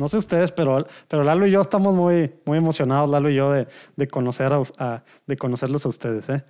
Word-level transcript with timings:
No 0.00 0.08
sé 0.08 0.16
ustedes, 0.16 0.50
pero, 0.50 0.86
pero 1.08 1.22
Lalo 1.22 1.46
y 1.46 1.50
yo 1.50 1.60
estamos 1.60 1.94
muy, 1.94 2.32
muy 2.46 2.56
emocionados, 2.56 3.08
Lalo 3.10 3.28
y 3.28 3.34
yo, 3.34 3.52
de, 3.52 3.68
de 3.96 4.08
conocer 4.08 4.50
a, 4.78 5.04
de 5.26 5.36
conocerlos 5.36 5.84
a 5.84 5.90
ustedes. 5.90 6.30
¿eh? 6.30 6.42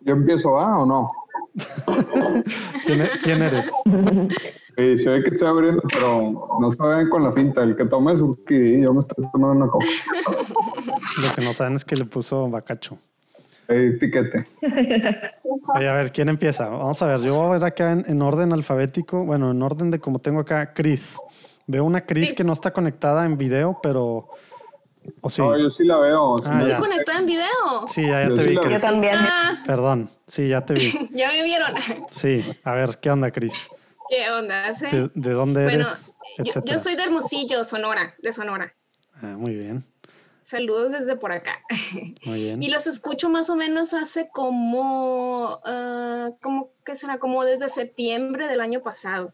¿Yo 0.00 0.12
empiezo 0.12 0.60
A 0.60 0.78
o 0.78 0.86
no? 0.86 1.08
E-, 2.86 3.10
¿Quién, 3.22 3.40
eres? 3.40 3.66
Sí, 4.76 4.96
se 4.98 5.10
ve 5.10 5.22
que 5.22 5.30
estoy 5.30 5.48
abriendo, 5.48 5.82
pero 5.90 6.58
no 6.60 6.72
saben 6.72 7.08
con 7.08 7.22
la 7.22 7.32
finta. 7.32 7.62
El 7.62 7.76
que 7.76 7.86
tome 7.86 8.12
es 8.12 8.20
y 8.50 8.82
yo 8.82 8.92
me 8.92 9.00
estoy 9.00 9.26
tomando 9.32 9.64
una 9.64 9.68
copa. 9.68 9.86
Lo 11.22 11.34
que 11.34 11.40
no 11.40 11.54
saben 11.54 11.74
es 11.74 11.84
que 11.84 11.96
le 11.96 12.04
puso 12.04 12.50
bacacho. 12.50 12.98
Sí, 13.68 13.90
piquete. 13.98 14.44
Oye, 15.74 15.88
a 15.88 15.94
ver, 15.94 16.12
¿quién 16.12 16.28
empieza? 16.28 16.68
Vamos 16.68 17.00
a 17.00 17.06
ver, 17.06 17.20
yo 17.20 17.36
voy 17.36 17.46
a 17.46 17.52
ver 17.52 17.64
acá 17.64 17.92
en, 17.92 18.04
en 18.06 18.20
orden 18.20 18.52
alfabético, 18.52 19.24
bueno, 19.24 19.52
en 19.52 19.62
orden 19.62 19.90
de 19.90 19.98
como 19.98 20.18
tengo 20.18 20.40
acá, 20.40 20.74
Chris. 20.74 21.16
Veo 21.66 21.84
una 21.84 22.04
Cris 22.04 22.34
que 22.34 22.44
no 22.44 22.52
está 22.52 22.72
conectada 22.72 23.24
en 23.24 23.36
video, 23.36 23.78
pero. 23.82 24.28
¿o 25.20 25.30
sí? 25.30 25.42
No, 25.42 25.56
yo 25.58 25.70
sí 25.70 25.84
la 25.84 25.98
veo. 25.98 26.42
Ah, 26.44 26.58
¿Está 26.58 26.78
conectada 26.78 27.18
en 27.18 27.26
video? 27.26 27.86
Sí, 27.86 28.02
ya, 28.02 28.28
ya 28.28 28.34
te 28.34 28.46
vi, 28.46 28.56
Cris. 28.56 28.72
Yo 28.72 28.80
también. 28.80 29.14
Ah. 29.16 29.62
Perdón, 29.66 30.10
sí, 30.26 30.48
ya 30.48 30.60
te 30.62 30.74
vi. 30.74 30.92
ya 31.12 31.28
me 31.28 31.42
vieron. 31.42 31.72
sí, 32.10 32.44
a 32.64 32.74
ver, 32.74 32.98
¿qué 32.98 33.10
onda, 33.10 33.30
Cris? 33.30 33.68
¿Qué 34.08 34.30
onda? 34.30 34.74
¿Sí? 34.74 34.86
¿De, 35.14 35.32
dónde 35.32 35.64
eres? 35.64 36.14
Yo, 36.38 36.62
yo, 36.64 36.78
soy 36.78 36.96
de 36.96 37.04
Hermosillo, 37.04 37.64
Sonora, 37.64 38.14
de 38.22 38.32
Sonora. 38.32 38.74
Ah, 39.22 39.36
muy 39.38 39.54
bien. 39.54 39.86
Saludos 40.42 40.90
desde 40.90 41.16
por 41.16 41.32
acá. 41.32 41.60
Muy 42.24 42.42
bien. 42.42 42.62
Y 42.62 42.68
los 42.68 42.86
escucho 42.86 43.30
más 43.30 43.48
o 43.48 43.56
menos 43.56 43.94
hace 43.94 44.28
como, 44.28 45.60
uh, 45.64 46.36
como, 46.42 46.72
¿qué 46.84 46.96
será? 46.96 47.18
Como 47.18 47.44
desde 47.44 47.68
septiembre 47.68 48.48
del 48.48 48.60
año 48.60 48.82
pasado. 48.82 49.32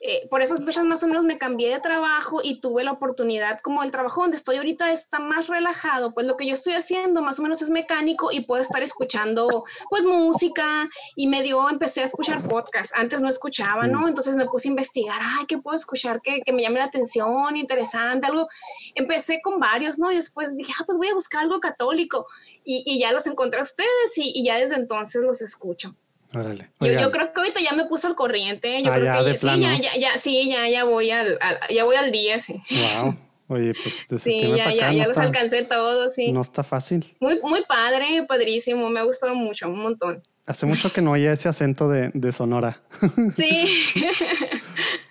Eh, 0.00 0.28
por 0.28 0.42
esas 0.42 0.64
fechas 0.64 0.84
más 0.84 1.02
o 1.02 1.08
menos 1.08 1.24
me 1.24 1.38
cambié 1.38 1.70
de 1.70 1.80
trabajo 1.80 2.38
y 2.40 2.60
tuve 2.60 2.84
la 2.84 2.92
oportunidad, 2.92 3.58
como 3.58 3.82
el 3.82 3.90
trabajo 3.90 4.20
donde 4.20 4.36
estoy 4.36 4.56
ahorita 4.56 4.92
está 4.92 5.18
más 5.18 5.48
relajado, 5.48 6.14
pues 6.14 6.24
lo 6.24 6.36
que 6.36 6.46
yo 6.46 6.54
estoy 6.54 6.74
haciendo 6.74 7.20
más 7.20 7.40
o 7.40 7.42
menos 7.42 7.62
es 7.62 7.70
mecánico 7.70 8.30
y 8.30 8.42
puedo 8.42 8.62
estar 8.62 8.80
escuchando 8.80 9.48
pues 9.90 10.04
música 10.04 10.88
y 11.16 11.26
me 11.26 11.42
dio, 11.42 11.68
empecé 11.68 12.02
a 12.02 12.04
escuchar 12.04 12.46
podcast, 12.46 12.92
antes 12.94 13.20
no 13.20 13.28
escuchaba, 13.28 13.88
¿no? 13.88 14.02
Mm. 14.02 14.08
Entonces 14.08 14.36
me 14.36 14.46
puse 14.46 14.68
a 14.68 14.70
investigar, 14.70 15.20
ay, 15.20 15.46
¿qué 15.46 15.58
puedo 15.58 15.74
escuchar 15.74 16.22
que, 16.22 16.42
que 16.42 16.52
me 16.52 16.62
llame 16.62 16.78
la 16.78 16.84
atención, 16.84 17.56
interesante, 17.56 18.28
algo? 18.28 18.46
Empecé 18.94 19.40
con 19.42 19.58
varios, 19.58 19.98
¿no? 19.98 20.12
Y 20.12 20.16
después 20.16 20.56
dije, 20.56 20.72
ah, 20.78 20.84
pues 20.86 20.96
voy 20.96 21.08
a 21.08 21.14
buscar 21.14 21.42
algo 21.42 21.58
católico 21.58 22.26
y, 22.62 22.84
y 22.86 23.00
ya 23.00 23.10
los 23.10 23.26
encontré 23.26 23.58
a 23.58 23.64
ustedes 23.64 24.16
y, 24.16 24.30
y 24.32 24.44
ya 24.44 24.58
desde 24.58 24.76
entonces 24.76 25.24
los 25.24 25.42
escucho. 25.42 25.96
Órale. 26.34 26.70
Yo, 26.80 26.92
yo, 26.92 27.10
creo 27.10 27.32
que 27.32 27.40
ahorita 27.40 27.60
ya 27.60 27.72
me 27.72 27.86
puso 27.86 28.06
al 28.06 28.14
corriente. 28.14 28.82
Yo 28.82 28.92
ah, 28.92 28.96
creo 28.96 29.04
ya, 29.04 29.18
que 29.24 29.32
ya, 29.32 29.38
sí, 29.38 29.60
ya, 29.60 29.76
ya, 29.76 29.96
ya, 29.96 30.18
sí, 30.18 30.50
ya, 30.50 30.68
ya 30.68 30.84
voy 30.84 31.10
al, 31.10 31.38
ya 31.70 31.84
voy 31.84 31.96
al 31.96 32.12
día, 32.12 32.38
sí. 32.38 32.60
Wow. 33.02 33.16
Oye, 33.50 33.72
pues 33.82 34.06
de 34.08 34.18
sí, 34.18 34.40
ya, 34.54 34.70
ya, 34.74 34.92
ya 34.92 35.06
los 35.06 35.16
alcancé 35.16 35.62
todos, 35.62 36.14
sí. 36.14 36.32
No 36.32 36.42
está 36.42 36.62
fácil. 36.62 37.16
Muy, 37.18 37.40
muy 37.42 37.62
padre, 37.66 38.26
padrísimo, 38.28 38.90
me 38.90 39.00
ha 39.00 39.04
gustado 39.04 39.34
mucho, 39.34 39.70
un 39.70 39.80
montón. 39.80 40.22
Hace 40.44 40.66
mucho 40.66 40.92
que 40.92 41.00
no 41.00 41.12
oía 41.12 41.32
ese 41.32 41.48
acento 41.48 41.88
de, 41.88 42.10
de 42.12 42.32
Sonora. 42.32 42.80
Sí. 43.34 43.66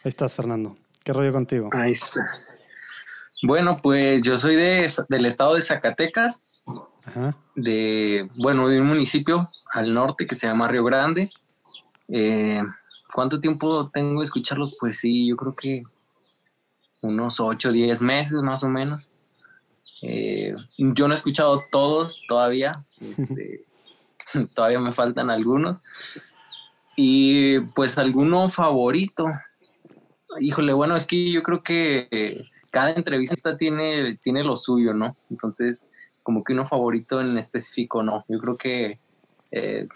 Ahí 0.04 0.10
estás, 0.10 0.36
Fernando. 0.36 0.78
¿Qué 1.04 1.14
rollo 1.14 1.34
contigo? 1.34 1.70
Ahí 1.74 1.92
está. 1.94 2.22
Bueno, 3.44 3.78
pues 3.82 4.22
yo 4.22 4.38
soy 4.38 4.56
de, 4.56 4.92
del 5.10 5.26
estado 5.26 5.56
de 5.56 5.62
Zacatecas, 5.62 6.57
De, 7.56 8.28
bueno, 8.40 8.68
de 8.68 8.82
un 8.82 8.88
municipio 8.88 9.42
al 9.74 9.94
norte 9.94 10.28
que 10.28 10.36
se 10.36 10.48
llama 10.48 10.68
Río 10.68 10.84
Grande. 10.84 11.30
Eh, 12.10 12.62
¿Cuánto 13.14 13.40
tiempo 13.40 13.90
tengo 13.94 14.20
de 14.22 14.26
escucharlos? 14.26 14.76
Pues 14.80 15.00
sí, 15.00 15.28
yo 15.28 15.36
creo 15.36 15.54
que 15.54 15.84
unos 17.02 17.40
8 17.40 17.70
o 17.70 17.72
10 17.72 18.02
meses 18.02 18.42
más 18.42 18.64
o 18.64 18.70
menos. 18.70 19.08
Eh, 20.02 20.56
yo 20.78 21.08
no 21.08 21.14
he 21.14 21.18
escuchado 21.18 21.62
todos 21.72 22.22
todavía, 22.28 22.86
este, 23.00 23.66
todavía 24.54 24.80
me 24.80 24.92
faltan 24.92 25.30
algunos. 25.30 25.80
Y 26.96 27.60
pues 27.76 27.98
alguno 27.98 28.50
favorito. 28.50 29.28
Híjole, 30.40 30.74
bueno, 30.74 30.96
es 30.96 31.06
que 31.06 31.32
yo 31.32 31.42
creo 31.42 31.64
que 31.64 32.48
cada 32.72 32.92
entrevista 32.92 33.58
tiene, 33.58 34.18
tiene 34.22 34.44
lo 34.44 34.56
suyo, 34.56 34.94
¿no? 34.94 35.16
Entonces, 35.30 35.82
como 36.28 36.44
que 36.44 36.52
uno 36.52 36.66
favorito 36.66 37.22
en 37.22 37.38
específico, 37.38 38.04
no. 38.04 38.26
Yo 38.28 38.38
creo 38.40 38.58
que 38.58 39.00
eh, 39.50 39.88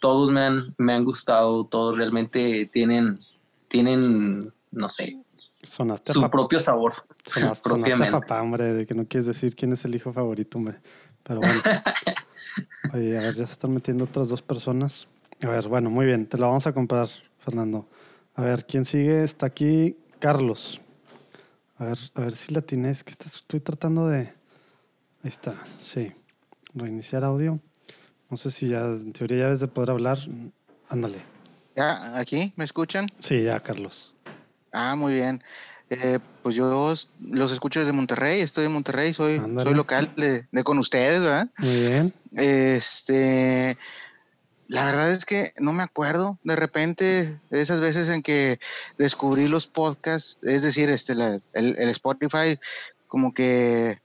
todos 0.00 0.32
me 0.32 0.40
han, 0.40 0.74
me 0.76 0.92
han 0.92 1.04
gustado, 1.04 1.64
todos 1.66 1.96
realmente 1.96 2.66
tienen, 2.66 3.20
tienen 3.68 4.52
no 4.72 4.88
sé, 4.88 5.20
su 5.62 6.30
propio 6.32 6.58
sabor. 6.58 6.94
Sonaste, 7.24 7.70
sonaste 7.70 8.10
papá, 8.10 8.42
hombre, 8.42 8.74
de 8.74 8.86
que 8.86 8.94
no 8.96 9.06
quieres 9.06 9.28
decir 9.28 9.54
quién 9.54 9.72
es 9.72 9.84
el 9.84 9.94
hijo 9.94 10.12
favorito, 10.12 10.58
hombre. 10.58 10.80
Pero 11.22 11.38
bueno. 11.38 11.60
Oye, 12.92 13.16
a 13.16 13.20
ver, 13.20 13.34
ya 13.36 13.46
se 13.46 13.52
están 13.52 13.72
metiendo 13.72 14.02
otras 14.02 14.30
dos 14.30 14.42
personas. 14.42 15.06
A 15.44 15.48
ver, 15.48 15.68
bueno, 15.68 15.90
muy 15.90 16.06
bien, 16.06 16.26
te 16.26 16.38
la 16.38 16.48
vamos 16.48 16.66
a 16.66 16.72
comprar, 16.72 17.06
Fernando. 17.38 17.86
A 18.34 18.42
ver, 18.42 18.66
¿quién 18.66 18.84
sigue? 18.84 19.22
Está 19.22 19.46
aquí 19.46 19.96
Carlos. 20.18 20.80
A 21.76 21.84
ver, 21.84 21.98
a 22.16 22.20
ver 22.22 22.34
si 22.34 22.52
la 22.52 22.62
tienes, 22.62 23.04
que 23.04 23.12
estoy 23.12 23.60
tratando 23.60 24.08
de... 24.08 24.41
Ahí 25.22 25.28
está, 25.28 25.54
sí. 25.80 26.12
Reiniciar 26.74 27.22
audio. 27.22 27.60
No 28.28 28.36
sé 28.36 28.50
si 28.50 28.68
ya, 28.68 28.80
en 28.80 29.12
teoría 29.12 29.38
ya 29.38 29.44
debes 29.44 29.60
de 29.60 29.68
poder 29.68 29.90
hablar. 29.90 30.18
Ándale. 30.88 31.18
¿Ya? 31.76 32.18
¿Aquí? 32.18 32.52
¿Me 32.56 32.64
escuchan? 32.64 33.06
Sí, 33.20 33.42
ya, 33.42 33.60
Carlos. 33.60 34.14
Ah, 34.72 34.96
muy 34.96 35.12
bien. 35.12 35.42
Eh, 35.90 36.18
pues 36.42 36.54
yo 36.56 36.94
los 37.20 37.52
escucho 37.52 37.80
desde 37.80 37.92
Monterrey, 37.92 38.40
estoy 38.40 38.64
en 38.64 38.72
Monterrey, 38.72 39.12
soy, 39.12 39.38
soy 39.38 39.74
local 39.74 40.10
de, 40.16 40.46
de, 40.50 40.64
con 40.64 40.78
ustedes, 40.78 41.20
¿verdad? 41.20 41.48
Muy 41.58 41.80
bien. 41.80 42.14
Este, 42.34 43.76
la 44.66 44.86
verdad 44.86 45.10
es 45.10 45.24
que 45.24 45.52
no 45.58 45.72
me 45.72 45.82
acuerdo. 45.82 46.38
De 46.42 46.56
repente, 46.56 47.38
esas 47.50 47.80
veces 47.80 48.08
en 48.08 48.22
que 48.22 48.58
descubrí 48.98 49.46
los 49.46 49.66
podcasts, 49.66 50.38
es 50.42 50.62
decir, 50.62 50.88
este, 50.90 51.12
el, 51.12 51.42
el, 51.52 51.88
Spotify, 51.90 52.58
como 53.06 53.34
que 53.34 54.00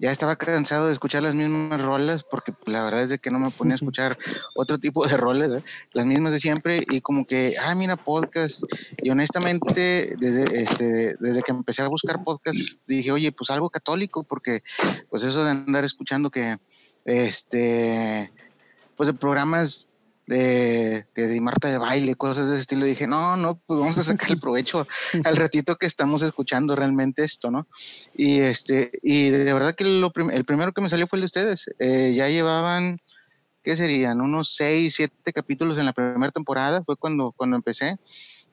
ya 0.00 0.10
estaba 0.10 0.36
cansado 0.36 0.86
de 0.86 0.92
escuchar 0.92 1.22
las 1.22 1.34
mismas 1.34 1.80
rolas, 1.80 2.24
porque 2.24 2.54
la 2.64 2.82
verdad 2.82 3.02
es 3.02 3.10
de 3.10 3.18
que 3.18 3.30
no 3.30 3.38
me 3.38 3.50
ponía 3.50 3.74
a 3.74 3.76
escuchar 3.80 4.16
otro 4.54 4.78
tipo 4.78 5.06
de 5.06 5.16
roles, 5.16 5.52
¿eh? 5.52 5.62
las 5.92 6.06
mismas 6.06 6.32
de 6.32 6.40
siempre, 6.40 6.82
y 6.88 7.02
como 7.02 7.26
que, 7.26 7.54
ah, 7.62 7.74
mira, 7.74 7.96
podcast. 7.96 8.62
Y 9.02 9.10
honestamente, 9.10 10.16
desde, 10.18 10.62
este, 10.62 11.16
desde 11.20 11.42
que 11.42 11.52
empecé 11.52 11.82
a 11.82 11.88
buscar 11.88 12.16
podcast, 12.24 12.58
dije, 12.86 13.12
oye, 13.12 13.30
pues 13.30 13.50
algo 13.50 13.68
católico, 13.68 14.22
porque 14.24 14.62
pues 15.10 15.22
eso 15.22 15.44
de 15.44 15.50
andar 15.50 15.84
escuchando 15.84 16.30
que, 16.30 16.56
este, 17.04 18.32
pues 18.96 19.08
de 19.08 19.12
programas 19.12 19.89
de, 20.30 21.06
de 21.16 21.40
Marta 21.40 21.68
de 21.68 21.78
baile, 21.78 22.14
cosas 22.14 22.46
de 22.46 22.52
ese 22.54 22.62
estilo. 22.62 22.84
Dije, 22.84 23.08
no, 23.08 23.36
no, 23.36 23.60
pues 23.66 23.80
vamos 23.80 23.98
a 23.98 24.04
sacar 24.04 24.30
el 24.30 24.40
provecho 24.40 24.86
al 25.24 25.36
ratito 25.36 25.76
que 25.76 25.86
estamos 25.86 26.22
escuchando 26.22 26.76
realmente 26.76 27.24
esto, 27.24 27.50
¿no? 27.50 27.66
Y 28.14 28.40
este, 28.40 28.92
y 29.02 29.30
de 29.30 29.52
verdad 29.52 29.74
que 29.74 29.84
lo 29.84 30.12
el 30.32 30.44
primero 30.44 30.72
que 30.72 30.80
me 30.80 30.88
salió 30.88 31.08
fue 31.08 31.16
el 31.16 31.22
de 31.22 31.26
ustedes. 31.26 31.66
Eh, 31.80 32.14
ya 32.14 32.28
llevaban, 32.28 32.98
¿qué 33.64 33.76
serían? 33.76 34.20
Unos 34.20 34.54
seis, 34.54 34.94
siete 34.94 35.32
capítulos 35.32 35.78
en 35.78 35.86
la 35.86 35.92
primera 35.92 36.30
temporada, 36.30 36.84
fue 36.84 36.96
cuando, 36.96 37.32
cuando 37.36 37.56
empecé. 37.56 37.98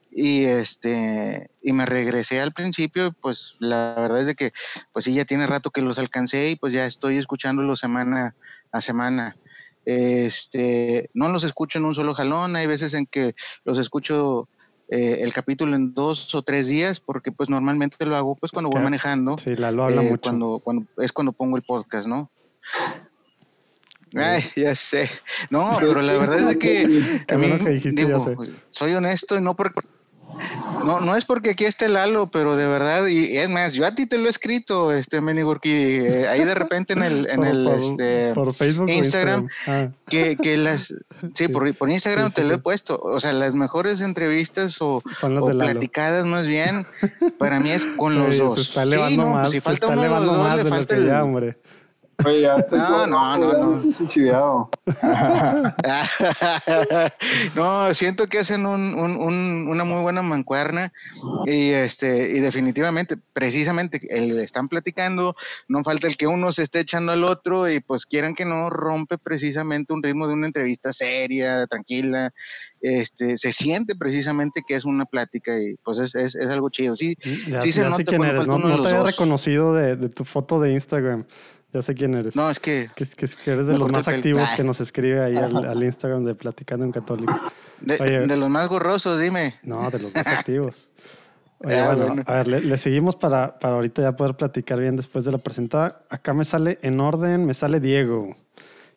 Y 0.10 0.46
este, 0.46 1.52
y 1.62 1.74
me 1.74 1.86
regresé 1.86 2.42
al 2.42 2.54
principio, 2.54 3.14
pues 3.22 3.56
la 3.60 3.94
verdad 3.98 4.22
es 4.22 4.26
de 4.26 4.36
que, 4.36 4.52
pues 4.94 5.06
sí, 5.06 5.14
ya 5.14 5.26
tiene 5.26 5.46
rato 5.46 5.70
que 5.70 5.82
los 5.82 6.00
alcancé 6.00 6.50
y 6.50 6.56
pues 6.56 6.74
ya 6.74 6.88
estoy 6.88 7.18
escuchándolos 7.18 7.80
semana 7.80 8.36
a 8.72 8.82
semana. 8.82 9.38
Este, 9.88 11.10
no 11.14 11.30
los 11.30 11.46
escucho 11.46 11.80
en 11.80 11.86
un 11.86 11.96
solo 11.96 12.14
jalón, 12.14 12.58
hay 12.58 12.68
veces 12.68 12.94
en 12.94 13.06
que 13.06 13.36
los 13.64 13.80
escucho 13.80 14.50
eh, 14.90 15.20
el 15.22 15.32
capítulo 15.32 15.78
en 15.78 15.94
dos 15.94 16.36
o 16.36 16.42
tres 16.42 16.68
días, 16.68 17.00
porque 17.00 17.32
pues 17.32 17.50
normalmente 17.50 18.06
lo 18.06 18.18
hago 18.18 18.36
pues 18.36 18.52
cuando 18.52 18.70
voy 18.70 18.82
manejando. 18.82 19.38
Sí, 19.38 19.56
la 19.56 19.72
lo 19.72 19.86
habla 19.86 20.04
eh, 20.04 20.10
mucho. 20.10 20.24
Cuando, 20.24 20.60
cuando, 20.62 20.88
es 20.98 21.14
cuando 21.14 21.32
pongo 21.32 21.56
el 21.56 21.64
podcast, 21.64 22.06
¿no? 22.06 22.30
Ay, 24.14 24.44
ya 24.58 24.76
sé. 24.76 25.10
No, 25.50 25.72
pero 25.80 26.02
la 26.02 26.18
verdad 26.18 26.52
es 26.52 26.58
que, 26.58 26.82
a 27.34 27.38
mí, 27.38 27.58
que 27.58 27.70
dijiste, 27.70 28.06
digo, 28.06 28.36
soy 28.72 28.94
honesto 28.94 29.38
y 29.38 29.42
no 29.42 29.56
por 29.56 29.74
No, 30.86 31.00
no 31.00 31.16
es 31.16 31.26
porque 31.26 31.52
aquí 31.52 31.66
esté 31.66 31.90
Lalo, 31.90 32.28
pero 32.28 32.56
de 32.56 32.68
verdad, 32.68 33.08
y 33.08 33.38
es 33.38 33.50
más, 33.50 33.74
yo 33.74 33.86
a 33.86 33.96
ti 33.96 34.06
te 34.06 34.18
lo 34.18 34.28
he 34.28 34.30
escrito, 34.30 34.94
este 34.94 35.22
Menigurki, 35.22 35.72
eh, 35.72 36.28
ahí 36.28 36.44
de 36.44 36.56
repente 36.56 36.94
en 36.94 37.04
el, 37.04 37.30
en 37.30 37.44
el 37.44 37.68
este, 37.68 38.32
por 38.34 38.54
Facebook 38.54 38.90
Instagram, 38.90 39.48
ah. 39.68 39.90
que, 40.08 40.38
que, 40.38 40.58
las, 40.58 40.94
sí, 41.34 41.48
Por, 41.48 41.74
por, 41.76 41.90
Instagram 41.90 42.32
te 42.32 42.44
lo 42.44 42.56
he 42.56 42.58
puesto, 42.58 43.00
o 43.02 43.20
sea, 43.20 43.34
las 43.34 43.56
mejores 43.56 44.02
entrevistas 44.02 44.82
o, 44.82 45.02
Son 45.18 45.36
las 45.36 45.44
o 45.44 45.48
platicadas 45.48 46.26
más 46.26 46.46
bien, 46.46 46.86
para 47.38 47.60
mí 47.60 47.72
es 47.72 47.86
con 47.86 48.18
los 48.18 48.38
dos. 48.38 48.56
Se 48.56 48.62
está 48.62 48.84
elevando 48.84 49.24
pues 49.24 49.36
más, 49.36 49.52
si 49.52 49.60
falta 49.60 49.88
se 49.88 49.94
está 49.94 50.06
elevando 50.06 50.34
más 50.34 50.64
de 50.64 50.70
lo 50.70 50.86
que 50.86 51.06
ya, 51.06 51.24
hombre. 51.24 51.58
Oye, 52.26 52.42
ya 52.42 52.58
no, 52.72 53.06
no, 53.06 53.38
no, 53.38 53.54
no, 53.54 54.72
no, 57.56 57.94
siento 57.94 58.26
que 58.26 58.40
hacen 58.40 58.66
un, 58.66 58.98
un, 58.98 59.68
una 59.70 59.84
muy 59.84 60.02
buena 60.02 60.24
mancuerna 60.24 60.92
y 61.46 61.70
este 61.70 62.32
y 62.32 62.40
definitivamente, 62.40 63.18
precisamente, 63.34 64.02
el, 64.10 64.40
están 64.40 64.68
platicando, 64.68 65.36
no 65.68 65.84
falta 65.84 66.08
el 66.08 66.18
que 66.18 66.26
uno 66.26 66.52
se 66.52 66.64
esté 66.64 66.80
echando 66.80 67.12
al 67.12 67.24
otro 67.24 67.70
y 67.70 67.82
pues 67.82 68.08
quieran 68.08 68.34
que 68.34 68.46
no 68.46 68.72
rompe 68.72 69.20
precisamente 69.20 69.94
un 69.94 70.02
ritmo 70.02 70.28
de 70.28 70.34
una 70.34 70.48
entrevista 70.48 70.94
seria, 70.94 71.68
tranquila, 71.68 72.34
este, 72.82 73.38
se 73.38 73.54
siente 73.54 73.96
precisamente 73.96 74.64
que 74.68 74.74
es 74.74 74.86
una 74.86 75.06
plática 75.06 75.60
y 75.60 75.76
pues 75.84 76.00
es, 76.00 76.16
es, 76.16 76.34
es 76.34 76.50
algo 76.50 76.70
chido. 76.72 76.96
Sí, 76.96 77.16
mm, 77.24 77.62
sí 77.62 77.72
se 77.72 77.84
nota 77.84 78.04
quién 78.04 78.24
eres. 78.24 78.48
No, 78.48 78.58
no 78.58 78.82
te 78.82 78.90
había 78.90 79.04
reconocido 79.04 79.76
de, 79.76 79.96
de 79.96 80.10
tu 80.10 80.26
foto 80.26 80.60
de 80.60 80.72
Instagram. 80.74 81.26
Ya 81.78 81.84
sé 81.84 81.94
quién 81.94 82.16
eres. 82.16 82.36
No, 82.36 82.50
es 82.50 82.60
que. 82.60 82.90
Que, 82.96 83.06
eres 83.52 83.68
de 83.68 83.78
los 83.78 83.92
más 83.92 84.08
activos 84.08 84.50
que 84.56 84.64
nos 84.64 84.82
escribe 84.82 85.22
ahí 85.22 85.38
al, 85.38 85.84
Instagram 85.84 86.26
de 86.26 86.34
Platicando 86.34 86.84
en 86.84 86.92
Católico. 86.92 87.40
De, 87.82 88.36
los 88.36 88.50
más 88.50 88.68
gorrosos, 88.68 89.20
dime. 89.22 89.60
No, 89.62 89.92
de 89.92 90.00
los 90.00 90.12
más 90.12 90.26
activos. 90.28 90.90
Oye, 91.60 91.80
ah, 91.80 91.94
bueno, 91.94 92.24
a 92.26 92.34
ver, 92.34 92.48
le, 92.48 92.78
seguimos 92.78 93.16
para, 93.16 93.60
para 93.60 93.76
ahorita 93.76 94.02
ya 94.02 94.16
poder 94.16 94.34
platicar 94.34 94.80
bien 94.80 94.96
después 94.96 95.24
de 95.24 95.32
la 95.32 95.38
presentada. 95.38 96.02
Acá 96.10 96.34
me 96.34 96.46
sale 96.46 96.80
en 96.82 97.00
orden, 97.00 97.46
me 97.46 97.54
sale 97.54 97.80
Diego, 97.80 98.36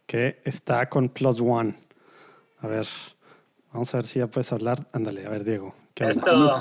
que 0.07 0.41
está 0.47 0.89
con 0.89 1.11
Plus 1.11 1.39
One. 1.39 1.75
A 2.61 2.67
ver, 2.67 2.87
vamos 3.75 3.93
a 3.93 3.99
ver 3.99 4.07
si 4.07 4.21
ya 4.21 4.27
puedes 4.27 4.51
hablar. 4.55 4.87
Ándale, 4.95 5.27
a 5.27 5.29
ver, 5.29 5.45
Diego. 5.45 5.75
Eso. 5.97 6.61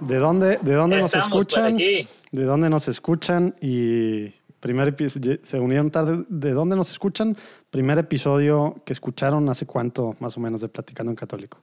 ¿De 0.00 0.16
dónde, 0.18 0.58
de 0.60 0.74
dónde 0.74 0.98
nos 0.98 1.14
escuchan? 1.14 1.78
¿De 1.78 2.44
dónde 2.44 2.68
nos 2.68 2.88
escuchan? 2.88 3.54
Y 3.58 4.34
Primer 4.62 4.94
se 5.42 5.58
unieron 5.58 5.90
tarde. 5.90 6.24
¿De 6.28 6.52
dónde 6.52 6.76
nos 6.76 6.88
escuchan? 6.92 7.36
Primer 7.68 7.98
episodio 7.98 8.76
que 8.86 8.92
escucharon 8.92 9.48
hace 9.48 9.66
cuánto, 9.66 10.14
más 10.20 10.36
o 10.36 10.40
menos, 10.40 10.60
de 10.60 10.68
Platicando 10.68 11.10
en 11.10 11.16
Católico. 11.16 11.58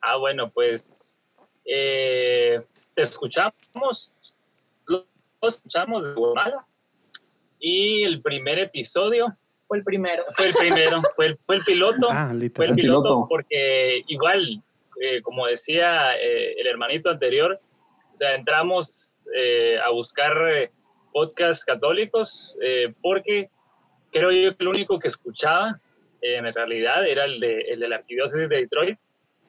Ah, 0.00 0.16
bueno, 0.16 0.50
pues 0.50 1.16
eh, 1.64 2.60
te 2.94 3.02
escuchamos, 3.02 4.12
lo 4.86 5.06
escuchamos 5.40 6.04
de 6.04 6.14
Guatemala. 6.14 6.66
Y 7.60 8.02
el 8.02 8.22
primer 8.22 8.58
episodio 8.58 9.36
fue 9.68 9.78
el 9.78 9.84
primero. 9.84 10.24
Fue 10.34 10.46
el 10.46 10.54
primero, 10.54 11.00
fue 11.14 11.26
el, 11.26 11.38
fue 11.46 11.56
el 11.58 11.64
piloto. 11.64 12.08
Ah, 12.10 12.34
fue 12.56 12.66
el 12.66 12.74
piloto, 12.74 13.26
porque 13.28 14.02
igual, 14.08 14.64
eh, 15.00 15.22
como 15.22 15.46
decía 15.46 16.16
eh, 16.16 16.54
el 16.58 16.66
hermanito 16.66 17.08
anterior, 17.08 17.60
o 18.12 18.16
sea, 18.16 18.34
entramos 18.34 19.14
a 19.84 19.90
buscar 19.90 20.72
podcasts 21.18 21.64
católicos, 21.64 22.56
eh, 22.62 22.94
porque 23.02 23.50
creo 24.12 24.30
yo 24.30 24.56
que 24.56 24.62
el 24.62 24.68
único 24.68 25.00
que 25.00 25.08
escuchaba 25.08 25.80
en 26.20 26.52
realidad 26.54 27.04
era 27.06 27.24
el 27.24 27.40
de, 27.40 27.60
el 27.72 27.80
de 27.80 27.88
la 27.88 27.96
arquidiócesis 27.96 28.48
de 28.48 28.56
Detroit, 28.56 28.98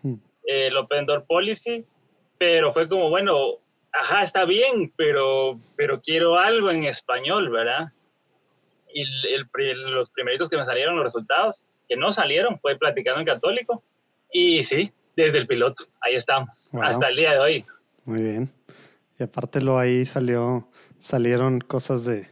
hmm. 0.02 0.16
el 0.46 0.78
Open 0.78 1.06
Door 1.06 1.26
Policy, 1.26 1.86
pero 2.40 2.74
fue 2.74 2.90
como, 2.90 3.12
bueno, 3.12 3.58
ajá, 3.92 4.24
está 4.24 4.46
bien, 4.46 4.92
pero, 4.96 5.60
pero 5.76 6.02
quiero 6.02 6.40
algo 6.40 6.72
en 6.72 6.86
español, 6.86 7.50
¿verdad? 7.50 7.90
Y 8.92 9.04
el, 9.04 9.48
los 9.92 10.10
primeritos 10.10 10.50
que 10.50 10.58
me 10.58 10.66
salieron 10.66 10.96
los 10.96 11.06
resultados, 11.06 11.68
que 11.88 11.96
no 11.96 12.14
salieron, 12.14 12.60
fue 12.60 12.78
Platicando 12.78 13.20
en 13.20 13.28
Católico, 13.28 13.84
y 14.32 14.64
sí, 14.64 14.92
desde 15.16 15.38
el 15.38 15.46
piloto, 15.46 15.86
ahí 16.02 16.16
estamos, 16.16 16.74
hasta 16.82 17.10
el 17.10 17.16
día 17.16 17.34
de 17.34 17.40
hoy. 17.40 17.66
Muy 18.06 18.22
bien. 18.24 18.50
Y 19.20 19.24
aparte 19.24 19.62
lo 19.62 19.78
ahí 19.78 20.06
salió 20.06 20.68
salieron 21.00 21.60
cosas 21.62 22.06
de, 22.06 22.28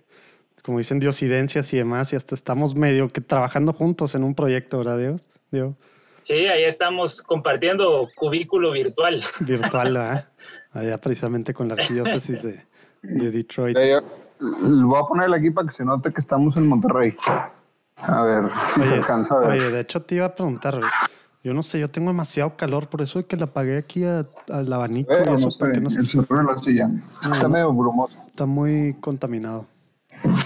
como 0.64 0.78
dicen, 0.78 1.00
diosidencias 1.00 1.74
y 1.74 1.78
demás, 1.78 2.14
y 2.14 2.16
hasta 2.16 2.36
estamos 2.36 2.75
medio 2.75 3.08
que 3.08 3.22
trabajando 3.22 3.74
juntos 3.74 4.14
en 4.16 4.24
un 4.24 4.36
proyecto, 4.36 4.78
¿verdad, 4.78 5.00
Dios? 5.00 5.30
Dios. 5.52 5.75
Sí, 6.19 6.34
ahí 6.34 6.64
estamos 6.64 7.22
compartiendo 7.22 8.10
cubículo 8.16 8.72
virtual. 8.72 9.24
Virtual, 9.40 9.94
¿verdad? 9.94 10.30
Allá 10.72 10.98
precisamente 10.98 11.54
con 11.54 11.69
la 11.69 11.75
arquidiócesis 11.75 12.44
de, 12.44 12.66
de 13.02 13.31
Detroit. 13.31 13.78
voy 14.40 15.00
a 15.00 15.08
poner 15.08 15.34
aquí 15.34 15.50
para 15.50 15.68
que 15.68 15.74
se 15.74 15.86
note 15.86 16.12
que 16.12 16.20
estamos 16.20 16.58
en 16.58 16.68
Monterrey. 16.68 17.16
A 17.96 18.22
ver, 18.22 18.44
oye, 18.75 18.88
se 18.88 18.94
alcanza 18.94 19.36
a 19.36 19.40
ver. 19.40 19.50
Oye, 19.50 19.72
de 19.72 19.80
hecho 19.80 20.02
te 20.02 20.16
iba 20.16 20.25
a 20.25 20.36
preguntar, 20.36 20.80
yo 21.48 21.54
no 21.54 21.64
sé, 21.64 21.80
yo 21.80 21.90
tengo 21.90 22.10
demasiado 22.10 22.58
calor, 22.58 22.90
por 22.90 23.02
eso 23.02 23.20
es 23.20 23.26
que 23.26 23.38
la 23.38 23.46
apagué 23.46 23.78
aquí 23.78 24.04
al 24.04 24.74
abanico 24.74 25.14
y 25.14 25.34
eso 25.34 25.58
para 25.58 25.72
que 25.72 25.80
no 25.80 25.90
se... 25.90 26.06
se 26.06 26.18
la 26.18 26.58
silla. 26.58 26.90
Está 27.22 27.48
medio 27.48 27.72
brumoso. 27.72 28.22
Está 28.28 28.46
muy 28.46 28.96
contaminado. 29.00 29.66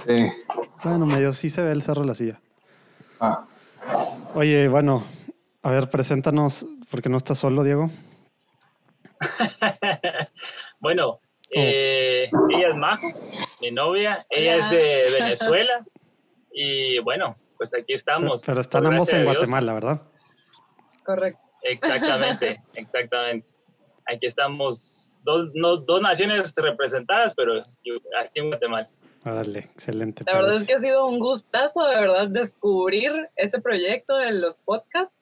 Sí. 0.05 0.31
Bueno, 0.83 1.07
medio 1.07 1.33
sí 1.33 1.49
se 1.49 1.63
ve 1.63 1.71
el 1.71 1.81
cerro 1.81 2.01
de 2.01 2.07
la 2.07 2.13
silla. 2.13 2.39
Ah. 3.19 3.47
Oye, 4.35 4.67
bueno, 4.67 5.03
a 5.63 5.71
ver, 5.71 5.89
preséntanos, 5.89 6.67
porque 6.91 7.09
no 7.09 7.17
estás 7.17 7.39
solo, 7.39 7.63
Diego. 7.63 7.89
bueno, 10.79 11.07
oh. 11.07 11.19
eh, 11.49 12.29
ella 12.51 12.69
es 12.69 12.75
Majo, 12.75 13.07
mi 13.59 13.71
novia, 13.71 14.23
ella 14.29 14.57
es 14.57 14.69
de 14.69 15.07
Venezuela 15.19 15.83
y 16.53 16.99
bueno, 16.99 17.37
pues 17.57 17.73
aquí 17.73 17.93
estamos. 17.93 18.43
Pero, 18.45 18.61
están 18.61 18.85
ambos 18.85 19.11
en 19.13 19.23
Guatemala, 19.23 19.73
¿verdad? 19.73 20.01
Correcto. 21.03 21.39
Exactamente, 21.63 22.61
exactamente. 22.73 23.47
Aquí 24.05 24.27
estamos 24.27 25.21
dos, 25.23 25.51
no, 25.53 25.77
dos 25.77 26.01
naciones 26.01 26.53
representadas, 26.55 27.33
pero 27.35 27.61
aquí 27.61 28.39
en 28.39 28.47
Guatemala. 28.47 28.89
Órale, 29.23 29.59
excelente. 29.59 30.23
La 30.25 30.41
verdad 30.41 30.55
es 30.55 30.67
que 30.67 30.73
ha 30.73 30.79
sido 30.79 31.05
un 31.05 31.19
gustazo, 31.19 31.85
de 31.85 31.95
verdad, 31.95 32.27
descubrir 32.27 33.11
ese 33.35 33.61
proyecto 33.61 34.17
de 34.17 34.31
los 34.31 34.57
podcasts, 34.57 35.15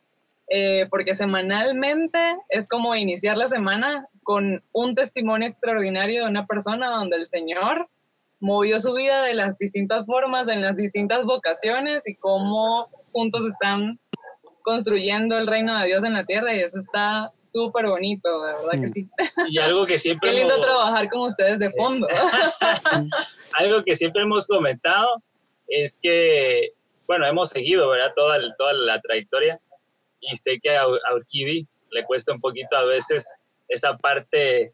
eh, 0.47 0.87
porque 0.89 1.15
semanalmente 1.15 2.37
es 2.47 2.67
como 2.67 2.95
iniciar 2.95 3.37
la 3.37 3.49
semana 3.49 4.07
con 4.23 4.63
un 4.71 4.95
testimonio 4.95 5.49
extraordinario 5.49 6.23
de 6.23 6.29
una 6.29 6.47
persona 6.47 6.89
donde 6.89 7.17
el 7.17 7.27
Señor 7.27 7.89
movió 8.39 8.79
su 8.79 8.93
vida 8.93 9.21
de 9.23 9.33
las 9.33 9.57
distintas 9.57 10.05
formas, 10.05 10.47
en 10.47 10.61
las 10.61 10.77
distintas 10.77 11.25
vocaciones 11.25 12.01
y 12.05 12.15
cómo 12.15 12.87
juntos 13.11 13.41
están 13.51 13.99
construyendo 14.69 15.37
el 15.37 15.47
reino 15.47 15.77
de 15.79 15.87
Dios 15.87 16.03
en 16.03 16.13
la 16.13 16.23
tierra 16.25 16.55
y 16.55 16.59
eso 16.59 16.77
está 16.79 17.31
súper 17.51 17.87
bonito, 17.87 18.29
de 18.43 18.53
verdad 18.53 18.71
que 18.71 18.87
mm. 18.87 18.93
sí. 18.93 19.09
Y 19.49 19.57
algo 19.57 19.85
que 19.87 19.97
siempre... 19.97 20.29
Qué 20.29 20.37
lindo 20.37 20.61
trabajar 20.61 21.09
con 21.09 21.21
ustedes 21.21 21.57
de 21.57 21.71
fondo. 21.71 22.07
algo 23.53 23.83
que 23.83 23.95
siempre 23.95 24.21
hemos 24.21 24.45
comentado 24.45 25.23
es 25.67 25.99
que, 26.01 26.73
bueno, 27.07 27.25
hemos 27.25 27.49
seguido, 27.49 27.89
¿verdad? 27.89 28.13
Toda, 28.15 28.37
toda 28.57 28.73
la 28.73 29.01
trayectoria 29.01 29.59
y 30.21 30.35
sé 30.35 30.59
que 30.61 30.75
a, 30.75 30.87
Urquidi 30.87 31.67
le 31.91 32.03
cuesta 32.05 32.33
un 32.33 32.41
poquito 32.41 32.75
a 32.75 32.85
veces 32.85 33.25
esa 33.67 33.97
parte 33.97 34.61
eh, 34.61 34.73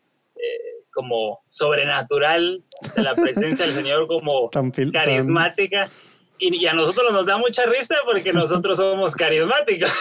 como 0.92 1.40
sobrenatural 1.48 2.64
de 2.96 3.04
la 3.04 3.16
presencia 3.16 3.66
del 3.66 3.76
Señor 3.82 4.08
como 4.08 4.50
carismática. 4.50 5.86
Y, 6.38 6.66
a 6.68 6.74
nosotros 6.74 7.14
nos 7.14 7.26
da 7.26 7.38
mucha 7.38 7.66
risa 7.66 7.96
porque 8.06 8.34
nosotros 8.34 8.78
somos 8.78 9.16
carismáticos. 9.16 9.92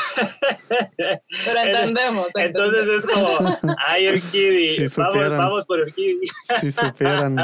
Pero 1.44 1.58
entendemos. 1.60 2.26
Entonces 2.34 2.88
es 2.88 3.06
como, 3.06 3.58
ay, 3.86 4.08
Urquidi, 4.08 4.86
vamos, 4.96 5.30
vamos 5.30 5.66
por 5.66 5.80
Urquidi. 5.80 6.26
Si 6.60 6.72
supieran, 6.72 7.36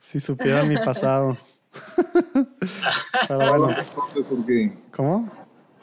si 0.00 0.20
supieran 0.20 0.68
mi 0.68 0.76
pasado. 0.76 1.36
Pero 3.28 3.58
bueno. 3.58 3.70
¿Cómo? 4.92 5.30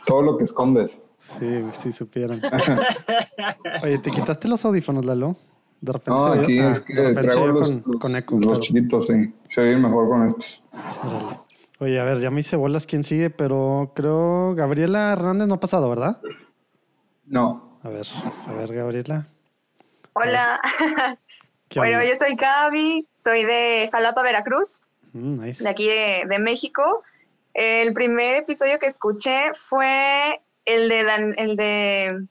Todo 0.06 0.22
lo 0.24 0.38
que 0.38 0.46
escondes. 0.46 1.00
Sí, 1.20 1.64
si 1.74 1.92
supieran. 1.92 2.42
Oye, 3.84 4.00
¿te 4.00 4.10
quitaste 4.10 4.48
los 4.48 4.64
audífonos, 4.66 5.06
Lalo? 5.06 5.36
De 5.82 5.94
repente 5.94 6.22
no, 6.22 6.28
aquí 6.28 6.60
es 6.60 6.80
que 6.82 6.94
traigo 6.94 7.48
los, 7.48 7.70
con, 7.70 8.00
con 8.00 8.16
eco. 8.16 8.38
Los 8.40 8.60
chiquitos, 8.60 9.08
sí. 9.08 9.34
Se 9.50 9.62
oye 9.62 9.78
mejor 9.78 10.10
con 10.10 10.28
estos. 10.28 10.62
Oye, 11.82 11.98
a 11.98 12.04
ver, 12.04 12.20
ya 12.20 12.30
me 12.30 12.42
hice 12.42 12.58
bolas 12.58 12.86
quién 12.86 13.06
sigue, 13.06 13.30
pero 13.30 13.94
creo 13.96 14.54
Gabriela 14.54 15.14
Hernández 15.14 15.48
no 15.48 15.54
ha 15.56 15.60
pasado, 15.62 15.90
¿verdad? 15.90 16.20
No. 17.26 17.80
A 17.84 17.90
ver, 17.90 18.06
a 18.48 18.54
ver, 18.54 18.74
Gabriela. 18.74 19.28
Hola. 20.12 20.60
bueno, 21.76 22.04
yo 22.04 22.16
soy 22.20 22.36
Gaby, 22.36 23.08
soy 23.24 23.46
de 23.46 23.88
Jalapa, 23.94 24.22
Veracruz, 24.24 24.82
mm, 25.14 25.40
de 25.40 25.70
aquí 25.70 25.88
de, 25.88 26.40
México. 26.40 27.04
El 27.54 27.94
primer 27.94 28.36
episodio 28.36 28.78
que 28.78 28.88
escuché 28.88 29.54
fue 29.54 30.42
el 30.66 30.90
de, 30.90 31.34
el 31.38 31.56
de 31.56 32.26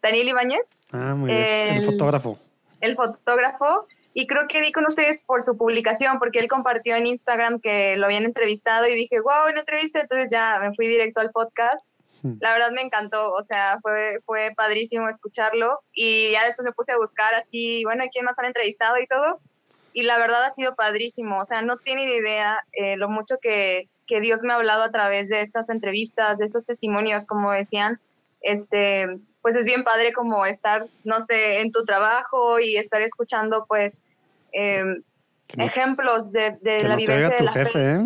Daniel 0.00 0.28
Ibáñez. 0.28 0.76
Ah, 0.92 1.16
muy 1.16 1.30
bien. 1.30 1.42
El, 1.78 1.84
fotógrafo. 1.84 2.38
El 2.80 2.94
fotógrafo. 2.94 3.88
Y 4.16 4.28
creo 4.28 4.46
que 4.48 4.60
vi 4.60 4.70
con 4.70 4.86
ustedes 4.86 5.22
por 5.22 5.42
su 5.42 5.58
publicación, 5.58 6.20
porque 6.20 6.38
él 6.38 6.48
compartió 6.48 6.94
en 6.94 7.06
Instagram 7.06 7.60
que 7.60 7.96
lo 7.96 8.06
habían 8.06 8.24
entrevistado 8.24 8.86
y 8.86 8.94
dije, 8.94 9.20
wow, 9.20 9.50
una 9.50 9.60
entrevista. 9.60 10.00
Entonces 10.00 10.28
ya 10.30 10.60
me 10.60 10.72
fui 10.72 10.86
directo 10.86 11.20
al 11.20 11.32
podcast. 11.32 11.84
Hmm. 12.22 12.34
La 12.40 12.52
verdad 12.52 12.70
me 12.70 12.82
encantó, 12.82 13.32
o 13.32 13.42
sea, 13.42 13.80
fue, 13.82 14.20
fue 14.24 14.52
padrísimo 14.56 15.08
escucharlo. 15.08 15.80
Y 15.92 16.30
ya 16.30 16.46
después 16.46 16.64
me 16.64 16.72
puse 16.72 16.92
a 16.92 16.96
buscar 16.96 17.34
así, 17.34 17.82
bueno, 17.84 18.04
¿quién 18.12 18.24
más 18.24 18.38
han 18.38 18.46
entrevistado 18.46 18.98
y 18.98 19.08
todo? 19.08 19.40
Y 19.92 20.04
la 20.04 20.16
verdad 20.18 20.44
ha 20.44 20.50
sido 20.50 20.76
padrísimo, 20.76 21.40
o 21.40 21.44
sea, 21.44 21.62
no 21.62 21.76
tienen 21.76 22.08
idea 22.08 22.64
eh, 22.72 22.96
lo 22.96 23.08
mucho 23.08 23.36
que, 23.40 23.88
que 24.06 24.20
Dios 24.20 24.42
me 24.42 24.52
ha 24.52 24.56
hablado 24.56 24.82
a 24.82 24.90
través 24.90 25.28
de 25.28 25.40
estas 25.40 25.70
entrevistas, 25.70 26.38
de 26.38 26.44
estos 26.44 26.64
testimonios, 26.64 27.26
como 27.26 27.52
decían, 27.52 28.00
este, 28.42 29.06
pues 29.44 29.56
es 29.56 29.66
bien 29.66 29.84
padre 29.84 30.14
como 30.14 30.46
estar, 30.46 30.86
no 31.04 31.20
sé, 31.20 31.60
en 31.60 31.70
tu 31.70 31.84
trabajo 31.84 32.58
y 32.60 32.78
estar 32.78 33.02
escuchando, 33.02 33.66
pues, 33.68 34.00
em, 34.52 35.02
ejemplos 35.58 36.32
de, 36.32 36.52
de 36.62 36.82
la 36.84 36.96
vivencia 36.96 37.28
de 37.28 37.44
la 37.44 37.52
jefe, 37.52 37.92
¿eh? 37.92 38.00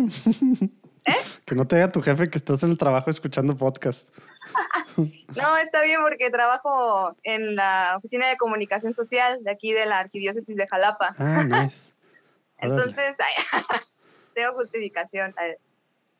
¿Eh? 1.05 1.13
Que 1.45 1.55
no 1.55 1.65
te 1.65 1.77
diga 1.77 1.87
tu 1.87 2.01
jefe 2.01 2.29
que 2.29 2.37
estás 2.37 2.61
en 2.63 2.71
el 2.71 2.77
trabajo 2.77 3.09
escuchando 3.09 3.55
podcast. 3.55 4.13
no, 4.97 5.57
está 5.59 5.81
bien 5.81 6.01
porque 6.01 6.29
trabajo 6.29 7.15
en 7.23 7.55
la 7.55 7.93
oficina 7.95 8.27
de 8.27 8.35
comunicación 8.35 8.91
social 8.91 9.41
de 9.41 9.51
aquí 9.51 9.71
de 9.71 9.85
la 9.85 9.99
arquidiócesis 9.99 10.57
de 10.57 10.67
Jalapa. 10.67 11.15
Ah, 11.17 11.45
nice. 11.45 11.93
Entonces, 12.57 13.15
tengo 14.35 14.55
justificación. 14.55 15.33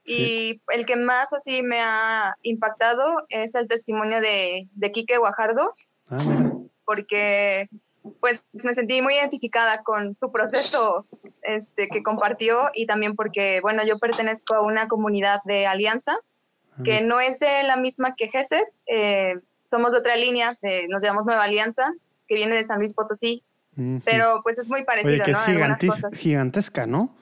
Y 0.10 0.62
el 0.74 0.86
que 0.86 0.96
más 0.96 1.32
así 1.34 1.62
me 1.62 1.82
ha 1.82 2.36
impactado 2.42 3.26
es 3.30 3.56
el 3.56 3.68
testimonio 3.68 4.22
de, 4.22 4.68
de 4.74 4.92
Quique 4.92 5.18
Guajardo. 5.18 5.76
Ah, 6.08 6.24
mira. 6.26 6.52
Porque 6.86 7.70
pues 8.20 8.44
me 8.54 8.74
sentí 8.74 9.02
muy 9.02 9.16
identificada 9.16 9.84
con 9.84 10.16
su 10.16 10.32
proceso 10.32 11.06
este, 11.44 11.88
que 11.90 12.02
compartió 12.02 12.70
y 12.74 12.86
también 12.86 13.16
porque, 13.16 13.60
bueno, 13.62 13.84
yo 13.86 14.00
pertenezco 14.00 14.56
a 14.56 14.62
una 14.62 14.88
comunidad 14.88 15.42
de 15.46 15.68
alianza 15.68 16.18
ah, 16.72 16.82
que 16.84 17.02
no 17.02 17.20
es 17.20 17.40
de 17.40 17.64
la 17.64 17.78
misma 17.78 18.16
que 18.16 18.30
GESED, 18.30 18.64
eh, 18.88 19.36
somos 19.66 19.92
de 19.92 20.00
otra 20.00 20.16
línea, 20.16 20.58
nos 20.90 21.04
llamamos 21.04 21.26
Nueva 21.26 21.44
Alianza, 21.44 21.94
que 22.28 22.36
viene 22.36 22.56
de 22.56 22.64
San 22.64 22.80
Luis 22.80 22.96
Potosí, 22.96 23.44
pero 24.04 24.42
pues 24.42 24.58
es 24.58 24.68
muy 24.68 24.84
parecido. 24.84 25.14
Oye, 25.14 25.24
que 25.24 25.32
es 25.32 26.18
gigantesca, 26.18 26.88
¿no? 26.88 27.16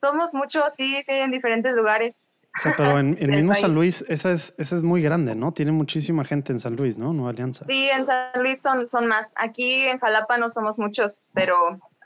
Somos 0.00 0.34
muchos, 0.34 0.74
sí, 0.74 1.02
sí, 1.02 1.12
en 1.12 1.30
diferentes 1.30 1.74
lugares. 1.74 2.26
O 2.56 2.60
sea, 2.60 2.74
pero 2.76 2.98
en, 2.98 3.16
el 3.20 3.30
mismo 3.30 3.54
San 3.54 3.74
Luis, 3.74 4.04
esa 4.08 4.32
es, 4.32 4.54
esa 4.58 4.76
es 4.76 4.82
muy 4.82 5.02
grande, 5.02 5.34
¿no? 5.34 5.52
Tiene 5.52 5.72
muchísima 5.72 6.24
gente 6.24 6.52
en 6.52 6.60
San 6.60 6.76
Luis, 6.76 6.98
¿no? 6.98 7.12
Nueva 7.12 7.30
Alianza. 7.30 7.64
Sí, 7.64 7.88
en 7.88 8.04
San 8.04 8.30
Luis 8.42 8.60
son, 8.60 8.88
son 8.88 9.06
más. 9.06 9.32
Aquí 9.36 9.86
en 9.86 9.98
Jalapa 9.98 10.38
no 10.38 10.48
somos 10.48 10.78
muchos, 10.78 11.22
pero 11.32 11.56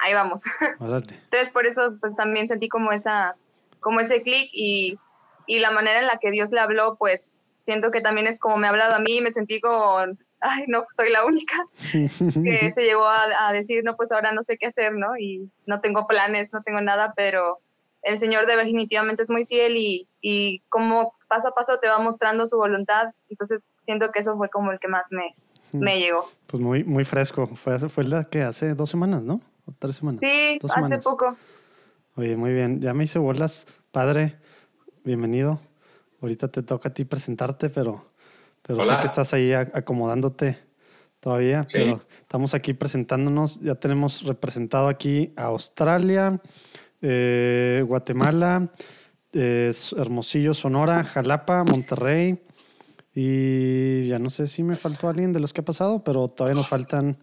ahí 0.01 0.15
vamos. 0.15 0.43
Entonces, 0.81 1.51
por 1.51 1.67
eso, 1.67 1.97
pues 2.01 2.17
también 2.17 2.49
sentí 2.49 2.69
como 2.69 2.93
esa, 2.93 3.37
como 3.81 4.01
ese 4.01 4.23
clic 4.23 4.51
y, 4.53 4.99
y 5.47 5.59
la 5.61 5.71
manera 5.71 6.01
en 6.01 6.07
la 6.07 6.19
que 6.19 6.31
Dios 6.31 6.51
le 6.53 6.61
habló, 6.61 6.97
pues 6.97 7.53
siento 7.57 7.91
que 7.91 8.01
también 8.01 8.27
es 8.27 8.39
como 8.39 8.57
me 8.57 8.67
ha 8.67 8.71
hablado 8.71 8.95
a 8.95 9.01
mí, 9.01 9.21
me 9.21 9.33
sentí 9.33 9.61
con, 9.61 10.19
ay, 10.41 10.65
no, 10.69 10.85
soy 10.95 11.11
la 11.11 11.25
única, 11.25 11.57
que 11.91 12.71
se 12.71 12.85
llegó 12.85 13.07
a, 13.07 13.49
a, 13.49 13.53
decir, 13.53 13.83
no, 13.85 13.97
pues 13.97 14.13
ahora 14.13 14.33
no 14.33 14.43
sé 14.45 14.57
qué 14.57 14.67
hacer, 14.67 14.93
¿no? 14.93 15.17
Y 15.19 15.51
no 15.67 15.81
tengo 15.81 16.07
planes, 16.07 16.53
no 16.53 16.63
tengo 16.63 16.81
nada, 16.81 17.13
pero 17.17 17.61
el 18.07 18.19
Señor 18.19 18.47
definitivamente 18.47 19.25
es 19.25 19.31
muy 19.31 19.45
fiel 19.45 19.77
y, 19.77 20.09
y 20.21 20.61
como 20.69 21.11
paso 21.27 21.49
a 21.49 21.55
paso 21.55 21.79
te 21.81 21.89
va 21.89 21.99
mostrando 21.99 22.47
su 22.47 22.57
voluntad. 22.57 23.07
Entonces 23.29 23.71
siento 23.75 24.13
que 24.13 24.21
eso 24.21 24.37
fue 24.37 24.49
como 24.49 24.71
el 24.71 24.79
que 24.79 24.87
más 24.87 25.09
me, 25.11 25.35
me 25.73 25.99
llegó. 25.99 26.31
Pues 26.47 26.63
muy, 26.63 26.85
muy 26.85 27.03
fresco. 27.03 27.49
Fue, 27.49 27.77
fue 27.89 28.05
la 28.05 28.23
que 28.23 28.43
hace 28.43 28.75
dos 28.75 28.91
semanas, 28.91 29.23
¿no? 29.23 29.41
¿O 29.67 29.73
tres 29.77 29.97
semanas. 29.97 30.21
Sí, 30.23 30.61
hace 30.73 30.99
poco. 30.99 31.37
Oye, 32.15 32.37
muy 32.37 32.53
bien. 32.53 32.81
Ya 32.81 32.95
me 32.95 33.03
hice 33.03 33.19
bolas. 33.19 33.67
Padre, 33.91 34.37
bienvenido. 35.03 35.61
Ahorita 36.23 36.47
te 36.47 36.63
toca 36.63 36.91
a 36.91 36.95
ti 36.95 37.05
presentarte, 37.05 37.71
pero, 37.71 38.07
pero 38.63 38.85
sé 38.85 38.97
que 39.01 39.07
estás 39.07 39.35
ahí 39.35 39.53
acomodándote 39.53 40.57
todavía. 41.19 41.67
Pero 41.73 42.01
estamos 42.21 42.55
aquí 42.55 42.73
presentándonos. 42.73 43.59
Ya 43.63 43.75
tenemos 43.75 44.23
representado 44.23 44.87
aquí 44.87 45.33
a 45.37 45.47
Australia, 45.47 46.41
eh, 47.03 47.85
Guatemala, 47.87 48.69
Hermosillo, 49.33 50.55
Sonora, 50.55 51.05
Jalapa, 51.05 51.65
Monterrey. 51.65 52.43
Y 53.15 54.09
ya 54.09 54.19
no 54.19 54.29
sé 54.31 54.47
si 54.47 54.63
me 54.63 54.77
faltó 54.77 55.09
alguien 55.09 55.33
de 55.33 55.41
los 55.41 55.53
que 55.53 55.63
ha 55.63 55.65
pasado, 55.65 56.03
pero 56.05 56.29
todavía 56.29 56.57
nos 56.57 56.69
faltan. 56.69 57.17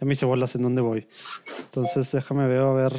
Ya 0.00 0.06
me 0.06 0.12
hice 0.12 0.26
bolas 0.26 0.54
en 0.54 0.62
dónde 0.62 0.80
voy. 0.80 1.06
Entonces 1.64 2.10
déjame 2.12 2.46
ver 2.46 2.60
a 2.60 2.72
ver 2.72 2.92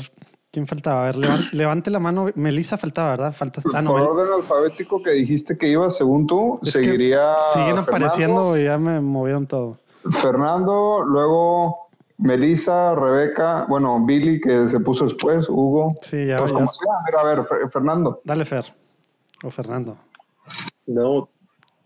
quién 0.52 0.68
faltaba. 0.68 1.04
A 1.08 1.12
ver, 1.12 1.18
levante, 1.54 1.92
la 1.92 2.00
mano. 2.00 2.28
Melissa 2.36 2.78
faltaba, 2.78 3.12
¿verdad? 3.12 3.34
Falta. 3.34 3.62
Ah, 3.74 3.84
Por 3.84 4.02
orden 4.02 4.34
alfabético 4.34 5.02
que 5.02 5.12
dijiste 5.12 5.58
que 5.58 5.68
iba, 5.68 5.90
según 5.92 6.28
tú, 6.28 6.60
seguiría. 6.64 7.36
siguen 7.54 7.78
apareciendo 7.78 8.58
y 8.58 8.66
ya 8.66 8.78
me 8.78 9.00
movieron 9.02 9.48
todo. 9.48 9.80
Fernando, 10.22 11.02
luego 11.06 11.85
Melissa, 12.18 12.96
Rebeca, 12.96 13.66
bueno, 13.68 14.04
Billy 14.06 14.40
que 14.40 14.70
se 14.70 14.80
puso 14.80 15.06
después, 15.06 15.50
Hugo. 15.50 15.96
Sí, 16.02 16.28
ya, 16.28 16.38
ya. 16.38 16.44
A 16.44 16.46
ver, 17.06 17.16
a 17.18 17.24
ver, 17.24 17.46
Fernando. 17.72 18.22
Dale, 18.24 18.46
Fer. 18.46 18.66
O 19.44 19.52
Fernando. 19.52 19.98
No, 20.88 21.30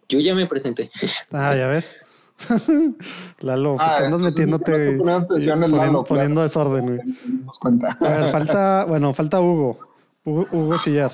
yo 0.08 0.20
ya 0.20 0.36
me 0.36 0.46
presenté. 0.46 0.92
Ah, 1.32 1.56
ya 1.56 1.68
ves. 1.68 1.98
Lalo, 3.42 3.76
ah, 3.80 3.98
andas 3.98 4.22
metiéndote 4.22 4.98
poniendo, 4.98 6.04
poniendo, 6.06 6.42
desorden, 6.42 7.02
A 8.00 8.10
ver, 8.10 8.26
falta, 8.32 8.86
bueno, 8.86 9.14
falta 9.14 9.42
Hugo. 9.42 9.80
Hugo, 10.24 10.48
Hugo 10.52 10.78
Sillar. 10.78 11.12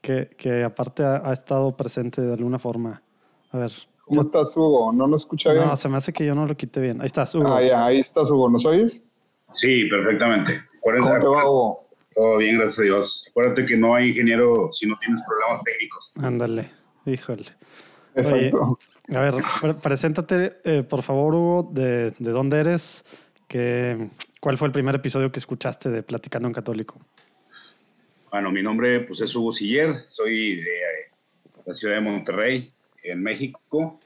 Que, 0.00 0.30
que 0.38 0.64
aparte 0.64 1.04
ha 1.04 1.32
estado 1.32 1.76
presente 1.76 2.22
de 2.22 2.32
alguna 2.32 2.58
forma. 2.58 3.02
A 3.50 3.58
ver, 3.58 3.72
¿Cómo 4.08 4.22
estás, 4.22 4.56
Hugo? 4.56 4.92
¿No 4.92 5.06
lo 5.06 5.16
escucha 5.16 5.52
bien? 5.52 5.66
No, 5.66 5.76
se 5.76 5.88
me 5.88 5.98
hace 5.98 6.12
que 6.12 6.24
yo 6.24 6.34
no 6.34 6.46
lo 6.46 6.56
quité 6.56 6.80
bien. 6.80 7.00
Ahí 7.00 7.06
estás, 7.06 7.34
Hugo. 7.34 7.46
Ah, 7.46 7.62
ya, 7.62 7.86
ahí 7.86 8.00
estás, 8.00 8.30
Hugo. 8.30 8.48
¿Nos 8.48 8.64
oyes? 8.64 9.00
Sí, 9.52 9.84
perfectamente. 9.84 10.62
¿Cómo 10.80 11.18
te 11.20 11.26
va, 11.26 11.48
Hugo? 11.48 11.88
Todo 12.14 12.38
bien, 12.38 12.56
gracias 12.56 12.80
a 12.80 12.82
Dios. 12.82 13.26
Acuérdate 13.30 13.66
que 13.66 13.76
no 13.76 13.94
hay 13.94 14.08
ingeniero 14.08 14.70
si 14.72 14.86
no 14.86 14.96
tienes 14.98 15.22
problemas 15.22 15.62
técnicos. 15.62 16.12
Ándale, 16.16 16.70
híjole. 17.06 17.44
Exacto. 18.14 18.78
a 19.14 19.20
ver, 19.20 19.34
preséntate, 19.82 20.56
eh, 20.64 20.82
por 20.82 21.02
favor, 21.02 21.34
Hugo, 21.34 21.70
de, 21.72 22.10
de 22.12 22.30
dónde 22.30 22.58
eres, 22.58 23.04
que, 23.46 24.10
cuál 24.40 24.58
fue 24.58 24.66
el 24.66 24.72
primer 24.72 24.94
episodio 24.96 25.30
que 25.30 25.38
escuchaste 25.38 25.90
de 25.90 26.02
Platicando 26.02 26.48
en 26.48 26.54
Católico. 26.54 26.98
Bueno, 28.30 28.50
mi 28.50 28.62
nombre 28.62 29.00
pues, 29.00 29.20
es 29.20 29.34
Hugo 29.36 29.52
Siller, 29.52 30.04
soy 30.08 30.56
de 30.56 30.62
eh, 30.62 31.10
la 31.64 31.74
ciudad 31.74 31.94
de 31.94 32.00
Monterrey, 32.00 32.72
en 33.02 33.22
México. 33.22 33.98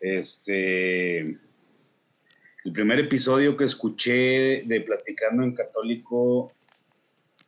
Este, 0.00 1.20
el 1.20 2.72
primer 2.72 2.98
episodio 2.98 3.56
que 3.56 3.64
escuché 3.64 4.62
de 4.64 4.80
Platicando 4.80 5.42
en 5.42 5.54
Católico, 5.54 6.52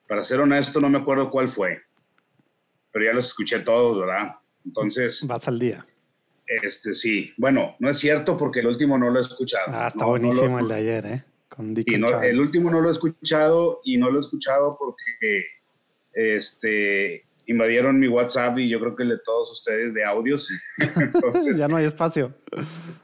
para 0.07 0.25
ser 0.25 0.41
honesto, 0.41 0.81
no 0.81 0.89
me 0.89 0.99
acuerdo 0.99 1.31
cuál 1.31 1.49
fue, 1.49 1.83
pero 2.93 3.05
ya 3.05 3.13
los 3.13 3.27
escuché 3.27 3.61
todos, 3.61 3.99
¿verdad? 3.99 4.37
Entonces. 4.65 5.27
Vas 5.27 5.47
al 5.49 5.59
día. 5.59 5.85
Este, 6.47 6.95
sí. 6.95 7.33
Bueno, 7.37 7.77
no 7.79 7.91
es 7.91 7.99
cierto 7.99 8.37
porque 8.37 8.61
el 8.61 8.69
último 8.69 8.97
no 8.97 9.11
lo 9.11 9.19
he 9.19 9.23
escuchado. 9.23 9.67
Ah, 9.69 9.89
está 9.89 10.07
buenísimo 10.07 10.59
el 10.59 10.69
de 10.69 10.75
ayer, 10.75 11.07
¿eh? 11.07 11.25
Con 11.49 11.75
el 11.77 12.41
último 12.41 12.71
no 12.71 12.81
lo 12.81 12.89
he 12.89 12.93
escuchado 12.93 13.81
y 13.85 13.97
no 13.97 14.11
lo 14.11 14.19
he 14.19 14.21
escuchado 14.21 14.77
porque 14.79 15.45
este, 16.13 17.25
invadieron 17.49 17.99
mi 17.99 18.09
WhatsApp 18.09 18.59
y 18.59 18.69
yo 18.69 18.79
creo 18.79 18.95
que 18.95 19.03
el 19.03 19.09
de 19.09 19.19
todos 19.25 19.51
ustedes 19.51 19.95
de 19.95 20.05
audios. 20.05 20.49
ya 21.57 21.67
no 21.67 21.79
hay 21.79 21.87
espacio. 21.87 22.35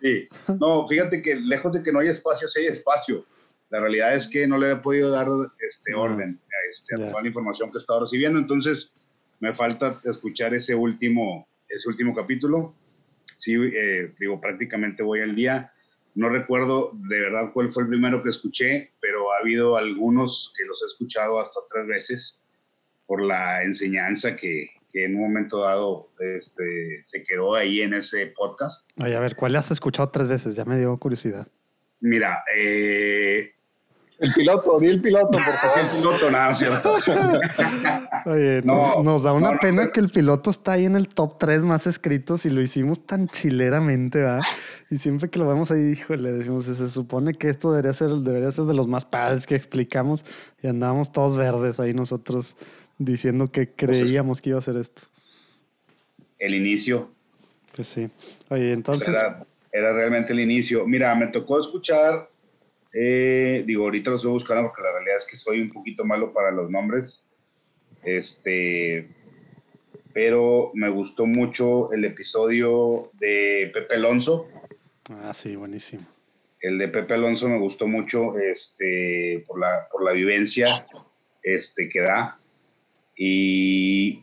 Sí. 0.00 0.28
No, 0.60 0.86
fíjate 0.86 1.22
que 1.22 1.34
lejos 1.34 1.72
de 1.72 1.82
que 1.82 1.90
no 1.90 2.00
hay 2.00 2.08
espacio, 2.08 2.46
sí 2.46 2.60
hay 2.60 2.66
espacio. 2.66 3.24
La 3.70 3.80
realidad 3.80 4.14
es 4.14 4.28
que 4.28 4.46
no 4.46 4.58
le 4.58 4.70
he 4.70 4.76
podido 4.76 5.10
dar 5.10 5.26
este 5.58 5.94
orden 5.94 6.38
este, 6.70 6.94
a 6.94 7.08
toda 7.08 7.22
la 7.22 7.28
información 7.28 7.70
que 7.70 7.78
he 7.78 7.80
estado 7.80 8.00
recibiendo. 8.00 8.38
Entonces, 8.38 8.94
me 9.40 9.54
falta 9.54 9.98
escuchar 10.04 10.54
ese 10.54 10.74
último, 10.74 11.48
ese 11.66 11.88
último 11.88 12.14
capítulo. 12.14 12.74
Sí, 13.36 13.54
eh, 13.54 14.12
digo, 14.20 14.40
prácticamente 14.42 15.02
voy 15.02 15.22
al 15.22 15.34
día. 15.34 15.72
No 16.14 16.28
recuerdo 16.28 16.90
de 16.92 17.18
verdad 17.18 17.50
cuál 17.54 17.70
fue 17.72 17.84
el 17.84 17.88
primero 17.88 18.22
que 18.22 18.28
escuché, 18.28 18.92
pero 19.00 19.32
ha 19.32 19.38
habido 19.38 19.78
algunos 19.78 20.52
que 20.56 20.64
los 20.66 20.82
he 20.82 20.86
escuchado 20.86 21.40
hasta 21.40 21.60
tres 21.72 21.86
veces 21.86 22.43
por 23.06 23.22
la 23.22 23.62
enseñanza 23.62 24.36
que, 24.36 24.68
que 24.94 25.04
en 25.06 25.16
un 25.16 25.22
momento 25.22 25.58
dado 25.58 26.10
este, 26.20 27.00
se 27.02 27.24
quedó 27.24 27.56
ahí 27.56 27.82
en 27.82 27.94
ese 27.94 28.28
podcast. 28.28 28.88
Ay, 29.02 29.12
a 29.14 29.20
ver, 29.20 29.34
¿cuál 29.34 29.56
has 29.56 29.72
escuchado 29.72 30.08
tres 30.08 30.28
veces? 30.28 30.54
Ya 30.54 30.64
me 30.64 30.78
dio 30.78 30.96
curiosidad. 30.96 31.48
Mira, 32.00 32.44
eh, 32.56 33.54
El 34.18 34.32
piloto, 34.32 34.78
di 34.78 34.86
el 34.86 35.02
piloto, 35.02 35.30
por 35.32 35.40
favor. 35.40 35.78
El 35.80 35.96
piloto, 35.98 36.30
nada, 36.30 36.54
¿cierto? 36.54 36.94
Oye, 38.26 38.62
nos, 38.64 39.22
da 39.24 39.32
una 39.32 39.58
pena 39.58 39.88
que 39.90 39.98
el 39.98 40.10
piloto 40.10 40.50
está 40.50 40.72
ahí 40.72 40.84
en 40.84 40.94
el 40.94 41.08
top 41.08 41.38
3 41.38 41.64
más 41.64 41.88
escritos 41.88 42.46
y 42.46 42.50
lo 42.50 42.60
hicimos 42.60 43.04
tan 43.04 43.26
chileramente, 43.28 44.18
¿verdad? 44.18 44.42
Y 44.90 44.98
siempre 44.98 45.28
que 45.28 45.40
lo 45.40 45.48
vemos 45.48 45.72
ahí, 45.72 45.80
híjole, 45.80 46.30
decimos, 46.30 46.66
se 46.66 46.88
supone 46.88 47.34
que 47.34 47.48
esto 47.48 47.72
debería 47.72 47.92
ser, 47.94 48.10
debería 48.10 48.52
ser 48.52 48.66
de 48.66 48.74
los 48.74 48.86
más 48.86 49.04
padres 49.04 49.46
que 49.46 49.56
explicamos 49.56 50.24
y 50.62 50.68
andábamos 50.68 51.10
todos 51.10 51.36
verdes 51.36 51.80
ahí 51.80 51.94
nosotros 51.94 52.56
diciendo 52.98 53.50
que 53.50 53.70
creíamos 53.70 54.40
que 54.40 54.50
iba 54.50 54.58
a 54.58 54.62
ser 54.62 54.76
esto. 54.76 55.02
El 56.38 56.54
inicio. 56.54 57.10
Pues 57.74 57.88
sí. 57.88 58.08
Oye, 58.48 58.72
entonces... 58.72 59.16
era 59.72 59.92
realmente 59.92 60.32
el 60.32 60.40
inicio. 60.40 60.86
Mira, 60.86 61.14
me 61.14 61.28
tocó 61.28 61.60
escuchar 61.60 62.28
eh, 62.96 63.64
digo, 63.66 63.84
ahorita 63.84 64.10
lo 64.10 64.16
estoy 64.16 64.30
buscando 64.30 64.68
porque 64.68 64.82
la 64.82 64.92
realidad 64.92 65.16
es 65.18 65.26
que 65.26 65.36
soy 65.36 65.60
un 65.60 65.70
poquito 65.70 66.04
malo 66.04 66.32
para 66.32 66.52
los 66.52 66.70
nombres. 66.70 67.24
Este, 68.04 69.08
pero 70.12 70.70
me 70.74 70.88
gustó 70.88 71.26
mucho 71.26 71.92
el 71.92 72.04
episodio 72.04 73.10
de 73.14 73.70
Pepe 73.74 73.96
Alonso. 73.96 74.46
Ah, 75.10 75.34
sí, 75.34 75.56
buenísimo. 75.56 76.06
El 76.60 76.78
de 76.78 76.88
Pepe 76.88 77.14
Alonso 77.14 77.48
me 77.48 77.58
gustó 77.58 77.88
mucho 77.88 78.38
este, 78.38 79.44
por, 79.46 79.58
la, 79.58 79.88
por 79.90 80.04
la 80.04 80.12
vivencia 80.12 80.86
este, 81.42 81.88
que 81.88 82.00
da. 82.00 82.38
Y 83.16 84.22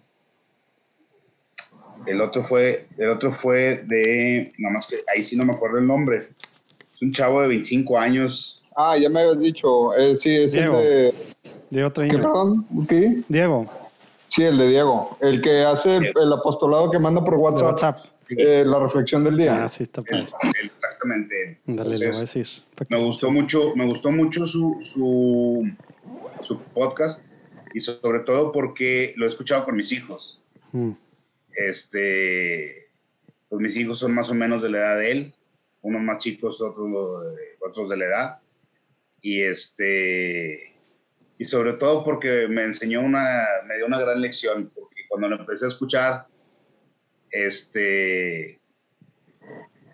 el 2.06 2.22
otro 2.22 2.44
fue, 2.44 2.88
el 2.98 3.10
otro 3.10 3.32
fue 3.32 3.84
de, 3.88 4.54
nada 4.58 4.74
más 4.74 4.88
que 4.88 4.98
ahí 5.14 5.24
sí 5.24 5.36
no 5.36 5.46
me 5.46 5.54
acuerdo 5.54 5.78
el 5.78 5.88
nombre. 5.88 6.30
Es 6.94 7.02
un 7.02 7.12
chavo 7.12 7.42
de 7.42 7.48
25 7.48 7.98
años 7.98 8.62
Ah, 8.76 8.98
ya 8.98 9.10
me 9.10 9.22
habías 9.22 9.40
dicho. 9.40 9.96
Eh, 9.96 10.16
sí, 10.18 10.36
es 10.36 10.54
el 10.54 10.72
de. 10.72 11.14
Diego 11.70 11.94
¿Qué, 11.94 12.08
perdón? 12.08 12.66
¿Qué? 12.88 13.22
Diego. 13.28 13.70
Sí, 14.30 14.44
el 14.44 14.58
de 14.58 14.70
Diego. 14.70 15.18
El 15.20 15.42
que 15.42 15.64
hace 15.64 15.98
el 15.98 16.34
apostolado 16.34 16.90
que 16.90 17.00
manda 17.00 17.24
por 17.24 17.36
WhatsApp. 17.36 18.00
Eh, 18.30 18.64
la 18.66 18.80
reflexión 18.80 19.26
del 19.26 19.36
día. 19.36 19.64
Ah, 19.64 19.68
sí, 19.68 19.84
está 19.84 20.02
bien. 20.02 20.26
Exactamente. 20.64 21.60
Dale, 21.66 21.98
le 21.98 22.08
voy 22.08 22.16
a 22.16 22.20
decir. 22.22 22.48
Me 22.90 23.04
gustó 23.04 23.30
mucho, 23.30 23.76
me 23.76 23.86
gustó 23.86 24.10
mucho 24.10 24.46
su, 24.46 24.80
su, 24.82 25.70
su, 26.48 26.58
podcast 26.74 27.26
y 27.74 27.82
sobre 27.82 28.20
todo 28.20 28.52
porque 28.52 29.14
lo 29.18 29.26
he 29.26 29.30
escuchado 29.30 29.66
con 29.66 29.76
mis 29.76 29.92
hijos. 29.92 30.42
Mm. 30.72 30.92
Este, 31.56 32.88
pues 33.50 33.62
mis 33.62 33.76
hijos 33.76 34.00
son 34.00 34.14
más 34.14 34.30
o 34.30 34.34
menos 34.34 34.64
de 34.64 34.70
la 34.70 34.78
edad 34.78 34.98
de 34.98 35.12
él, 35.12 35.34
unos 35.82 36.02
más 36.02 36.20
chicos, 36.20 36.62
otros, 36.62 36.88
otros 37.62 37.90
de 37.90 37.98
la 37.98 38.06
edad 38.06 38.42
y 39.22 39.44
este 39.44 40.74
y 41.38 41.46
sobre 41.46 41.74
todo 41.74 42.04
porque 42.04 42.48
me 42.48 42.64
enseñó 42.64 43.02
una 43.02 43.46
me 43.68 43.78
dio 43.78 43.86
una 43.86 44.00
gran 44.00 44.20
lección 44.20 44.72
porque 44.74 45.02
cuando 45.08 45.30
lo 45.30 45.40
empecé 45.40 45.66
a 45.66 45.70
escuchar 45.70 46.28
este 47.30 48.60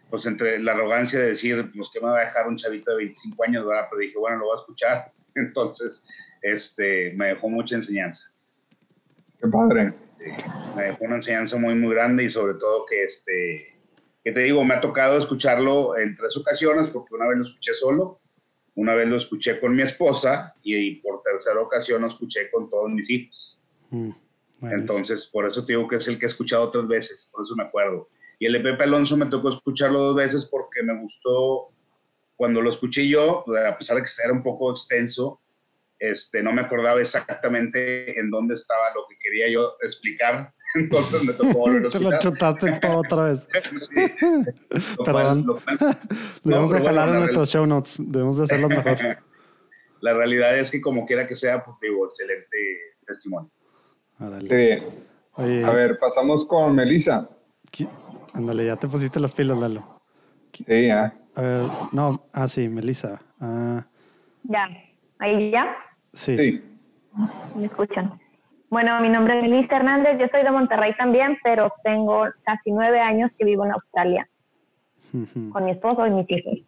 pues 0.10 0.26
entre 0.26 0.60
la 0.60 0.72
arrogancia 0.72 1.20
de 1.20 1.28
decir 1.28 1.72
pues 1.76 1.90
que 1.92 2.00
me 2.00 2.08
va 2.08 2.20
a 2.20 2.26
dejar 2.26 2.48
un 2.48 2.56
chavito 2.56 2.92
de 2.92 2.98
25 2.98 3.44
años 3.44 3.66
¿verdad? 3.66 3.88
pero 3.90 4.00
dije 4.00 4.18
bueno 4.18 4.38
lo 4.38 4.46
voy 4.46 4.58
a 4.58 4.62
escuchar 4.62 5.12
entonces 5.36 6.06
este 6.42 7.14
me 7.14 7.28
dejó 7.28 7.50
mucha 7.50 7.76
enseñanza 7.76 8.32
qué 9.40 9.48
padre 9.48 9.94
me 10.76 10.84
dejó 10.84 11.06
una 11.06 11.16
enseñanza 11.16 11.58
muy 11.58 11.76
muy 11.76 11.94
grande 11.94 12.24
y 12.24 12.30
sobre 12.30 12.56
todo 12.56 12.86
que 12.86 13.04
este 13.04 13.80
que 14.24 14.32
te 14.32 14.42
digo 14.42 14.64
me 14.64 14.76
ha 14.76 14.82
tocado 14.82 15.18
escucharlo 15.18 15.98
en 15.98 16.16
tres 16.16 16.36
ocasiones 16.38 16.90
porque 16.90 17.16
una 17.16 17.28
vez 17.28 17.38
lo 17.38 17.44
escuché 17.46 17.74
solo 17.74 18.20
una 18.78 18.94
vez 18.94 19.08
lo 19.08 19.18
escuché 19.18 19.60
con 19.60 19.76
mi 19.76 19.82
esposa 19.82 20.54
y, 20.62 20.98
por 20.98 21.22
tercera 21.24 21.60
ocasión 21.60 22.02
lo 22.02 22.08
escuché 22.08 22.50
con 22.52 22.70
todos 22.70 22.92
mis 22.92 23.10
hijos. 23.10 23.60
Mm, 23.90 24.12
Entonces, 24.62 25.26
por 25.26 25.48
eso 25.48 25.66
te 25.66 25.74
digo 25.74 25.88
que 25.88 25.96
es 25.96 26.08
el 26.08 26.20
que 26.20 26.26
he 26.26 26.30
escuchado 26.30 26.64
otras 26.64 26.88
veces, 26.88 27.28
por 27.32 27.42
eso 27.42 27.56
me 27.56 27.64
acuerdo. 27.64 28.08
Y 28.38 28.46
el 28.46 28.54
de 28.54 28.60
Pepe 28.60 28.84
Alonso 28.84 29.18
me 29.18 29.26
tocó 29.26 29.50
escucharlo 29.50 30.00
dos 30.00 30.16
veces 30.16 30.46
porque 30.46 30.84
me 30.84 30.96
gustó 31.02 31.70
cuando 32.36 32.62
lo 32.62 32.70
escuché 32.70 33.08
yo, 33.08 33.44
a 33.68 33.78
pesar 33.80 33.98
de 33.98 34.04
que 34.04 34.10
era 34.24 34.32
un 34.32 34.44
poco 34.44 34.70
extenso, 34.70 35.42
este, 36.00 36.44
no 36.44 36.54
me 36.54 36.62
acordaba 36.62 37.00
exactamente 37.00 38.20
en 38.20 38.30
dónde 38.30 38.54
estaba 38.54 38.94
lo 38.96 39.06
que 39.10 39.18
quería 39.18 39.50
yo 39.50 39.76
explicar, 39.82 40.54
entonces 40.76 41.24
me 41.24 41.34
tocó 41.34 41.60
volver 41.60 41.88
a 41.88 41.90
Te 41.90 42.00
lo 42.00 42.20
chutaste 42.20 42.80
todo 42.80 42.98
otra 43.00 43.24
vez. 43.26 43.48
Perdón. 45.06 45.46
Debemos 46.44 46.72
de 46.72 46.82
jalar 46.82 47.10
en 47.10 47.20
nuestros 47.20 47.50
show 47.50 47.66
notes, 47.66 47.98
debemos 48.00 48.38
de 48.38 48.44
hacerlo 48.44 48.70
mejor. 48.70 48.98
La 50.02 50.14
realidad 50.14 50.58
es 50.58 50.70
que 50.70 50.80
como 50.80 51.06
quiera 51.06 51.26
que 51.26 51.36
sea, 51.36 51.64
pues 51.64 51.78
digo, 51.82 52.06
excelente 52.06 52.58
testimonio. 53.06 53.50
Sí. 54.50 55.64
A 55.64 55.72
ver, 55.72 55.98
pasamos 56.00 56.46
con 56.46 56.76
Melissa. 56.76 57.30
Ándale, 58.34 58.66
ya 58.66 58.76
te 58.76 58.88
pusiste 58.88 59.20
las 59.20 59.32
pilas, 59.32 59.58
Lalo. 59.58 60.02
Sí, 60.54 60.88
ya. 60.88 61.14
A 61.36 61.42
ver, 61.42 61.64
no, 61.92 62.28
ah, 62.34 62.48
sí, 62.48 62.68
Melissa. 62.70 63.20
Ah. 63.40 63.86
Ya, 64.44 64.68
ahí 65.20 65.52
ya. 65.52 65.76
Sí. 66.14 66.64
¿Me 67.56 67.66
escuchan? 67.66 68.20
Bueno, 68.70 69.00
mi 69.00 69.10
nombre 69.10 69.38
es 69.38 69.44
Melissa 69.44 69.78
Hernández, 69.78 70.20
yo 70.20 70.28
soy 70.28 70.44
de 70.44 70.52
Monterrey 70.52 70.94
también, 70.98 71.38
pero 71.44 71.72
tengo 71.84 72.26
casi 72.44 72.72
nueve 72.72 73.00
años 73.00 73.32
que 73.38 73.46
vivo 73.46 73.66
en 73.66 73.72
Australia 73.72 74.28
con 75.52 75.64
mi 75.64 75.72
esposo 75.72 76.06
y 76.06 76.12
mis 76.12 76.30
hijos. 76.30 76.60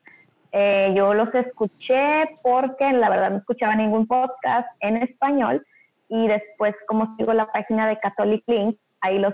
Eh, 0.51 0.93
yo 0.95 1.13
los 1.13 1.33
escuché 1.35 2.37
porque 2.41 2.91
la 2.93 3.09
verdad 3.09 3.31
no 3.31 3.37
escuchaba 3.37 3.75
ningún 3.75 4.07
podcast 4.07 4.67
en 4.79 4.97
español 4.97 5.65
y 6.07 6.27
después 6.27 6.73
como 6.87 7.15
sigo 7.17 7.33
la 7.33 7.51
página 7.51 7.87
de 7.87 7.99
Catholic 7.99 8.43
Link, 8.47 8.77
ahí 9.01 9.19
los 9.19 9.33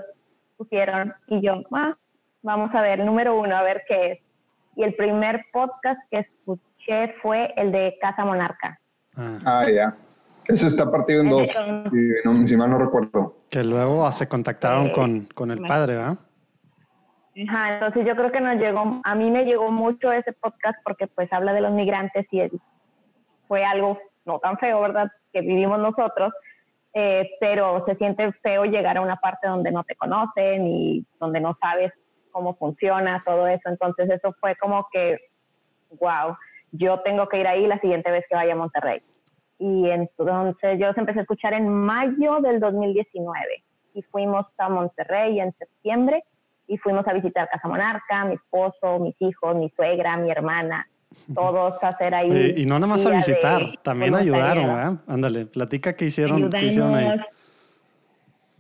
pusieron 0.57 1.13
y 1.27 1.41
yo, 1.41 1.61
ah, 1.71 1.95
vamos 2.41 2.73
a 2.73 2.81
ver, 2.81 2.99
número 3.05 3.39
uno, 3.39 3.55
a 3.55 3.63
ver 3.63 3.83
qué 3.87 4.11
es. 4.11 4.19
Y 4.75 4.83
el 4.83 4.93
primer 4.95 5.45
podcast 5.53 5.99
que 6.11 6.19
escuché 6.19 7.13
fue 7.21 7.53
el 7.55 7.71
de 7.71 7.97
Casa 8.01 8.25
Monarca. 8.25 8.79
Ah, 9.17 9.63
ya. 9.71 9.95
Ese 10.47 10.67
está 10.67 10.91
partido 10.91 11.21
en 11.21 11.29
dos, 11.29 11.47
si, 12.47 12.55
mal 12.55 12.69
no 12.69 12.77
recuerdo. 12.77 13.35
Que 13.49 13.63
luego 13.63 14.11
se 14.11 14.27
contactaron 14.27 14.91
con, 14.91 15.25
con, 15.33 15.49
el 15.49 15.61
padre, 15.61 15.95
¿verdad? 15.95 16.17
Ajá, 17.49 17.73
entonces 17.73 18.05
yo 18.05 18.15
creo 18.15 18.31
que 18.31 18.39
nos 18.39 18.57
llegó, 18.57 19.01
a 19.03 19.15
mí 19.15 19.31
me 19.31 19.43
llegó 19.43 19.71
mucho 19.71 20.11
ese 20.11 20.33
podcast 20.33 20.77
porque 20.83 21.07
pues 21.07 21.31
habla 21.33 21.53
de 21.53 21.61
los 21.61 21.71
migrantes 21.71 22.25
y 22.31 22.41
fue 23.47 23.65
algo 23.65 23.99
no 24.25 24.39
tan 24.39 24.57
feo, 24.57 24.81
¿verdad? 24.81 25.11
Que 25.33 25.41
vivimos 25.41 25.79
nosotros, 25.79 26.31
eh, 26.93 27.29
pero 27.39 27.83
se 27.85 27.95
siente 27.95 28.31
feo 28.43 28.65
llegar 28.65 28.97
a 28.97 29.01
una 29.01 29.17
parte 29.17 29.47
donde 29.47 29.71
no 29.71 29.83
te 29.83 29.95
conocen 29.95 30.67
y 30.67 31.05
donde 31.19 31.41
no 31.41 31.57
sabes 31.59 31.91
cómo 32.31 32.55
funciona 32.55 33.21
todo 33.25 33.47
eso. 33.47 33.69
Entonces 33.69 34.09
eso 34.09 34.33
fue 34.39 34.55
como 34.55 34.87
que, 34.91 35.17
wow, 35.99 36.37
yo 36.77 36.99
tengo 37.01 37.27
que 37.27 37.39
ir 37.39 37.47
ahí 37.47 37.67
la 37.67 37.79
siguiente 37.79 38.11
vez 38.11 38.25
que 38.29 38.35
vaya 38.35 38.53
a 38.53 38.57
Monterrey. 38.57 39.01
Y 39.57 39.89
entonces 39.89 40.79
yo 40.79 40.87
los 40.87 40.97
empecé 40.97 41.19
a 41.19 41.21
escuchar 41.21 41.53
en 41.53 41.69
mayo 41.69 42.39
del 42.41 42.59
2019 42.59 43.63
y 43.93 44.01
fuimos 44.03 44.45
a 44.57 44.69
Monterrey 44.69 45.39
en 45.39 45.53
septiembre 45.53 46.23
y 46.67 46.77
fuimos 46.77 47.07
a 47.07 47.13
visitar 47.13 47.47
Casa 47.49 47.67
Monarca, 47.67 48.25
mi 48.25 48.35
esposo, 48.35 48.99
mis 48.99 49.15
hijos, 49.19 49.55
mi 49.55 49.69
suegra, 49.69 50.17
mi 50.17 50.29
hermana, 50.29 50.87
todos 51.33 51.81
a 51.81 51.89
hacer 51.89 52.13
ahí. 52.13 52.55
y 52.57 52.65
no 52.65 52.75
nada 52.75 52.87
más 52.87 53.05
a 53.05 53.11
visitar, 53.11 53.61
también 53.81 54.15
ayudaron, 54.15 54.67
¿verdad? 54.67 54.93
Ándale, 55.07 55.45
platica 55.45 55.95
qué 55.95 56.05
hicieron, 56.05 56.49
qué 56.49 56.65
hicieron 56.65 56.95
ahí. 56.95 57.19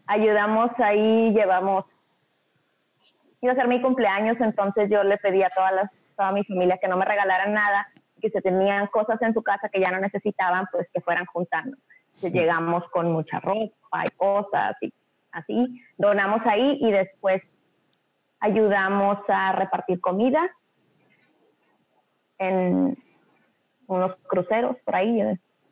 Ayudamos 0.07 0.69
ahí, 0.77 1.33
llevamos, 1.33 1.85
iba 3.41 3.53
a 3.53 3.55
ser 3.55 3.67
mi 3.67 3.81
cumpleaños, 3.81 4.37
entonces 4.39 4.89
yo 4.89 5.03
le 5.03 5.17
pedí 5.17 5.41
a 5.41 5.49
todas 5.49 5.73
las, 5.73 5.91
toda 6.15 6.31
mi 6.31 6.43
familia 6.45 6.77
que 6.77 6.87
no 6.87 6.95
me 6.95 7.05
regalaran 7.05 7.53
nada 7.53 7.87
que 8.25 8.31
se 8.31 8.41
tenían 8.41 8.87
cosas 8.87 9.21
en 9.21 9.35
su 9.35 9.43
casa 9.43 9.69
que 9.69 9.79
ya 9.79 9.91
no 9.91 9.99
necesitaban, 9.99 10.67
pues 10.71 10.87
que 10.91 10.99
fueran 11.01 11.27
juntando. 11.27 11.77
llegamos 12.21 12.83
con 12.89 13.11
mucha 13.11 13.39
ropa 13.39 14.03
y 14.03 14.09
cosas 14.17 14.75
y 14.81 14.91
así, 15.31 15.61
donamos 15.97 16.41
ahí 16.45 16.79
y 16.81 16.91
después 16.91 17.43
ayudamos 18.39 19.19
a 19.27 19.51
repartir 19.51 20.01
comida 20.01 20.49
en 22.39 22.97
unos 23.85 24.15
cruceros 24.27 24.75
por 24.83 24.95
ahí, 24.95 25.21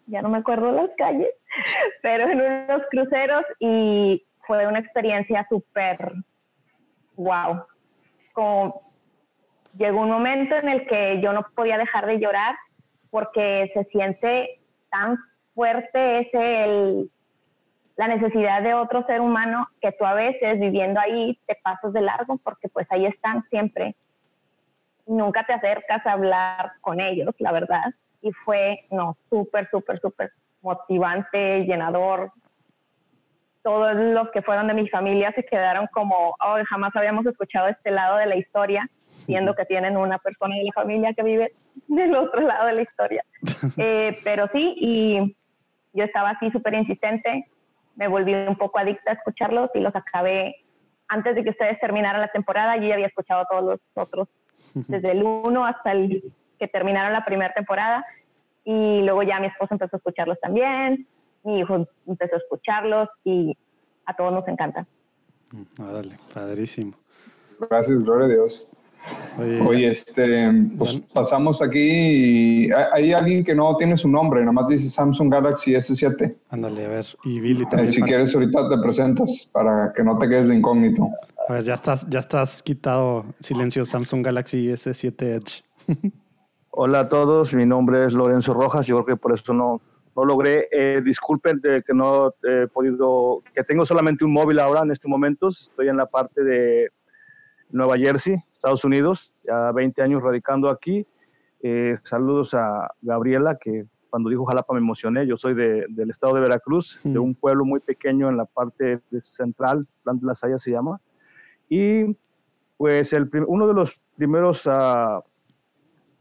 ya 0.06 0.22
no 0.22 0.30
me 0.30 0.38
acuerdo 0.38 0.72
las 0.72 0.92
calles, 0.96 1.34
pero 2.04 2.30
en 2.30 2.40
unos 2.40 2.84
cruceros 2.92 3.46
y 3.60 4.24
fue 4.46 4.68
una 4.68 4.80
experiencia 4.80 5.48
súper 5.50 6.14
wow. 7.16 7.64
Como 8.34 8.93
llegó 9.78 10.02
un 10.02 10.10
momento 10.10 10.56
en 10.56 10.70
el 10.70 10.88
que 10.88 11.22
yo 11.22 11.34
no 11.34 11.46
podía 11.56 11.78
dejar 11.78 12.06
de 12.06 12.20
llorar 12.20 12.56
porque 13.10 13.72
se 13.74 13.84
siente 13.86 14.60
tan 14.90 15.18
fuerte 15.54 16.20
ese 16.22 16.64
el, 16.64 17.12
la 17.96 18.08
necesidad 18.08 18.62
de 18.62 18.74
otro 18.74 19.06
ser 19.06 19.22
humano 19.22 19.68
que 19.82 19.92
tú 19.92 20.06
a 20.06 20.14
veces 20.14 20.60
viviendo 20.60 21.00
ahí 21.00 21.40
te 21.48 21.56
pasas 21.64 21.94
de 21.94 22.02
largo 22.02 22.38
porque 22.38 22.70
pues 22.70 22.88
ahí 22.92 23.06
están 23.06 23.44
siempre. 23.50 23.96
Nunca 25.06 25.46
te 25.46 25.54
acercas 25.54 26.06
a 26.06 26.14
hablar 26.14 26.72
con 26.82 27.00
ellos, 27.00 27.36
la 27.40 27.52
verdad. 27.52 27.94
y 28.22 28.32
fue, 28.46 28.86
no, 28.90 29.18
súper, 29.30 29.70
súper, 29.70 30.00
súper 30.00 30.32
motivante, 30.62 31.66
llenador. 31.66 32.32
Todos 33.64 33.96
los 33.96 34.30
que 34.32 34.42
fueron 34.42 34.68
de 34.68 34.74
mi 34.74 34.88
familia 34.88 35.34
se 35.34 35.46
quedaron 35.46 35.88
como, 35.88 36.36
oh, 36.40 36.58
jamás 36.70 36.96
habíamos 36.96 37.26
escuchado 37.26 37.68
este 37.68 37.92
lado 37.92 38.18
de 38.18 38.26
la 38.26 38.38
historia, 38.38 38.90
siendo 39.26 39.56
que 39.56 39.66
tienen 39.66 39.98
una 39.98 40.18
persona 40.20 40.56
de 40.56 40.64
la 40.64 40.72
familia 40.74 41.14
que 41.14 41.24
vive 41.24 41.54
del 41.88 42.16
otro 42.16 42.42
lado 42.42 42.68
de 42.68 42.74
la 42.74 42.82
historia. 42.82 43.24
Eh, 43.78 44.18
pero 44.24 44.48
sí, 44.54 44.76
y 44.78 45.36
yo 45.94 46.04
estaba 46.04 46.32
así 46.32 46.52
súper 46.52 46.74
insistente, 46.74 47.48
me 47.96 48.08
volví 48.08 48.34
un 48.34 48.58
poco 48.58 48.80
adicta 48.80 49.12
a 49.12 49.14
escucharlos 49.14 49.70
y 49.74 49.80
los 49.80 49.96
acabé 49.96 50.56
antes 51.08 51.36
de 51.36 51.44
que 51.44 51.52
ustedes 51.52 51.80
terminaran 51.80 52.22
la 52.22 52.30
temporada, 52.30 52.78
yo 52.78 52.88
ya 52.88 52.96
había 52.96 53.08
escuchado 53.08 53.46
todos 53.50 53.64
los 53.64 53.80
otros, 53.94 54.28
desde 54.74 55.12
el 55.12 55.24
1 55.24 55.66
hasta 55.66 55.92
el 55.92 56.34
que 56.58 56.68
terminaron 56.68 57.14
la 57.14 57.26
primera 57.26 57.54
temporada. 57.54 58.06
Y 58.64 59.02
luego 59.02 59.24
ya 59.24 59.40
mi 59.40 59.48
esposo 59.48 59.74
empezó 59.74 59.96
a 59.96 59.98
escucharlos 59.98 60.40
también, 60.40 61.06
mi 61.44 61.60
hijo 61.60 61.86
empezó 62.08 62.36
a 62.36 62.40
escucharlos 62.40 63.10
y 63.24 63.56
a 64.06 64.16
todos 64.16 64.34
nos 64.34 64.48
encanta. 64.48 64.88
Mm, 65.52 65.82
órale, 65.82 66.18
padrísimo. 66.34 66.94
Gracias, 67.60 68.00
gloria 68.00 68.26
a 68.26 68.30
Dios. 68.30 68.68
Oye, 69.68 69.92
este, 69.92 70.52
pues 70.78 71.02
pasamos 71.12 71.62
aquí 71.62 71.80
y 72.68 72.72
hay 72.72 73.14
alguien 73.14 73.44
que 73.44 73.56
no 73.56 73.76
tiene 73.78 73.98
su 73.98 74.08
nombre, 74.08 74.42
nada 74.42 74.52
más 74.52 74.68
dice 74.68 74.90
Samsung 74.90 75.32
Galaxy 75.32 75.74
S7. 75.74 76.36
Ándale, 76.50 76.86
a 76.86 76.90
ver, 76.90 77.06
y 77.24 77.40
Billy 77.40 77.66
también. 77.66 77.92
si 77.92 78.02
quieres 78.02 78.34
ahorita 78.36 78.70
te 78.70 78.78
presentas 78.78 79.50
para 79.52 79.92
que 79.94 80.04
no 80.04 80.18
te 80.20 80.30
quedes 80.30 80.48
de 80.48 80.56
incógnito. 80.56 81.10
A 81.48 81.54
ver, 81.54 81.64
ya 81.64 81.74
estás, 81.74 82.08
ya 82.10 82.20
estás 82.20 82.62
quitado 82.62 83.26
silencio 83.40 83.86
Samsung 83.86 84.24
Galaxy 84.24 84.68
S7 84.68 85.22
Edge. 85.22 85.64
Hola 86.70 87.02
a 87.02 87.10
todos, 87.10 87.54
mi 87.54 87.66
nombre 87.66 88.06
es 88.06 88.14
Lorenzo 88.14 88.54
Rojas, 88.54 88.86
yo 88.86 89.04
creo 89.04 89.16
que 89.16 89.22
por 89.22 89.34
eso 89.34 89.54
no, 89.54 89.82
no 90.16 90.26
logré. 90.26 90.68
Eh, 90.72 91.02
disculpen 91.04 91.60
de 91.60 91.84
que 91.84 91.94
no 91.94 92.34
he 92.44 92.68
podido, 92.68 93.42
que 93.54 93.64
tengo 93.64 93.86
solamente 93.86 94.24
un 94.26 94.34
móvil 94.34 94.60
ahora 94.60 94.82
en 94.82 94.92
estos 94.92 95.10
momentos, 95.10 95.70
estoy 95.70 95.90
en 95.90 95.98
la 95.98 96.06
parte 96.06 96.44
de 96.44 96.90
Nueva 97.74 97.98
Jersey, 97.98 98.38
Estados 98.54 98.86
Unidos, 98.86 99.34
ya 99.44 99.72
20 99.72 100.02
años 100.02 100.22
radicando 100.22 100.70
aquí. 100.70 101.06
Eh, 101.62 101.98
saludos 102.04 102.54
a 102.54 102.92
Gabriela, 103.02 103.58
que 103.60 103.86
cuando 104.10 104.30
dijo 104.30 104.46
Jalapa 104.46 104.74
me 104.74 104.80
emocioné. 104.80 105.26
Yo 105.26 105.38
soy 105.38 105.56
de, 105.56 105.86
del 105.90 106.12
estado 106.12 106.36
de 106.36 106.42
Veracruz, 106.42 107.00
de 107.04 107.18
un 107.18 107.34
pueblo 107.34 107.66
muy 107.66 107.80
pequeño 107.80 108.30
en 108.30 108.38
la 108.38 108.46
parte 108.46 109.00
central, 109.24 109.88
Plan 110.04 110.20
de 110.20 110.28
las 110.28 110.44
Hayas 110.44 110.62
se 110.62 110.70
llama. 110.70 111.02
Y 111.68 112.16
pues 112.78 113.12
el, 113.12 113.28
uno 113.48 113.68
de 113.68 113.74
los 113.74 113.92
primeros 114.16 114.68
uh, 114.68 115.24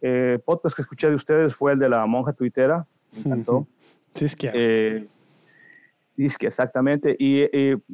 eh, 0.00 0.38
podcasts 0.44 0.74
que 0.74 0.82
escuché 0.82 1.10
de 1.10 1.16
ustedes 1.16 1.54
fue 1.54 1.72
el 1.72 1.78
de 1.78 1.90
la 1.90 2.06
monja 2.06 2.32
tuitera. 2.32 2.86
Me 3.12 3.20
encantó. 3.32 3.66
Sí, 4.14 4.24
es 4.24 4.36
que. 4.36 4.50
Eh, 4.54 5.08
Sí, 6.14 6.26
es 6.26 6.36
que 6.36 6.46
exactamente. 6.46 7.16
Y 7.18 7.46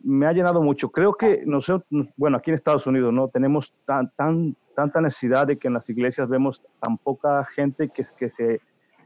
me 0.03 0.27
ha 0.27 0.33
llenado 0.33 0.61
mucho. 0.61 0.91
Creo 0.91 1.15
que 1.15 1.45
nosotros, 1.47 1.87
bueno, 2.17 2.37
aquí 2.37 2.51
en 2.51 2.57
Estados 2.57 2.85
Unidos, 2.87 3.13
¿no? 3.13 3.29
Tenemos 3.29 3.73
tan, 3.87 4.11
tan, 4.17 4.57
tanta 4.75 5.01
necesidad 5.01 5.47
de 5.47 5.57
que 5.57 5.69
en 5.69 5.75
las 5.75 5.89
iglesias 5.89 6.29
vemos 6.29 6.61
tan 6.81 6.99
poca 6.99 7.45
gente 7.55 7.91
que, 7.91 8.07
que, 8.19 8.29
se, 8.31 8.61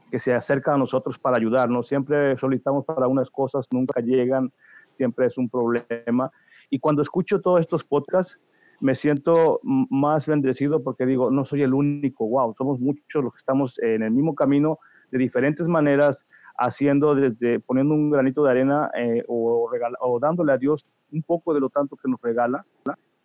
que 0.09 0.19
se 0.19 0.33
acerca 0.33 0.73
a 0.73 0.79
nosotros 0.79 1.19
para 1.19 1.37
ayudarnos. 1.37 1.87
Siempre 1.87 2.35
solicitamos 2.37 2.85
para 2.85 3.07
unas 3.07 3.29
cosas, 3.29 3.67
nunca 3.69 4.01
llegan, 4.01 4.51
siempre 4.93 5.27
es 5.27 5.37
un 5.37 5.47
problema. 5.47 6.31
Y 6.71 6.79
cuando 6.79 7.03
escucho 7.03 7.39
todos 7.39 7.61
estos 7.61 7.83
podcasts, 7.83 8.39
me 8.79 8.95
siento 8.95 9.59
más 9.63 10.25
bendecido 10.25 10.83
porque 10.83 11.05
digo, 11.05 11.29
no 11.29 11.45
soy 11.45 11.61
el 11.61 11.75
único, 11.75 12.27
wow, 12.27 12.55
somos 12.57 12.79
muchos 12.79 13.23
los 13.23 13.31
que 13.31 13.39
estamos 13.39 13.77
en 13.77 14.01
el 14.01 14.09
mismo 14.09 14.33
camino 14.33 14.79
de 15.11 15.19
diferentes 15.19 15.67
maneras 15.67 16.25
haciendo 16.57 17.15
desde 17.15 17.59
poniendo 17.59 17.93
un 17.93 18.11
granito 18.11 18.43
de 18.43 18.51
arena 18.51 18.91
eh, 18.95 19.23
o, 19.27 19.69
o, 19.99 20.19
dándole 20.19 20.53
a 20.53 20.57
Dios 20.57 20.85
un 21.11 21.23
poco 21.23 21.53
de 21.53 21.59
lo 21.59 21.69
tanto 21.69 21.95
que 21.95 22.09
nos 22.09 22.21
regala 22.21 22.63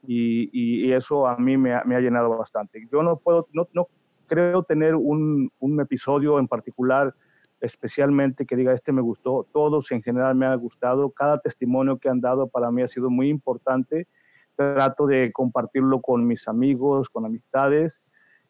y, 0.07 0.49
y, 0.53 0.93
eso 0.93 1.27
a 1.27 1.37
mí 1.37 1.57
me 1.57 1.75
ha, 1.75 1.83
me 1.85 1.97
ha, 1.97 2.01
llenado 2.01 2.31
bastante. 2.31 2.87
Yo 2.91 3.03
no 3.03 3.17
puedo, 3.17 3.49
no, 3.53 3.69
no 3.73 3.89
creo 4.27 4.63
tener 4.63 4.95
un, 4.95 5.51
un, 5.59 5.81
episodio 5.81 6.39
en 6.39 6.47
particular 6.47 7.15
especialmente 7.61 8.47
que 8.47 8.57
diga 8.57 8.73
este 8.73 8.93
me 8.93 9.03
gustó, 9.03 9.47
todos 9.53 9.91
en 9.91 10.03
general 10.03 10.37
me 10.37 10.47
han 10.47 10.61
gustado, 10.61 11.11
cada 11.11 11.41
testimonio 11.41 11.99
que 11.99 12.09
han 12.09 12.21
dado 12.21 12.47
para 12.47 12.71
mí 12.71 12.83
ha 12.83 12.89
sido 12.89 13.11
muy 13.11 13.29
importante, 13.29 14.07
trato 14.55 15.07
de 15.07 15.33
compartirlo 15.33 16.01
con 16.01 16.25
mis 16.27 16.47
amigos, 16.47 17.09
con 17.09 17.27
amistades, 17.27 18.01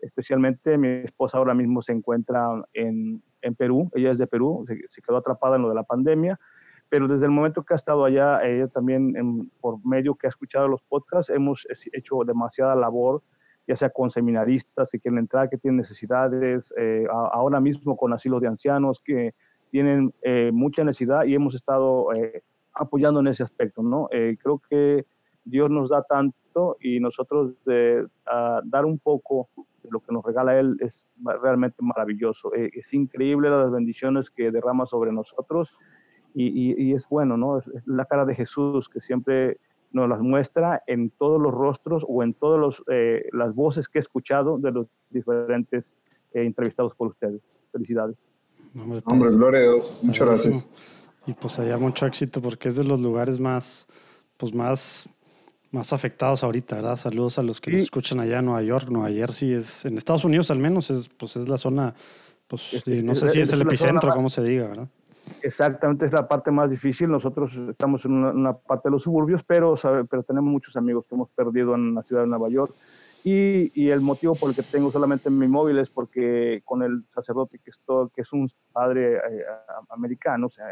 especialmente 0.01 0.77
mi 0.77 0.89
esposa 0.89 1.39
ahora 1.39 1.55
mismo 1.55 1.81
se 1.81 1.93
encuentra 1.93 2.63
en, 2.75 3.23
en 3.43 3.55
Perú, 3.55 3.91
ella 3.95 4.13
es 4.13 4.19
de 4.19 4.27
Perú, 4.27 4.65
se, 4.67 5.03
quedó 5.03 5.19
atrapada 5.19 5.57
en 5.57 5.63
lo 5.63 5.69
de 5.69 5.75
la 5.75 5.83
pandemia, 5.83 6.39
pero 6.89 7.07
desde 7.07 7.27
el 7.27 7.31
momento 7.31 7.63
que 7.63 7.75
ha 7.75 7.77
estado 7.77 8.05
allá, 8.05 8.43
ella 8.43 8.69
también 8.69 9.51
por 9.61 9.85
medio 9.85 10.15
que 10.15 10.27
ha 10.27 10.31
escuchado 10.31 10.69
los 10.69 10.83
podcasts, 10.83 11.31
hemos 11.31 11.67
hecho 11.93 12.25
demasiada 12.25 12.75
labor, 12.75 13.23
ya 13.67 13.77
sea 13.77 13.91
con 13.91 14.11
seminaristas 14.11 14.91
que 14.91 14.99
quieren 14.99 15.19
entrar, 15.19 15.51
que 15.51 15.59
tienen 15.59 15.77
necesidades, 15.77 16.73
eh, 16.79 17.07
ahora 17.11 17.61
mismo 17.61 17.97
con 17.97 18.15
asilos 18.15 18.41
de 18.41 18.49
ancianos 18.49 19.01
que 19.05 19.35
tienen 19.71 20.15
eh, 20.23 20.51
mucha 20.53 20.83
necesidad 20.83 21.25
y 21.25 21.35
hemos 21.35 21.55
estado 21.55 22.15
eh, 22.15 22.43
apoyando 22.73 23.21
en 23.21 23.27
ese 23.27 23.43
aspecto, 23.43 23.83
¿no? 23.83 24.09
creo 24.09 24.63
que 24.71 25.05
Dios 25.49 25.71
nos 25.71 25.91
da 25.91 26.03
tanto 26.03 26.77
y 26.81 27.01
nosotros 27.01 27.53
de, 27.65 28.07
dar 28.65 28.85
un 28.85 28.99
poco 28.99 29.49
lo 29.91 30.01
que 30.01 30.13
nos 30.13 30.25
regala 30.25 30.59
Él 30.59 30.77
es 30.81 31.07
realmente 31.43 31.77
maravilloso. 31.81 32.55
Eh, 32.55 32.71
es 32.75 32.93
increíble 32.93 33.49
las 33.49 33.71
bendiciones 33.71 34.31
que 34.31 34.51
derrama 34.51 34.87
sobre 34.87 35.13
nosotros 35.13 35.71
y, 36.35 36.93
es 36.93 37.09
bueno, 37.09 37.37
¿no? 37.37 37.59
Es, 37.59 37.65
la 37.87 38.05
cara 38.05 38.25
de 38.25 38.35
Jesús 38.35 38.89
que 38.89 39.01
siempre 39.01 39.59
nos 39.91 40.09
las 40.09 40.21
muestra 40.21 40.83
en 40.87 41.11
todos 41.11 41.41
los 41.41 41.53
rostros 41.53 42.05
o 42.07 42.23
en 42.23 42.35
todas 42.35 42.77
eh, 42.89 43.29
las 43.33 43.55
voces 43.55 43.89
que 43.89 43.99
he 43.99 44.03
escuchado 44.03 44.59
de 44.59 44.71
los 44.71 44.87
diferentes 45.11 45.85
eh, 46.35 46.45
entrevistados 46.45 46.95
por 46.95 47.09
ustedes. 47.09 47.41
Felicidades. 47.73 48.17
Hombre, 49.07 49.31
gloria 49.31 49.61
a 49.61 49.63
Dios. 49.63 49.99
Muchas 50.03 50.27
gracias. 50.27 50.69
Y 51.27 51.33
pues 51.33 51.59
allá 51.59 51.77
mucho 51.79 52.07
éxito 52.07 52.41
porque 52.41 52.69
es 52.69 52.77
de 52.77 52.85
los 52.85 53.01
lugares 53.01 53.41
más, 53.41 53.89
pues 54.37 54.55
más 54.55 55.09
más 55.71 55.93
afectados 55.93 56.45
ahorita, 56.45 56.77
¿verdad? 56.77 56.97
Saludos 56.97 57.39
a 57.39 57.43
los 57.43 57.61
que 57.61 57.73
nos 57.73 57.83
escuchan 57.83 58.21
allá 58.21 58.39
en 58.39 58.47
Nueva 58.47 58.63
York, 58.63 58.89
Nueva 58.89 59.11
Jersey, 59.11 59.53
es, 59.53 59.85
en 59.85 59.99
Estados 59.99 60.25
Unidos 60.25 60.51
al 60.51 60.59
menos, 60.59 60.91
es, 60.91 61.09
pues 61.09 61.37
es 61.37 61.49
la 61.49 61.59
zona, 61.59 61.95
pues 62.47 62.83
no 62.87 63.15
sé 63.15 63.29
si 63.29 63.41
es, 63.41 63.53
el 63.53 63.63
epicentro, 63.63 64.13
como 64.13 64.29
se 64.31 64.43
diga, 64.43 64.69
¿verdad? 64.69 64.89
Exactamente, 65.43 66.07
es 66.07 66.13
la 66.13 66.27
parte 66.27 66.51
más 66.51 66.71
difícil. 66.71 67.11
Nosotros 67.11 67.53
estamos 67.69 68.05
en 68.05 68.13
una, 68.13 68.55
parte 68.55 68.89
de 68.89 68.93
los 68.93 69.03
suburbios, 69.03 69.43
pero, 69.47 69.77
pero 70.09 70.23
tenemos 70.23 70.51
muchos 70.51 70.77
amigos 70.77 71.05
que 71.09 71.15
hemos 71.15 71.29
perdido 71.31 71.75
en 71.75 71.95
la 71.95 72.03
ciudad 72.03 72.23
de 72.23 72.29
Nueva 72.29 72.49
York. 72.49 72.75
Y, 73.25 73.91
el 73.91 74.01
motivo 74.01 74.35
por 74.35 74.51
el 74.51 74.57
que 74.57 74.63
tengo 74.63 74.91
solamente 74.91 75.29
mi 75.29 75.49
móvil 75.49 75.79
es 75.79 75.91
porque 75.91 76.61
con 76.65 76.83
el 76.83 77.05
sacerdote 77.15 77.59
que 77.59 77.71
es, 77.71 77.77
que 78.15 78.23
es 78.23 78.33
un 78.33 78.51
padre 78.73 79.17
eh, 79.17 79.45
americano, 79.91 80.47
o 80.47 80.51
sea, 80.51 80.67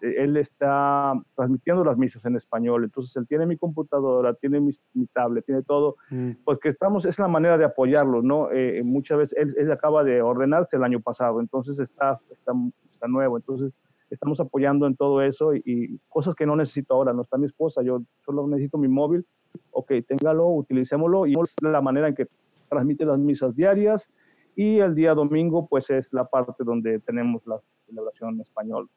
él 0.00 0.36
está 0.36 1.14
transmitiendo 1.34 1.84
las 1.84 1.96
misas 1.96 2.24
en 2.26 2.36
español, 2.36 2.84
entonces 2.84 3.16
él 3.16 3.26
tiene 3.26 3.46
mi 3.46 3.56
computadora, 3.56 4.34
tiene 4.34 4.60
mi, 4.60 4.72
tablet, 5.12 5.44
tiene 5.46 5.62
todo, 5.62 5.96
mm. 6.10 6.32
pues 6.44 6.58
que 6.58 6.68
estamos, 6.68 7.06
es 7.06 7.18
la 7.18 7.28
manera 7.28 7.56
de 7.56 7.64
apoyarlo, 7.64 8.22
¿no? 8.22 8.50
Eh, 8.50 8.82
muchas 8.84 9.18
veces 9.18 9.38
él, 9.38 9.54
él, 9.56 9.72
acaba 9.72 10.04
de 10.04 10.22
ordenarse 10.22 10.76
el 10.76 10.84
año 10.84 11.00
pasado, 11.00 11.40
entonces 11.40 11.78
está, 11.78 12.20
está, 12.30 12.52
está 12.92 13.08
nuevo, 13.08 13.36
entonces 13.36 13.72
estamos 14.14 14.40
apoyando 14.40 14.86
en 14.86 14.96
todo 14.96 15.22
eso 15.22 15.54
y, 15.54 15.62
y, 15.64 15.98
cosas 16.08 16.34
que 16.34 16.46
no 16.46 16.56
necesito 16.56 16.94
ahora, 16.94 17.12
no 17.12 17.22
está 17.22 17.36
mi 17.36 17.46
esposa, 17.46 17.82
yo 17.82 18.02
solo 18.24 18.46
necesito 18.46 18.78
mi 18.78 18.88
móvil 18.88 19.26
ok, 19.70 19.92
téngalo, 20.06 20.48
utilicémoslo 20.48 21.26
y 21.26 21.36
la 21.60 21.80
manera 21.80 22.08
en 22.08 22.14
que 22.14 22.26
transmite 22.68 23.04
las 23.04 23.18
misas 23.18 23.54
diarias 23.54 24.08
y 24.56 24.78
el 24.78 24.94
día 24.94 25.14
domingo 25.14 25.66
pues 25.66 25.90
es 25.90 26.12
la 26.12 26.24
parte 26.24 26.64
donde 26.64 27.00
tenemos 27.00 27.46
la 27.46 27.60
celebración 27.86 28.34
en 28.34 28.40
español, 28.40 28.88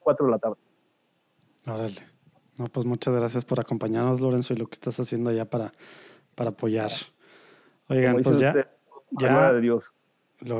4 0.00 0.26
de 0.26 0.32
la 0.32 0.38
tarde. 0.38 0.56
Órale. 1.66 2.00
No, 2.56 2.66
pues 2.66 2.86
muchas 2.86 3.14
gracias 3.14 3.44
por 3.44 3.60
acompañarnos, 3.60 4.20
Lorenzo, 4.20 4.54
y 4.54 4.56
lo 4.56 4.66
que 4.66 4.74
estás 4.74 4.98
haciendo 5.00 5.30
allá 5.30 5.48
para, 5.48 5.72
para 6.34 6.50
apoyar. 6.50 6.90
Oigan, 7.88 8.22
pues 8.22 8.40
ya. 8.40 8.68
ya 9.10 9.52
de 9.52 9.60
Dios. 9.60 9.91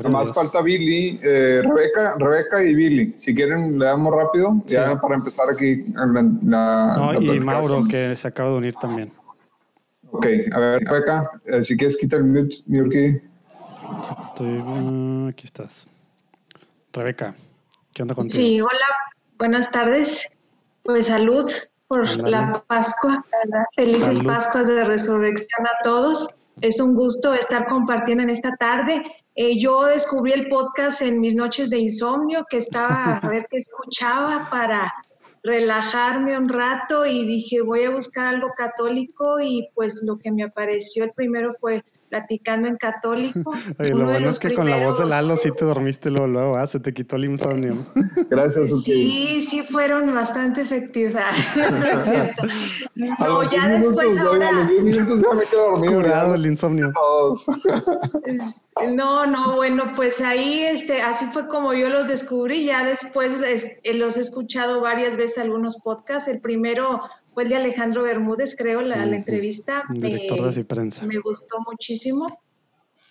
Más 0.09 0.33
falta 0.33 0.61
Billy, 0.61 1.19
eh, 1.21 1.61
Rebeca, 1.63 2.15
Rebeca 2.17 2.63
y 2.63 2.73
Billy. 2.73 3.15
Si 3.19 3.35
quieren, 3.35 3.77
le 3.77 3.85
damos 3.85 4.15
rápido, 4.15 4.61
ya 4.65 4.99
para 4.99 5.15
empezar 5.15 5.49
aquí. 5.49 5.83
no, 5.93 7.21
y 7.21 7.39
Mauro, 7.39 7.83
que 7.89 8.15
se 8.15 8.27
acaba 8.27 8.51
de 8.51 8.57
unir 8.57 8.75
también. 8.75 9.11
Ok, 10.11 10.25
a 10.51 10.59
ver, 10.59 10.83
Rebeca, 10.83 11.31
eh, 11.45 11.63
si 11.63 11.75
quieres, 11.75 11.97
quita 11.97 12.17
el 12.17 12.23
mute, 12.23 13.21
uh, 14.39 15.27
aquí 15.27 15.45
estás. 15.45 15.89
Rebeca, 16.93 17.35
¿qué 17.93 18.03
onda 18.03 18.15
contigo? 18.15 18.35
Sí, 18.35 18.61
hola, 18.61 18.87
buenas 19.37 19.71
tardes. 19.71 20.29
Pues 20.83 21.07
salud 21.07 21.51
por 21.87 22.07
la 22.19 22.63
Pascua, 22.67 23.25
Felices 23.75 24.21
Pascuas 24.23 24.67
de 24.67 24.83
Resurrección 24.83 25.65
a 25.65 25.83
todos. 25.83 26.35
Es 26.61 26.79
un 26.79 26.95
gusto 26.95 27.33
estar 27.33 27.65
compartiendo 27.65 28.23
en 28.23 28.29
esta 28.29 28.55
tarde 28.57 29.03
Eh, 29.35 29.59
yo 29.59 29.85
descubrí 29.85 30.31
el 30.31 30.47
podcast 30.47 31.01
en 31.01 31.19
mis 31.19 31.33
noches 31.33 31.69
de 31.69 31.79
insomnio, 31.79 32.45
que 32.49 32.57
estaba 32.57 33.17
a 33.17 33.27
ver 33.29 33.47
qué 33.49 33.57
escuchaba 33.57 34.47
para 34.49 34.93
relajarme 35.43 36.37
un 36.37 36.47
rato 36.47 37.05
y 37.05 37.25
dije, 37.25 37.61
voy 37.61 37.83
a 37.83 37.89
buscar 37.89 38.27
algo 38.27 38.49
católico 38.55 39.39
y 39.41 39.67
pues 39.73 40.01
lo 40.03 40.17
que 40.17 40.31
me 40.31 40.43
apareció 40.43 41.03
el 41.03 41.11
primero 41.11 41.53
fue 41.59 41.83
platicando 42.13 42.67
en 42.67 42.77
católico. 42.77 43.51
Oye, 43.79 43.89
lo 43.89 44.05
bueno 44.05 44.29
es 44.29 44.37
que 44.37 44.53
con 44.53 44.69
la 44.69 44.77
voz 44.77 44.99
de 44.99 45.07
Lalo 45.07 45.35
sí 45.35 45.49
te 45.57 45.65
dormiste 45.65 46.11
luego, 46.11 46.27
luego 46.27 46.57
¿ah? 46.57 46.67
se 46.67 46.79
te 46.79 46.93
quitó 46.93 47.15
el 47.15 47.25
insomnio. 47.25 47.75
Gracias. 48.29 48.83
Sí, 48.83 49.41
sí 49.41 49.63
fueron 49.63 50.13
bastante 50.13 50.61
efectivas. 50.61 51.35
no, 52.95 53.51
ya 53.51 53.67
después 53.67 54.15
ahora... 54.19 54.49
A 54.49 54.51
los 54.51 54.83
minutos 54.83 55.21
ya 55.23 55.33
me 55.33 55.43
quedo 55.45 55.71
dormido. 55.71 55.93
Curado 55.95 56.35
el 56.35 56.45
insomnio. 56.45 56.93
No, 58.91 59.25
no, 59.25 59.55
bueno, 59.55 59.93
pues 59.95 60.21
ahí 60.21 60.61
este, 60.65 61.01
así 61.01 61.25
fue 61.33 61.47
como 61.47 61.73
yo 61.73 61.89
los 61.89 62.07
descubrí. 62.07 62.65
Ya 62.65 62.85
después 62.85 63.39
eh, 63.41 63.93
los 63.95 64.17
he 64.17 64.21
escuchado 64.21 64.81
varias 64.81 65.17
veces 65.17 65.39
algunos 65.39 65.77
podcasts. 65.81 66.27
El 66.27 66.41
primero 66.41 67.01
fue 67.33 67.43
el 67.43 67.49
de 67.49 67.55
Alejandro 67.55 68.03
Bermúdez, 68.03 68.55
creo, 68.55 68.81
la, 68.81 69.03
entrevista. 69.03 69.83
Director 69.89 70.53
de 70.53 70.65
prensa. 70.65 71.05
Me 71.05 71.19
gustó 71.19 71.57
muchísimo. 71.65 72.39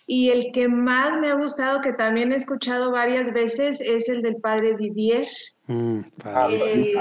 Y 0.05 0.29
el 0.29 0.51
que 0.51 0.67
más 0.67 1.17
me 1.19 1.29
ha 1.29 1.35
gustado, 1.35 1.81
que 1.81 1.93
también 1.93 2.31
he 2.31 2.35
escuchado 2.35 2.91
varias 2.91 3.31
veces, 3.31 3.79
es 3.79 4.09
el 4.09 4.21
del 4.21 4.35
padre 4.37 4.75
Didier. 4.75 5.25
Mm, 5.67 5.99
eh, 6.49 6.95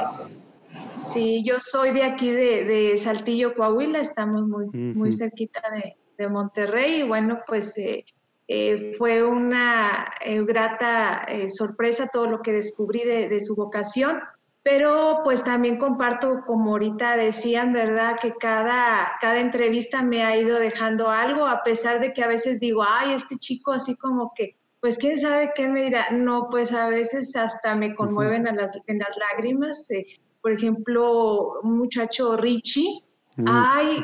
sí, 0.97 1.43
yo 1.45 1.59
soy 1.59 1.91
de 1.91 2.05
aquí, 2.05 2.31
de, 2.31 2.97
Saltillo, 2.97 3.55
Coahuila, 3.55 4.01
estamos 4.01 4.47
muy, 4.47 4.67
muy 4.69 5.13
cerquita 5.13 5.61
de, 5.71 5.97
Monterrey. 6.29 7.01
Y 7.01 7.03
bueno, 7.03 7.41
pues 7.49 7.77
eh, 7.79 8.05
eh, 8.47 8.95
fue 8.97 9.25
una 9.25 10.07
grata 10.47 11.27
sorpresa 11.51 12.09
todo 12.13 12.27
lo 12.27 12.43
que 12.43 12.53
descubrí 12.53 13.03
de, 13.03 13.29
de 13.29 13.41
su 13.41 13.57
vocación 13.57 14.21
pero 14.63 15.21
pues 15.25 15.43
también 15.43 15.77
comparto, 15.77 16.43
como 16.47 16.73
ahorita 16.73 17.17
decían, 17.17 17.73
¿verdad? 17.73 18.17
Que 18.21 18.35
cada, 18.35 19.13
cada 19.21 19.41
entrevista 19.41 20.03
me 20.03 20.23
ha 20.23 20.37
ido 20.37 20.59
dejando 20.59 21.09
algo, 21.09 21.47
a 21.47 21.63
pesar 21.63 22.01
de 22.01 22.13
que 22.13 22.23
a 22.23 22.29
veces 22.29 22.61
digo, 22.61 22.85
ay, 22.87 23.15
este 23.15 23.37
chico 23.39 23.73
así 23.73 23.97
como 23.97 24.33
que, 24.35 24.57
pues 24.81 24.99
quién 24.99 25.19
sabe 25.19 25.53
qué 25.55 25.67
me 25.67 25.83
dirá. 25.83 26.11
No, 26.11 26.49
pues 26.49 26.73
a 26.73 26.89
veces 26.89 27.35
hasta 27.35 27.75
me 27.75 27.95
conmueven 27.95 28.47
a 28.47 28.53
las, 28.53 28.71
en 28.87 28.99
las 28.99 29.17
lágrimas. 29.17 29.91
Eh, 29.91 30.07
por 30.41 30.53
ejemplo, 30.53 31.61
un 31.63 31.79
muchacho 31.79 32.37
Richie, 32.37 33.03
mm, 33.37 33.45
ay, 33.49 34.03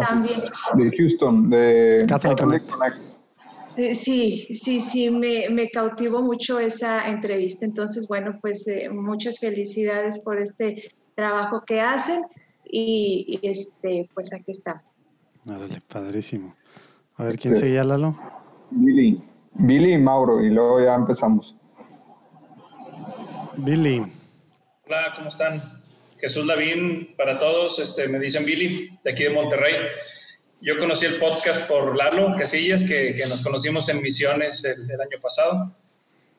también. 0.00 0.40
De 0.74 0.96
Houston, 0.96 1.50
de 1.50 2.06
Catholic 2.08 2.62
eh, 2.62 3.09
sí, 3.94 4.48
sí, 4.54 4.80
sí, 4.80 5.10
me, 5.10 5.48
me, 5.50 5.70
cautivó 5.70 6.22
mucho 6.22 6.58
esa 6.58 7.08
entrevista. 7.08 7.64
Entonces, 7.64 8.06
bueno, 8.08 8.38
pues 8.40 8.66
eh, 8.68 8.88
muchas 8.90 9.38
felicidades 9.38 10.18
por 10.18 10.38
este 10.38 10.92
trabajo 11.14 11.62
que 11.64 11.80
hacen 11.80 12.24
y, 12.64 13.38
este, 13.42 14.08
pues 14.14 14.32
aquí 14.32 14.52
está. 14.52 14.82
Órale, 15.46 15.80
padrísimo. 15.86 16.54
A 17.16 17.24
ver, 17.24 17.38
¿quién 17.38 17.56
seguía, 17.56 17.84
Lalo? 17.84 18.18
Billy. 18.70 19.22
Billy 19.52 19.94
y 19.94 19.98
Mauro, 19.98 20.42
y 20.42 20.50
luego 20.50 20.80
ya 20.80 20.94
empezamos. 20.94 21.56
Billy. 23.56 24.02
Hola, 24.86 25.12
¿cómo 25.14 25.28
están? 25.28 25.60
Jesús 26.18 26.46
Lavín 26.46 27.14
para 27.16 27.38
todos, 27.38 27.78
este, 27.78 28.06
me 28.08 28.18
dicen 28.18 28.44
Billy, 28.44 28.98
de 29.02 29.10
aquí 29.10 29.24
de 29.24 29.30
Monterrey. 29.30 29.74
Yo 30.62 30.76
conocí 30.76 31.06
el 31.06 31.14
podcast 31.14 31.66
por 31.66 31.96
Lalo 31.96 32.34
Casillas, 32.36 32.82
que, 32.82 33.14
que 33.14 33.26
nos 33.26 33.42
conocimos 33.42 33.88
en 33.88 34.02
Misiones 34.02 34.62
el, 34.64 35.00
año 35.00 35.18
pasado. 35.22 35.74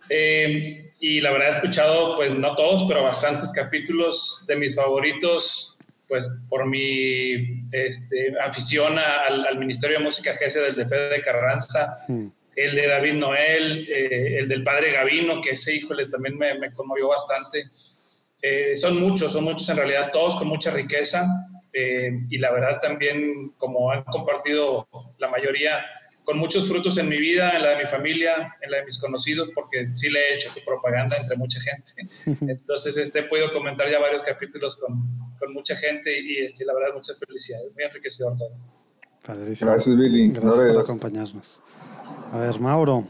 Eh, 0.09 0.93
y 0.99 1.21
la 1.21 1.31
verdad 1.31 1.47
he 1.47 1.51
escuchado, 1.51 2.15
pues 2.15 2.31
no 2.37 2.53
todos, 2.53 2.85
pero 2.87 3.01
bastantes 3.01 3.51
capítulos 3.51 4.45
de 4.47 4.57
mis 4.57 4.75
favoritos, 4.75 5.75
pues 6.07 6.29
por 6.49 6.67
mi 6.67 7.65
este, 7.71 8.35
afición 8.39 8.99
al, 8.99 9.47
al, 9.47 9.57
Ministerio 9.57 9.97
de 9.97 10.03
Música 10.03 10.33
GESE 10.33 10.59
del 10.61 10.75
de 10.75 10.87
Fede 10.87 11.09
de 11.09 11.21
Carranza, 11.23 11.97
hmm. 12.07 12.27
el 12.57 12.75
de 12.75 12.87
David 12.87 13.13
Noel, 13.13 13.87
eh, 13.89 14.37
el 14.37 14.47
del 14.47 14.61
padre 14.61 14.91
Gavino, 14.91 15.41
que 15.41 15.51
ese 15.51 15.73
híjole 15.73 16.05
también 16.05 16.37
me, 16.37 16.59
me 16.59 16.71
conmovió 16.71 17.07
bastante. 17.07 17.65
Eh, 18.43 18.77
son 18.77 18.99
muchos, 18.99 19.33
son 19.33 19.45
muchos 19.45 19.67
en 19.69 19.77
realidad, 19.77 20.11
todos 20.13 20.35
con 20.35 20.47
mucha 20.47 20.69
riqueza. 20.69 21.25
Eh, 21.73 22.11
y 22.29 22.37
la 22.37 22.51
verdad 22.51 22.79
también, 22.81 23.53
como 23.57 23.91
han 23.91 24.03
compartido 24.03 24.87
la 25.17 25.29
mayoría, 25.29 25.85
con 26.23 26.37
muchos 26.37 26.67
frutos 26.67 26.97
en 26.97 27.09
mi 27.09 27.17
vida, 27.17 27.51
en 27.55 27.63
la 27.63 27.71
de 27.71 27.83
mi 27.83 27.89
familia, 27.89 28.55
en 28.61 28.71
la 28.71 28.77
de 28.77 28.85
mis 28.85 28.99
conocidos, 28.99 29.49
porque 29.55 29.89
sí 29.93 30.09
le 30.09 30.19
he 30.19 30.35
hecho 30.35 30.49
propaganda 30.65 31.17
entre 31.17 31.35
mucha 31.37 31.59
gente. 31.59 31.91
Entonces, 32.51 32.97
este, 32.97 33.19
he 33.19 33.23
podido 33.23 33.51
comentar 33.51 33.89
ya 33.89 33.99
varios 33.99 34.21
capítulos 34.21 34.77
con, 34.77 35.35
con 35.39 35.53
mucha 35.53 35.75
gente 35.75 36.19
y 36.19 36.37
este, 36.37 36.65
la 36.65 36.73
verdad, 36.73 36.93
muchas 36.93 37.17
felicidades. 37.17 37.73
Muy 37.73 37.83
enriquecedor 37.83 38.37
todo. 38.37 38.51
Padrísimo. 39.25 39.71
Gracias, 39.71 39.97
Billy. 39.97 40.31
Gracias 40.31 40.73
por 40.73 40.79
acompañarnos. 40.79 41.61
A 42.31 42.39
ver, 42.39 42.59
Mauro. 42.59 43.07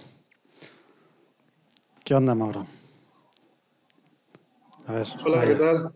¿Qué 2.03 2.15
onda, 2.15 2.35
Mauro? 2.35 2.65
A 4.87 4.93
ver. 4.93 5.07
Hola, 5.23 5.45
¿qué 5.45 5.55
tal? 5.55 5.93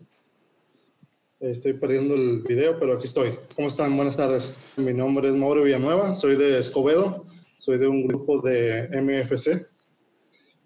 Estoy 1.38 1.74
perdiendo 1.74 2.14
el 2.14 2.40
video, 2.40 2.78
pero 2.80 2.94
aquí 2.94 3.04
estoy. 3.04 3.38
¿Cómo 3.54 3.68
están? 3.68 3.94
Buenas 3.94 4.16
tardes. 4.16 4.54
Mi 4.78 4.94
nombre 4.94 5.28
es 5.28 5.34
Mauro 5.34 5.64
Villanueva, 5.64 6.14
soy 6.14 6.34
de 6.34 6.58
Escobedo, 6.58 7.26
soy 7.58 7.76
de 7.76 7.86
un 7.86 8.08
grupo 8.08 8.40
de 8.40 8.88
MFC. 9.02 9.66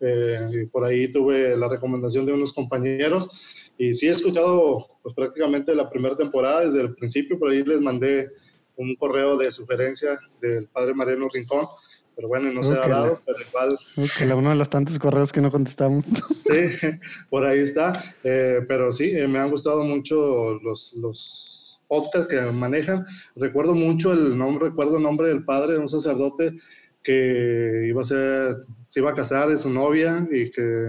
Eh, 0.00 0.68
por 0.70 0.84
ahí 0.84 1.12
tuve 1.12 1.56
la 1.56 1.68
recomendación 1.68 2.24
de 2.24 2.34
unos 2.34 2.52
compañeros 2.52 3.28
y 3.76 3.94
sí 3.94 4.06
he 4.06 4.10
escuchado 4.10 4.86
pues, 5.02 5.12
prácticamente 5.12 5.74
la 5.74 5.90
primera 5.90 6.16
temporada 6.16 6.64
desde 6.64 6.82
el 6.82 6.94
principio, 6.94 7.36
por 7.36 7.50
ahí 7.50 7.64
les 7.64 7.80
mandé 7.80 8.30
un 8.76 8.94
correo 8.94 9.36
de 9.36 9.50
sugerencia 9.50 10.20
del 10.40 10.68
padre 10.68 10.94
Mariano 10.94 11.28
Rincón 11.28 11.66
pero 12.16 12.28
bueno, 12.28 12.52
no 12.52 12.62
se 12.62 12.74
ha 12.74 12.82
hablado, 12.82 13.20
pero 13.24 13.38
igual. 13.40 13.78
Que 14.18 14.32
uno 14.32 14.50
de 14.50 14.56
los 14.56 14.68
tantos 14.68 14.98
correos 14.98 15.32
que 15.32 15.40
no 15.40 15.50
contestamos. 15.50 16.04
Sí, 16.50 16.88
por 17.28 17.46
ahí 17.46 17.60
está. 17.60 18.02
Eh, 18.24 18.64
pero 18.66 18.90
sí, 18.90 19.12
eh, 19.16 19.28
me 19.28 19.38
han 19.38 19.50
gustado 19.50 19.84
mucho 19.84 20.58
los, 20.64 20.92
los 20.94 21.80
podcasts 21.86 22.28
que 22.28 22.40
manejan. 22.40 23.06
Recuerdo 23.36 23.74
mucho 23.74 24.12
el 24.12 24.36
nombre, 24.36 24.70
recuerdo 24.70 24.96
el 24.96 25.04
nombre 25.04 25.28
del 25.28 25.44
padre 25.44 25.74
de 25.74 25.78
un 25.78 25.88
sacerdote 25.88 26.56
que 27.04 27.86
iba 27.88 28.00
a 28.00 28.04
ser, 28.04 28.56
se 28.86 29.00
iba 29.00 29.10
a 29.10 29.14
casar 29.14 29.48
de 29.48 29.58
su 29.58 29.70
novia 29.70 30.26
y 30.30 30.50
que 30.50 30.88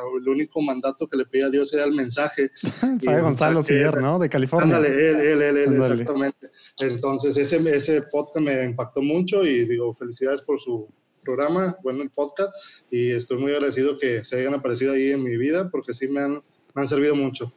el 0.00 0.28
único 0.28 0.60
mandato 0.60 1.06
que 1.06 1.16
le 1.16 1.24
pedía 1.26 1.46
a 1.46 1.50
Dios 1.50 1.72
era 1.72 1.84
el 1.84 1.92
mensaje. 1.92 2.50
Padre 3.04 3.20
Gonzalo 3.20 3.62
Siller, 3.62 4.00
¿no? 4.00 4.18
De 4.18 4.28
California. 4.28 4.76
Ándale, 4.76 5.10
él, 5.10 5.42
él, 5.42 5.56
él, 5.56 5.76
exactamente. 5.76 6.50
Entonces, 6.78 7.36
ese, 7.36 7.56
ese 7.74 8.02
podcast 8.02 8.44
me 8.44 8.64
impactó 8.64 9.02
mucho 9.02 9.44
y 9.44 9.66
digo, 9.66 9.94
felicidades 9.94 10.42
por 10.42 10.60
su 10.60 10.88
programa, 11.24 11.76
bueno, 11.82 12.02
el 12.02 12.10
podcast, 12.10 12.54
y 12.90 13.10
estoy 13.10 13.38
muy 13.38 13.52
agradecido 13.52 13.96
que 13.98 14.24
se 14.24 14.38
hayan 14.38 14.54
aparecido 14.54 14.92
ahí 14.92 15.12
en 15.12 15.22
mi 15.22 15.36
vida 15.36 15.70
porque 15.70 15.94
sí 15.94 16.06
me 16.06 16.20
han, 16.20 16.32
me 16.74 16.82
han 16.82 16.88
servido 16.88 17.16
mucho. 17.16 17.50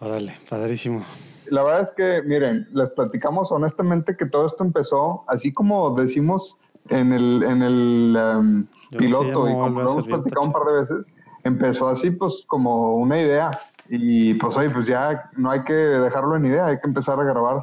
Órale, 0.00 0.34
padrísimo. 0.48 1.04
La 1.46 1.62
verdad 1.62 1.82
es 1.82 1.92
que, 1.92 2.22
miren, 2.26 2.68
les 2.72 2.90
platicamos 2.90 3.52
honestamente 3.52 4.16
que 4.16 4.26
todo 4.26 4.46
esto 4.46 4.64
empezó, 4.64 5.24
así 5.28 5.52
como 5.52 5.94
decimos 5.94 6.56
en 6.88 7.12
el, 7.12 7.42
en 7.42 7.62
el 7.62 8.16
um, 8.16 8.66
piloto 8.98 9.48
y 9.48 9.52
como 9.52 9.80
lo 9.80 9.90
hemos 9.92 10.06
platicado 10.06 10.46
un 10.46 10.52
par 10.52 10.64
de 10.64 10.72
veces, 10.80 11.12
empezó 11.46 11.88
así 11.88 12.10
pues 12.10 12.44
como 12.46 12.96
una 12.96 13.20
idea 13.20 13.50
y 13.88 14.34
pues 14.34 14.56
oye, 14.56 14.70
pues 14.70 14.86
ya 14.86 15.30
no 15.36 15.50
hay 15.50 15.62
que 15.64 15.72
dejarlo 15.72 16.36
en 16.36 16.46
idea, 16.46 16.66
hay 16.66 16.78
que 16.80 16.88
empezar 16.88 17.18
a 17.20 17.24
grabar 17.24 17.62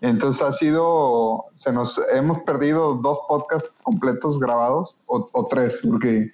entonces 0.00 0.42
ha 0.42 0.52
sido, 0.52 1.46
se 1.56 1.72
nos 1.72 2.00
hemos 2.12 2.40
perdido 2.40 2.94
dos 2.94 3.18
podcasts 3.28 3.80
completos 3.82 4.38
grabados 4.38 4.98
o, 5.06 5.46
tres, 5.50 5.80
porque... 5.88 6.32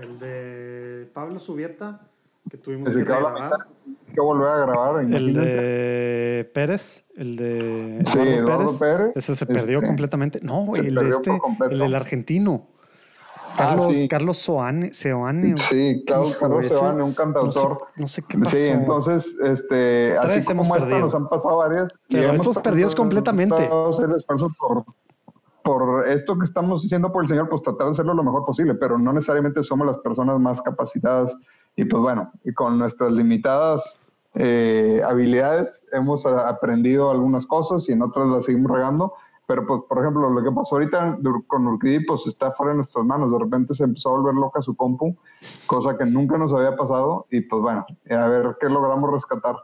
El 0.00 0.18
de 0.18 1.10
Pablo 1.12 1.40
Subieta, 1.40 2.00
que 2.48 2.56
tuvimos 2.56 2.94
que, 2.94 3.02
grabar. 3.02 3.52
que 4.14 4.20
volver 4.20 4.48
a 4.48 4.58
grabar. 4.58 5.04
El 5.04 5.34
de 5.34 6.50
Pérez, 6.54 7.04
el 7.16 7.36
de 7.36 8.02
sí, 8.04 8.18
Eduardo 8.18 8.78
Pérez, 8.78 9.12
Ese 9.16 9.36
se 9.36 9.46
perdió 9.46 9.78
este, 9.78 9.86
completamente. 9.86 10.40
No, 10.42 10.74
el 10.76 10.94
de 10.94 11.10
este, 11.10 11.38
el 11.70 11.78
del 11.78 11.94
argentino. 11.94 12.68
Carlos, 13.56 13.96
ah, 13.96 14.06
Carlos 14.08 14.38
Soane, 14.38 14.92
Seoane. 14.92 15.56
Sí, 15.58 16.04
Carlos, 16.06 16.36
Carlos 16.36 16.66
Seoane, 16.66 17.02
un 17.02 17.14
cantautor. 17.14 17.78
No 17.96 18.08
sé, 18.08 18.22
qué 18.28 18.38
pasó. 18.38 18.56
Sí, 18.56 18.68
entonces, 18.68 19.36
este, 19.42 20.16
así 20.18 20.44
como 20.44 20.62
esta, 20.62 20.98
nos 20.98 21.14
han 21.14 21.28
pasado 21.28 21.56
varias. 21.58 21.98
Pero 22.08 22.32
estos 22.32 22.58
perdidos 22.58 22.94
completamente. 22.94 23.68
Por, 23.68 24.84
por 25.62 26.08
esto 26.08 26.38
que 26.38 26.44
estamos 26.44 26.84
haciendo 26.84 27.12
por 27.12 27.22
el 27.22 27.28
Señor, 27.28 27.48
pues 27.48 27.62
tratar 27.62 27.86
de 27.86 27.90
hacerlo 27.92 28.14
lo 28.14 28.24
mejor 28.24 28.44
posible, 28.44 28.74
pero 28.74 28.98
no 28.98 29.12
necesariamente 29.12 29.62
somos 29.62 29.86
las 29.86 29.98
personas 29.98 30.38
más 30.38 30.60
capacitadas. 30.60 31.34
Y 31.76 31.84
pues 31.84 32.02
bueno, 32.02 32.30
y 32.44 32.52
con 32.52 32.78
nuestras 32.78 33.12
limitadas 33.12 33.98
eh, 34.34 35.02
habilidades 35.06 35.84
hemos 35.92 36.24
aprendido 36.24 37.10
algunas 37.10 37.46
cosas 37.46 37.86
y 37.88 37.92
en 37.92 38.02
otras 38.02 38.26
las 38.28 38.46
seguimos 38.46 38.70
regando 38.70 39.12
pero 39.52 39.66
pues, 39.66 39.82
por 39.86 39.98
ejemplo, 39.98 40.30
lo 40.30 40.42
que 40.42 40.50
pasó 40.50 40.76
ahorita 40.76 41.18
con 41.46 41.66
Urquidi, 41.66 42.06
pues 42.06 42.26
está 42.26 42.52
fuera 42.52 42.72
de 42.72 42.78
nuestras 42.78 43.04
manos. 43.04 43.30
De 43.30 43.38
repente 43.38 43.74
se 43.74 43.84
empezó 43.84 44.08
a 44.08 44.12
volver 44.12 44.34
loca 44.34 44.62
su 44.62 44.74
compu, 44.74 45.14
cosa 45.66 45.94
que 45.98 46.06
nunca 46.06 46.38
nos 46.38 46.54
había 46.54 46.74
pasado. 46.74 47.26
Y 47.30 47.42
pues 47.42 47.60
bueno, 47.60 47.84
a 48.08 48.28
ver 48.28 48.56
qué 48.58 48.70
logramos 48.70 49.12
rescatar. 49.12 49.56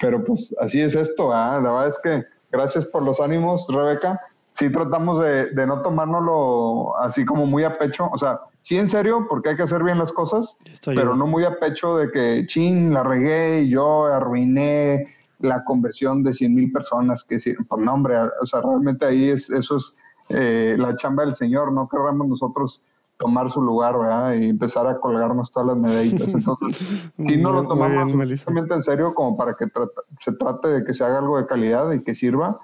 Pero 0.00 0.24
pues 0.24 0.56
así 0.58 0.80
es 0.80 0.94
esto. 0.94 1.34
¿ah? 1.34 1.60
La 1.62 1.70
verdad 1.70 1.88
es 1.88 1.98
que 2.02 2.24
gracias 2.50 2.86
por 2.86 3.02
los 3.02 3.20
ánimos, 3.20 3.66
Rebeca. 3.68 4.18
Sí 4.52 4.72
tratamos 4.72 5.20
de, 5.20 5.50
de 5.50 5.66
no 5.66 5.82
tomárnoslo 5.82 6.96
así 6.96 7.26
como 7.26 7.44
muy 7.44 7.64
a 7.64 7.76
pecho. 7.76 8.08
O 8.10 8.16
sea, 8.16 8.40
sí 8.62 8.78
en 8.78 8.88
serio, 8.88 9.26
porque 9.28 9.50
hay 9.50 9.56
que 9.56 9.64
hacer 9.64 9.84
bien 9.84 9.98
las 9.98 10.12
cosas, 10.12 10.56
pero 10.86 11.14
no 11.14 11.26
muy 11.26 11.44
a 11.44 11.58
pecho 11.58 11.94
de 11.98 12.10
que, 12.10 12.46
chin, 12.46 12.94
la 12.94 13.02
regué 13.02 13.60
y 13.60 13.68
yo 13.68 14.06
arruiné 14.06 15.14
la 15.38 15.64
conversión 15.64 16.22
de 16.22 16.32
100 16.32 16.54
mil 16.54 16.72
personas, 16.72 17.24
que 17.24 17.38
pues 17.68 17.82
no, 17.82 17.94
hombre, 17.94 18.16
o 18.40 18.46
sea, 18.46 18.60
realmente 18.60 19.06
ahí 19.06 19.28
es, 19.28 19.50
eso 19.50 19.76
es 19.76 19.94
eh, 20.28 20.76
la 20.78 20.96
chamba 20.96 21.24
del 21.24 21.34
Señor, 21.34 21.72
no 21.72 21.88
querramos 21.88 22.26
nosotros 22.26 22.82
tomar 23.18 23.50
su 23.50 23.62
lugar, 23.62 23.98
¿verdad? 23.98 24.34
Y 24.34 24.50
empezar 24.50 24.86
a 24.86 24.98
colgarnos 24.98 25.50
todas 25.50 25.68
las 25.68 25.80
medallitas. 25.80 26.34
Entonces, 26.34 27.10
si 27.26 27.36
no 27.36 27.52
lo 27.52 27.66
tomamos 27.66 28.12
suficientemente 28.12 28.74
en 28.74 28.82
serio 28.82 29.14
como 29.14 29.36
para 29.36 29.54
que 29.54 29.66
se 30.20 30.32
trate 30.32 30.68
de 30.68 30.84
que 30.84 30.92
se 30.92 31.04
haga 31.04 31.18
algo 31.18 31.38
de 31.38 31.46
calidad 31.46 31.90
y 31.92 32.02
que 32.02 32.14
sirva 32.14 32.58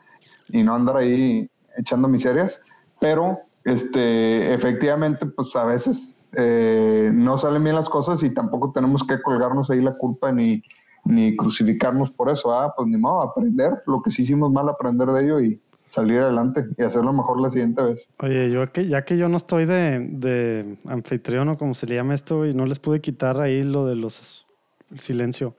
y 0.48 0.62
no 0.62 0.74
andar 0.74 0.98
ahí 0.98 1.50
echando 1.76 2.08
miserias, 2.08 2.60
pero 3.00 3.40
este, 3.64 4.52
efectivamente, 4.52 5.26
pues 5.26 5.54
a 5.56 5.64
veces 5.64 6.14
eh, 6.32 7.10
no 7.12 7.38
salen 7.38 7.64
bien 7.64 7.76
las 7.76 7.88
cosas 7.88 8.22
y 8.22 8.30
tampoco 8.30 8.72
tenemos 8.72 9.04
que 9.04 9.20
colgarnos 9.22 9.70
ahí 9.70 9.80
la 9.80 9.94
culpa 9.94 10.32
ni, 10.32 10.62
ni 11.04 11.36
crucificarnos 11.36 12.10
por 12.10 12.30
eso, 12.30 12.52
ah, 12.52 12.72
pues 12.76 12.88
ni 12.88 12.96
modo, 12.96 13.22
aprender 13.22 13.82
lo 13.86 14.02
que 14.02 14.10
sí 14.10 14.22
hicimos 14.22 14.52
mal, 14.52 14.68
aprender 14.68 15.08
de 15.08 15.24
ello 15.24 15.40
y 15.40 15.60
salir 15.88 16.20
adelante 16.20 16.66
y 16.78 16.82
hacerlo 16.82 17.12
mejor 17.12 17.40
la 17.40 17.50
siguiente 17.50 17.82
vez. 17.82 18.08
Oye, 18.18 18.50
yo 18.50 18.70
que 18.72 18.88
ya 18.88 19.04
que 19.04 19.18
yo 19.18 19.28
no 19.28 19.36
estoy 19.36 19.66
de, 19.66 20.08
de 20.10 20.78
anfitrión 20.86 21.48
o 21.50 21.58
como 21.58 21.74
se 21.74 21.86
le 21.86 21.96
llama 21.96 22.14
esto, 22.14 22.46
y 22.46 22.54
no 22.54 22.66
les 22.66 22.78
pude 22.78 23.00
quitar 23.00 23.40
ahí 23.40 23.62
lo 23.62 23.86
de 23.86 23.96
los 23.96 24.46
el 24.90 25.00
silencio, 25.00 25.54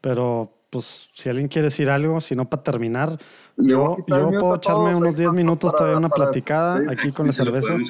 pero 0.00 0.52
pues 0.70 1.08
si 1.14 1.28
alguien 1.28 1.48
quiere 1.48 1.66
decir 1.66 1.90
algo, 1.90 2.20
si 2.20 2.36
no 2.36 2.48
para 2.48 2.62
terminar, 2.62 3.18
yo, 3.56 3.96
yo 4.06 4.30
puedo 4.38 4.56
echarme 4.56 4.94
unos 4.94 5.16
10 5.16 5.32
minutos 5.32 5.74
todavía 5.74 5.98
una 5.98 6.10
platicada 6.10 6.90
aquí 6.90 7.12
con 7.12 7.26
las 7.26 7.36
cervezas. 7.36 7.80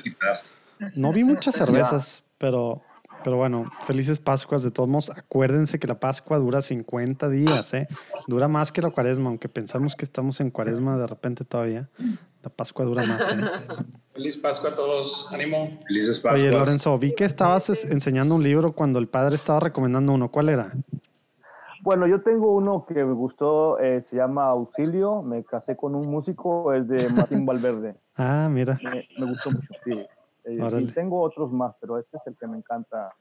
No 0.95 1.13
vi 1.13 1.25
muchas 1.25 1.55
cervezas, 1.55 2.25
pero 2.39 2.83
pero 3.29 3.37
bueno, 3.37 3.71
felices 3.85 4.21
Pascuas 4.21 4.62
de 4.62 4.71
todos 4.71 4.88
modos. 4.88 5.11
Acuérdense 5.11 5.79
que 5.79 5.87
la 5.87 6.01
Pascua 6.01 6.38
dura 6.38 6.62
50 6.62 7.29
días, 7.29 7.75
¿eh? 7.75 7.87
Dura 8.27 8.49
más 8.49 8.73
que 8.73 8.81
la 8.81 8.88
cuaresma, 8.88 9.29
aunque 9.29 9.51
pensamos 9.51 9.95
que 9.95 10.07
estamos 10.07 10.41
en 10.41 10.51
cuaresma 10.51 10.97
de 10.97 11.07
repente 11.07 11.45
todavía. 11.45 11.91
La 12.43 12.49
Pascua 12.49 12.87
dura 12.87 13.05
más, 13.05 13.29
¿eh? 13.29 13.35
Feliz 14.14 14.38
Pascua 14.38 14.71
a 14.71 14.75
todos. 14.75 15.29
Ánimo. 15.31 15.79
Felices 15.87 16.21
Pascuas. 16.21 16.41
Oye, 16.41 16.51
Lorenzo, 16.51 16.99
vi 16.99 17.14
que 17.14 17.25
estabas 17.25 17.85
enseñando 17.85 18.35
un 18.35 18.43
libro 18.43 18.73
cuando 18.73 18.99
el 18.99 19.09
padre 19.09 19.37
estaba 19.37 19.61
recomendando 19.61 20.14
uno. 20.14 20.31
¿Cuál 20.31 20.49
era? 20.49 20.73
Bueno, 21.83 22.07
yo 22.07 22.23
tengo 22.23 22.55
uno 22.55 22.87
que 22.88 23.05
me 23.05 23.12
gustó, 23.12 23.79
eh, 23.79 24.03
se 24.09 24.17
llama 24.17 24.45
Auxilio. 24.45 25.21
Me 25.21 25.45
casé 25.45 25.77
con 25.77 25.95
un 25.95 26.09
músico, 26.09 26.73
es 26.73 26.88
de 26.88 27.11
Martín 27.11 27.45
Valverde. 27.45 27.95
ah, 28.17 28.49
mira. 28.51 28.79
Me, 28.83 29.27
gustó 29.27 29.51
mucho, 29.51 29.75
sí. 29.85 29.93
Eh, 30.49 30.81
y 30.81 30.87
tengo 30.93 31.21
otros 31.21 31.53
más, 31.53 31.75
pero 31.81 31.99
ese 31.99 32.17
es 32.17 32.27
el 32.27 32.37
que 32.37 32.47
me 32.47 32.57
encanta 32.57 33.15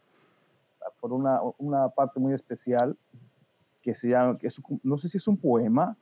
por 1.01 1.11
una, 1.11 1.41
una 1.57 1.89
parte 1.89 2.19
muy 2.19 2.33
especial 2.33 2.97
que 3.81 3.95
se 3.95 4.09
llama, 4.09 4.37
que 4.37 4.49
no 4.83 4.97
sé 4.97 5.09
si 5.09 5.17
es 5.17 5.27
un 5.27 5.37
poema, 5.37 5.97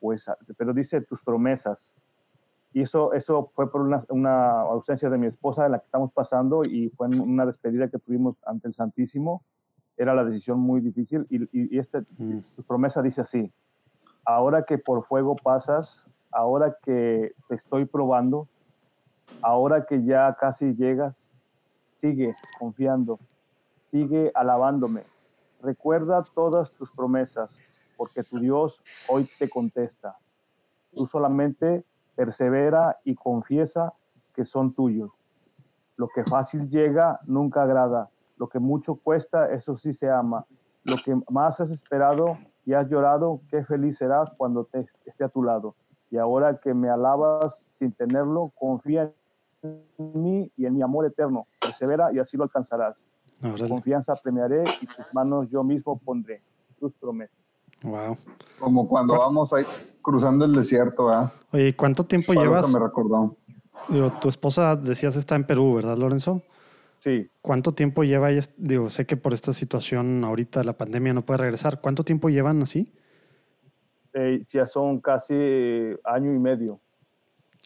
pues, 0.00 0.26
pero 0.56 0.74
dice 0.74 1.00
tus 1.00 1.22
promesas. 1.22 1.98
Y 2.72 2.82
eso, 2.82 3.12
eso 3.12 3.50
fue 3.54 3.70
por 3.70 3.82
una, 3.82 4.04
una, 4.08 4.60
ausencia 4.62 5.08
de 5.08 5.16
mi 5.16 5.28
esposa 5.28 5.62
de 5.64 5.70
la 5.70 5.78
que 5.78 5.86
estamos 5.86 6.12
pasando 6.12 6.64
y 6.64 6.90
fue 6.90 7.06
una 7.08 7.46
despedida 7.46 7.88
que 7.88 7.98
tuvimos 7.98 8.36
ante 8.44 8.68
el 8.68 8.74
Santísimo. 8.74 9.42
Era 9.96 10.14
la 10.14 10.24
decisión 10.24 10.58
muy 10.58 10.80
difícil 10.80 11.26
y, 11.30 11.48
y, 11.52 11.78
este, 11.78 12.00
mm. 12.18 12.40
tu 12.56 12.62
promesa 12.64 13.00
dice 13.00 13.20
así, 13.20 13.52
ahora 14.24 14.64
que 14.64 14.76
por 14.76 15.06
fuego 15.06 15.36
pasas, 15.36 16.04
ahora 16.32 16.76
que 16.82 17.32
te 17.48 17.54
estoy 17.54 17.84
probando, 17.84 18.48
ahora 19.44 19.84
que 19.84 20.02
ya 20.02 20.34
casi 20.40 20.74
llegas, 20.74 21.28
sigue 21.92 22.34
confiando, 22.58 23.20
sigue 23.88 24.32
alabándome. 24.34 25.04
Recuerda 25.60 26.24
todas 26.34 26.72
tus 26.72 26.90
promesas, 26.90 27.54
porque 27.98 28.24
tu 28.24 28.38
Dios 28.38 28.82
hoy 29.06 29.28
te 29.38 29.50
contesta. 29.50 30.16
Tú 30.94 31.06
solamente 31.06 31.84
persevera 32.16 32.96
y 33.04 33.14
confiesa 33.14 33.92
que 34.34 34.46
son 34.46 34.72
tuyos. 34.72 35.10
Lo 35.96 36.08
que 36.08 36.24
fácil 36.24 36.70
llega 36.70 37.20
nunca 37.26 37.64
agrada. 37.64 38.08
Lo 38.38 38.48
que 38.48 38.58
mucho 38.58 38.94
cuesta, 38.94 39.52
eso 39.52 39.76
sí 39.76 39.92
se 39.92 40.10
ama. 40.10 40.46
Lo 40.84 40.96
que 40.96 41.20
más 41.28 41.60
has 41.60 41.70
esperado 41.70 42.38
y 42.64 42.72
has 42.72 42.88
llorado, 42.88 43.42
qué 43.50 43.62
feliz 43.62 43.98
serás 43.98 44.30
cuando 44.38 44.64
te, 44.64 44.86
esté 45.04 45.24
a 45.24 45.28
tu 45.28 45.42
lado. 45.42 45.76
Y 46.10 46.16
ahora 46.16 46.58
que 46.58 46.72
me 46.72 46.88
alabas 46.88 47.66
sin 47.74 47.92
tenerlo, 47.92 48.50
confía 48.54 49.12
mí 49.98 50.50
y 50.56 50.66
en 50.66 50.76
mi 50.76 50.82
amor 50.82 51.06
eterno. 51.06 51.46
Persevera 51.60 52.12
y 52.12 52.18
así 52.18 52.36
lo 52.36 52.44
alcanzarás. 52.44 52.96
Tu 53.40 53.68
confianza 53.68 54.14
premiaré 54.16 54.64
y 54.80 54.86
tus 54.86 55.12
manos 55.12 55.48
yo 55.50 55.62
mismo 55.62 55.98
pondré. 55.98 56.42
Tus 56.78 56.92
promesas. 56.94 57.36
Wow. 57.82 58.16
Como 58.58 58.88
cuando 58.88 59.18
vamos 59.18 59.52
ahí 59.52 59.64
cruzando 60.00 60.44
el 60.44 60.54
desierto, 60.54 61.10
¿ah? 61.10 61.32
Oye, 61.52 61.76
¿cuánto 61.76 62.04
tiempo 62.04 62.32
llevas? 62.32 62.72
me 62.72 62.80
recordó. 62.80 63.36
Digo, 63.88 64.10
tu 64.20 64.28
esposa 64.28 64.76
decías 64.76 65.16
está 65.16 65.34
en 65.34 65.44
Perú, 65.44 65.74
¿verdad, 65.74 65.98
Lorenzo? 65.98 66.42
Sí. 67.00 67.28
¿Cuánto 67.42 67.72
tiempo 67.72 68.02
lleva 68.02 68.30
ella? 68.30 68.42
Digo, 68.56 68.88
sé 68.88 69.04
que 69.04 69.18
por 69.18 69.34
esta 69.34 69.52
situación 69.52 70.24
ahorita 70.24 70.64
la 70.64 70.72
pandemia 70.72 71.12
no 71.12 71.20
puede 71.20 71.38
regresar. 71.38 71.82
¿Cuánto 71.82 72.02
tiempo 72.02 72.30
llevan 72.30 72.62
así? 72.62 72.94
Eh, 74.14 74.46
ya 74.50 74.66
son 74.66 75.00
casi 75.00 75.34
año 76.04 76.32
y 76.32 76.38
medio. 76.38 76.80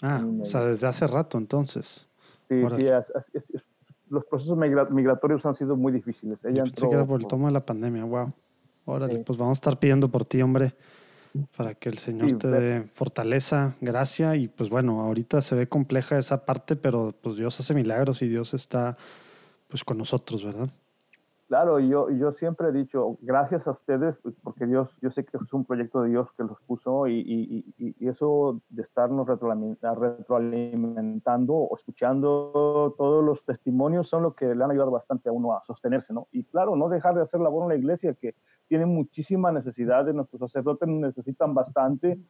Ah, 0.03 0.25
o 0.41 0.45
sea, 0.45 0.65
desde 0.65 0.87
hace 0.87 1.07
rato 1.07 1.39
entonces. 1.39 2.09
Sí, 2.49 2.63
sí 3.45 3.59
los 4.11 4.25
procesos 4.25 4.57
migratorios 4.91 5.45
han 5.45 5.57
sido 5.57 5.77
muy 5.77 5.93
difíciles. 5.93 6.45
Ella 6.45 6.63
pensé 6.65 6.89
que 6.89 6.95
era 6.95 7.07
por 7.07 7.21
el 7.21 7.27
tomo 7.27 7.47
de 7.47 7.53
la 7.53 7.65
pandemia, 7.65 8.05
wow. 8.05 8.33
Órale, 8.85 9.19
pues 9.19 9.39
vamos 9.39 9.59
a 9.59 9.61
estar 9.61 9.79
pidiendo 9.79 10.09
por 10.09 10.25
ti, 10.25 10.41
hombre, 10.41 10.73
para 11.57 11.75
que 11.75 11.91
el 11.91 11.99
Señor 11.99 12.39
te 12.39 12.49
dé 12.49 12.83
fortaleza, 12.95 13.77
gracia 13.83 14.35
y 14.37 14.49
pues 14.49 14.71
bueno, 14.71 15.03
ahorita 15.03 15.43
se 15.43 15.55
ve 15.55 15.69
compleja 15.69 16.19
esa 16.19 16.47
parte, 16.47 16.75
pero 16.75 17.15
pues 17.21 17.37
Dios 17.37 17.61
hace 17.61 17.75
milagros 17.75 18.23
y 18.23 18.29
Dios 18.29 18.55
está 18.55 18.97
pues 19.69 19.85
con 19.85 19.99
nosotros, 19.99 20.43
¿verdad? 20.43 20.71
Claro, 21.49 21.81
yo, 21.81 22.11
yo 22.11 22.33
siempre 22.33 22.69
he 22.69 22.73
dicho, 22.73 23.17
gracias 23.23 23.67
a 23.67 23.71
ustedes, 23.71 24.15
porque 24.43 24.67
Dios, 24.67 24.91
yo 25.01 25.11
sé 25.11 25.25
que 25.25 25.39
es 25.39 25.53
un 25.55 25.65
proyecto 25.65 26.03
de 26.03 26.11
Dios 26.11 26.29
que 26.37 26.45
los 26.45 26.61
puso 26.67 27.07
y, 27.07 27.21
y, 27.21 27.65
y 27.79 28.07
eso 28.07 28.61
de 28.69 28.83
estarnos 28.83 29.27
retroalimentando 29.27 31.55
o 31.55 31.75
escuchando 31.75 32.95
todos 32.99 33.25
los 33.25 33.43
testimonios 33.47 34.11
son 34.11 34.25
lo 34.25 34.35
que 34.35 34.55
le 34.55 34.63
han 34.63 34.73
ayudado 34.73 34.91
bastante 34.91 35.31
a 35.31 35.33
uno 35.33 35.55
a 35.55 35.65
sostenerse, 35.65 36.13
¿no? 36.13 36.29
Y 36.33 36.45
claro, 36.45 36.77
no 36.77 36.91
dejar 36.91 37.15
de 37.15 37.23
hacer 37.23 37.41
labor 37.41 37.63
en 37.63 37.71
la 37.71 37.77
iglesia, 37.77 38.13
que 38.13 38.35
tiene 38.69 38.85
muchísimas 38.85 39.55
necesidades, 39.55 40.15
nuestros 40.15 40.41
sacerdotes 40.41 40.87
necesitan 40.87 41.55
bastante 41.55 42.21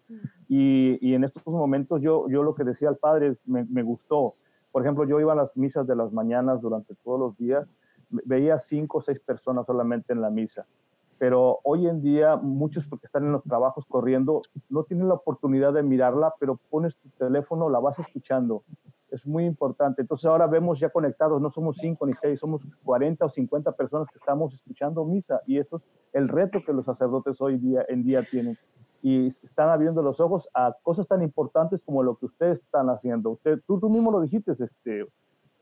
y, 0.46 1.12
en 1.12 1.24
estos 1.24 1.44
momentos 1.44 2.00
yo, 2.00 2.28
yo 2.28 2.44
lo 2.44 2.54
que 2.54 2.62
decía 2.62 2.88
al 2.88 2.98
padre 2.98 3.36
me, 3.46 3.64
me 3.64 3.82
gustó. 3.82 4.36
Por 4.70 4.82
ejemplo, 4.82 5.04
yo 5.06 5.18
iba 5.18 5.32
a 5.32 5.36
las 5.36 5.56
misas 5.56 5.88
de 5.88 5.96
las 5.96 6.12
mañanas 6.12 6.60
durante 6.60 6.94
todos 7.02 7.18
los 7.18 7.36
días 7.36 7.66
veía 8.10 8.58
cinco 8.60 8.98
o 8.98 9.02
seis 9.02 9.20
personas 9.20 9.66
solamente 9.66 10.12
en 10.12 10.20
la 10.20 10.30
misa. 10.30 10.66
Pero 11.18 11.58
hoy 11.64 11.88
en 11.88 12.00
día 12.00 12.36
muchos 12.36 12.86
porque 12.86 13.06
están 13.06 13.24
en 13.24 13.32
los 13.32 13.42
trabajos 13.42 13.84
corriendo 13.88 14.42
no 14.68 14.84
tienen 14.84 15.08
la 15.08 15.14
oportunidad 15.14 15.72
de 15.72 15.82
mirarla, 15.82 16.34
pero 16.38 16.60
pones 16.70 16.94
tu 16.96 17.08
teléfono, 17.10 17.68
la 17.68 17.80
vas 17.80 17.98
escuchando. 17.98 18.62
Es 19.10 19.26
muy 19.26 19.44
importante. 19.44 20.02
Entonces 20.02 20.26
ahora 20.26 20.46
vemos 20.46 20.78
ya 20.78 20.90
conectados, 20.90 21.40
no 21.40 21.50
somos 21.50 21.76
cinco 21.78 22.06
ni 22.06 22.12
seis, 22.14 22.38
somos 22.38 22.62
40 22.84 23.24
o 23.24 23.28
50 23.30 23.72
personas 23.72 24.08
que 24.12 24.18
estamos 24.18 24.54
escuchando 24.54 25.04
misa 25.04 25.40
y 25.46 25.58
eso 25.58 25.78
es 25.78 25.82
el 26.12 26.28
reto 26.28 26.62
que 26.64 26.72
los 26.72 26.84
sacerdotes 26.84 27.40
hoy 27.40 27.58
día 27.58 27.84
en 27.88 28.04
día 28.04 28.22
tienen 28.22 28.56
y 29.02 29.28
están 29.42 29.68
abriendo 29.68 30.02
los 30.02 30.20
ojos 30.20 30.48
a 30.54 30.76
cosas 30.82 31.06
tan 31.06 31.22
importantes 31.22 31.80
como 31.84 32.02
lo 32.02 32.16
que 32.16 32.26
ustedes 32.26 32.58
están 32.58 32.90
haciendo. 32.90 33.30
Usted, 33.30 33.60
tú, 33.66 33.78
tú 33.78 33.88
mismo 33.88 34.10
lo 34.10 34.20
dijiste, 34.20 34.52
este, 34.52 35.06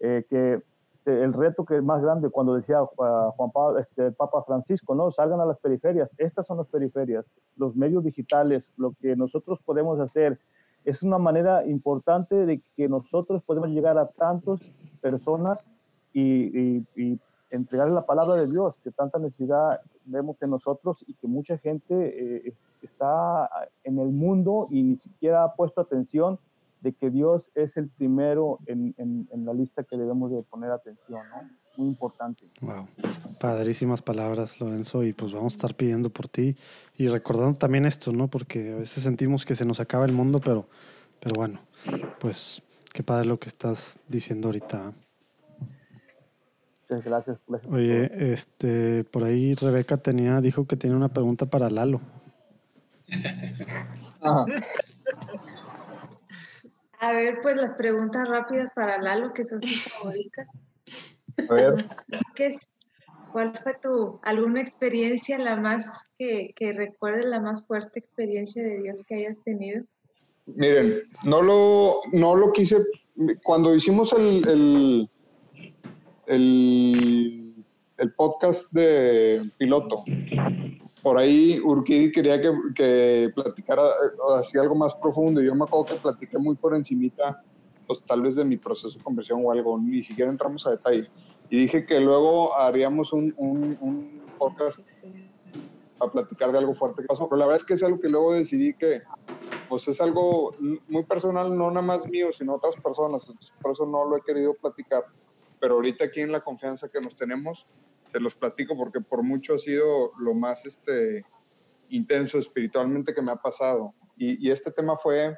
eh, 0.00 0.24
que 0.28 0.62
este, 1.06 1.22
el 1.22 1.32
reto 1.32 1.64
que 1.64 1.76
es 1.76 1.84
más 1.84 2.02
grande 2.02 2.30
cuando 2.30 2.56
decía 2.56 2.82
uh, 2.82 2.88
Juan 3.36 3.50
Pablo, 3.52 3.78
este, 3.78 4.06
el 4.06 4.14
Papa 4.14 4.42
Francisco, 4.42 4.94
¿no? 4.96 5.12
Salgan 5.12 5.40
a 5.40 5.44
las 5.44 5.58
periferias. 5.58 6.10
Estas 6.18 6.46
son 6.48 6.58
las 6.58 6.66
periferias, 6.66 7.24
los 7.56 7.76
medios 7.76 8.02
digitales, 8.02 8.64
lo 8.76 8.92
que 9.00 9.14
nosotros 9.14 9.60
podemos 9.64 10.00
hacer. 10.00 10.40
Es 10.84 11.04
una 11.04 11.18
manera 11.18 11.64
importante 11.64 12.34
de 12.34 12.60
que 12.76 12.88
nosotros 12.88 13.42
podemos 13.44 13.68
llegar 13.68 13.98
a 13.98 14.08
tantas 14.08 14.60
personas 15.00 15.68
y, 16.12 16.82
y, 16.96 17.20
entregar 17.50 17.88
la 17.90 18.04
palabra 18.04 18.34
de 18.34 18.48
Dios, 18.48 18.74
que 18.82 18.90
tanta 18.90 19.20
necesidad 19.20 19.80
vemos 20.04 20.36
en 20.42 20.50
nosotros 20.50 21.04
y 21.06 21.14
que 21.14 21.28
mucha 21.28 21.56
gente 21.58 21.94
eh, 22.48 22.52
está 22.82 23.48
en 23.84 24.00
el 24.00 24.08
mundo 24.08 24.66
y 24.68 24.82
ni 24.82 24.96
siquiera 24.96 25.44
ha 25.44 25.54
puesto 25.54 25.80
atención 25.80 26.40
de 26.86 26.92
que 26.92 27.10
Dios 27.10 27.50
es 27.56 27.76
el 27.76 27.88
primero 27.88 28.60
en, 28.66 28.94
en, 28.96 29.44
la 29.44 29.52
lista 29.52 29.82
que 29.82 29.96
debemos 29.96 30.30
de 30.30 30.44
poner 30.44 30.70
atención, 30.70 31.20
¿no? 31.30 31.50
Muy 31.76 31.88
importante. 31.88 32.48
Wow, 32.60 32.86
padrísimas 33.40 34.02
palabras, 34.02 34.60
Lorenzo, 34.60 35.02
y 35.02 35.12
pues 35.12 35.32
vamos 35.32 35.54
a 35.54 35.56
estar 35.56 35.74
pidiendo 35.74 36.10
por 36.10 36.28
ti 36.28 36.54
y 36.96 37.08
recordando 37.08 37.58
también 37.58 37.86
esto, 37.86 38.12
¿no? 38.12 38.28
Porque 38.28 38.72
a 38.72 38.76
veces 38.76 39.02
sentimos 39.02 39.44
que 39.44 39.56
se 39.56 39.64
nos 39.64 39.80
acaba 39.80 40.04
el 40.04 40.12
mundo, 40.12 40.38
pero, 40.38 40.68
pero 41.18 41.34
bueno, 41.34 41.58
pues 42.20 42.62
qué 42.92 43.02
padre 43.02 43.26
lo 43.26 43.40
que 43.40 43.48
estás 43.48 43.98
diciendo 44.06 44.46
ahorita. 44.46 44.92
Muchas 46.82 47.04
gracias. 47.04 47.40
Oye, 47.68 48.32
este, 48.32 49.02
por 49.02 49.24
ahí 49.24 49.54
Rebeca 49.54 49.96
tenía, 49.96 50.40
dijo 50.40 50.68
que 50.68 50.76
tenía 50.76 50.96
una 50.96 51.08
pregunta 51.08 51.46
para 51.46 51.68
Lalo. 51.68 52.00
A 57.00 57.12
ver, 57.12 57.40
pues 57.42 57.56
las 57.56 57.74
preguntas 57.74 58.28
rápidas 58.28 58.70
para 58.74 59.00
Lalo, 59.00 59.32
que 59.32 59.44
son 59.44 59.62
sus 59.62 59.82
favoritas. 59.84 60.46
A 61.48 61.54
ver. 61.54 61.74
¿Cuál 63.32 63.58
fue 63.62 63.74
tu, 63.82 64.18
alguna 64.22 64.62
experiencia, 64.62 65.38
la 65.38 65.56
más 65.56 66.06
que, 66.18 66.54
que 66.56 66.72
recuerdes, 66.72 67.26
la 67.26 67.38
más 67.40 67.62
fuerte 67.66 67.98
experiencia 67.98 68.62
de 68.62 68.80
Dios 68.80 69.04
que 69.06 69.16
hayas 69.16 69.42
tenido? 69.44 69.84
Miren, 70.46 71.02
no 71.24 71.42
lo, 71.42 72.00
no 72.12 72.34
lo 72.34 72.52
quise, 72.52 72.78
cuando 73.42 73.74
hicimos 73.74 74.14
el, 74.14 74.40
el, 74.48 75.10
el, 76.28 77.54
el 77.98 78.12
podcast 78.14 78.72
de 78.72 79.42
piloto, 79.58 80.04
por 81.06 81.18
ahí 81.18 81.60
Urquidi 81.60 82.10
quería 82.10 82.40
que, 82.40 82.52
que 82.74 83.30
platicara 83.32 83.84
eh, 83.84 84.40
así 84.40 84.58
algo 84.58 84.74
más 84.74 84.92
profundo. 84.96 85.40
Yo 85.40 85.54
me 85.54 85.62
acuerdo 85.62 85.94
que 85.94 86.00
platiqué 86.00 86.36
muy 86.36 86.56
por 86.56 86.74
encimita, 86.74 87.44
pues 87.86 88.00
tal 88.04 88.22
vez 88.22 88.34
de 88.34 88.44
mi 88.44 88.56
proceso 88.56 88.98
de 88.98 89.04
conversión 89.04 89.40
o 89.44 89.52
algo, 89.52 89.78
ni 89.78 90.02
siquiera 90.02 90.32
entramos 90.32 90.66
a 90.66 90.72
detalle. 90.72 91.08
Y 91.48 91.58
dije 91.58 91.86
que 91.86 92.00
luego 92.00 92.56
haríamos 92.56 93.12
un, 93.12 93.32
un, 93.36 93.78
un 93.80 94.20
podcast 94.36 94.80
a 96.00 96.10
platicar 96.10 96.50
de 96.50 96.58
algo 96.58 96.74
fuerte 96.74 97.02
que 97.02 97.06
pasó. 97.06 97.28
Pero 97.28 97.38
la 97.38 97.46
verdad 97.46 97.60
es 97.62 97.64
que 97.64 97.74
es 97.74 97.84
algo 97.84 98.00
que 98.00 98.08
luego 98.08 98.32
decidí 98.32 98.74
que 98.74 99.02
pues 99.68 99.86
es 99.86 100.00
algo 100.00 100.50
muy 100.88 101.04
personal, 101.04 101.56
no 101.56 101.70
nada 101.70 101.86
más 101.86 102.04
mío, 102.08 102.32
sino 102.32 102.56
otras 102.56 102.74
personas. 102.82 103.32
por 103.62 103.70
eso 103.70 103.86
no 103.86 104.06
lo 104.06 104.16
he 104.16 104.22
querido 104.22 104.54
platicar. 104.54 105.04
Pero 105.60 105.74
ahorita 105.74 106.06
aquí 106.06 106.22
en 106.22 106.32
la 106.32 106.40
confianza 106.40 106.88
que 106.88 107.00
nos 107.00 107.14
tenemos, 107.14 107.64
se 108.06 108.20
los 108.20 108.34
platico 108.34 108.76
porque 108.76 109.00
por 109.00 109.22
mucho 109.22 109.54
ha 109.54 109.58
sido 109.58 110.12
lo 110.18 110.34
más 110.34 110.64
este, 110.66 111.24
intenso 111.90 112.38
espiritualmente 112.38 113.14
que 113.14 113.22
me 113.22 113.32
ha 113.32 113.36
pasado. 113.36 113.94
Y, 114.16 114.50
este 114.50 114.70
tema 114.70 114.96
fue 114.96 115.36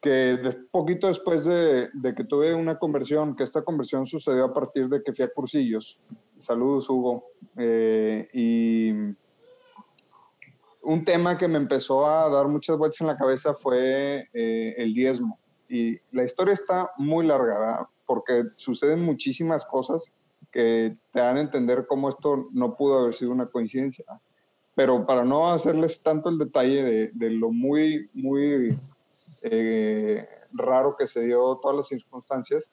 que 0.00 0.08
de, 0.08 0.52
poquito 0.70 1.08
después 1.08 1.44
de, 1.44 1.90
que 2.16 2.24
tuve 2.24 2.54
una 2.54 2.78
conversión, 2.78 3.36
que 3.36 3.44
esta 3.44 3.62
conversión 3.62 4.06
sucedió 4.06 4.46
a 4.46 4.54
partir 4.54 4.88
de 4.88 5.02
que 5.02 5.12
fui 5.12 5.24
a 5.24 5.32
cursillos. 5.32 5.98
Saludos, 6.38 6.88
Hugo. 6.88 7.26
Eh, 7.56 8.28
y 8.32 8.92
un 10.82 11.04
tema 11.04 11.36
que 11.36 11.48
me 11.48 11.58
empezó 11.58 12.06
a 12.06 12.30
dar 12.30 12.48
muchas 12.48 12.78
vueltas 12.78 13.00
en 13.02 13.08
la 13.08 13.16
cabeza 13.16 13.54
fue 13.54 14.28
eh, 14.32 14.74
el 14.78 14.94
diezmo. 14.94 15.38
Y 15.68 15.98
la 16.12 16.24
historia 16.24 16.54
está 16.54 16.92
muy 16.96 17.26
larga, 17.26 17.86
porque 18.06 18.44
suceden 18.56 19.04
muchísimas 19.04 19.66
cosas 19.66 20.10
que 20.50 20.96
te 21.12 21.20
dan 21.20 21.36
a 21.36 21.40
entender 21.42 21.86
cómo 21.86 22.08
esto 22.08 22.48
no 22.52 22.76
pudo 22.76 23.00
haber 23.00 23.14
sido 23.14 23.32
una 23.32 23.46
coincidencia. 23.46 24.04
Pero 24.74 25.04
para 25.04 25.24
no 25.24 25.50
hacerles 25.50 26.00
tanto 26.02 26.28
el 26.28 26.38
detalle 26.38 26.82
de, 26.82 27.10
de 27.12 27.30
lo 27.30 27.50
muy, 27.50 28.08
muy 28.14 28.78
eh, 29.42 30.26
raro 30.52 30.96
que 30.96 31.06
se 31.06 31.22
dio 31.22 31.58
todas 31.60 31.76
las 31.76 31.88
circunstancias, 31.88 32.70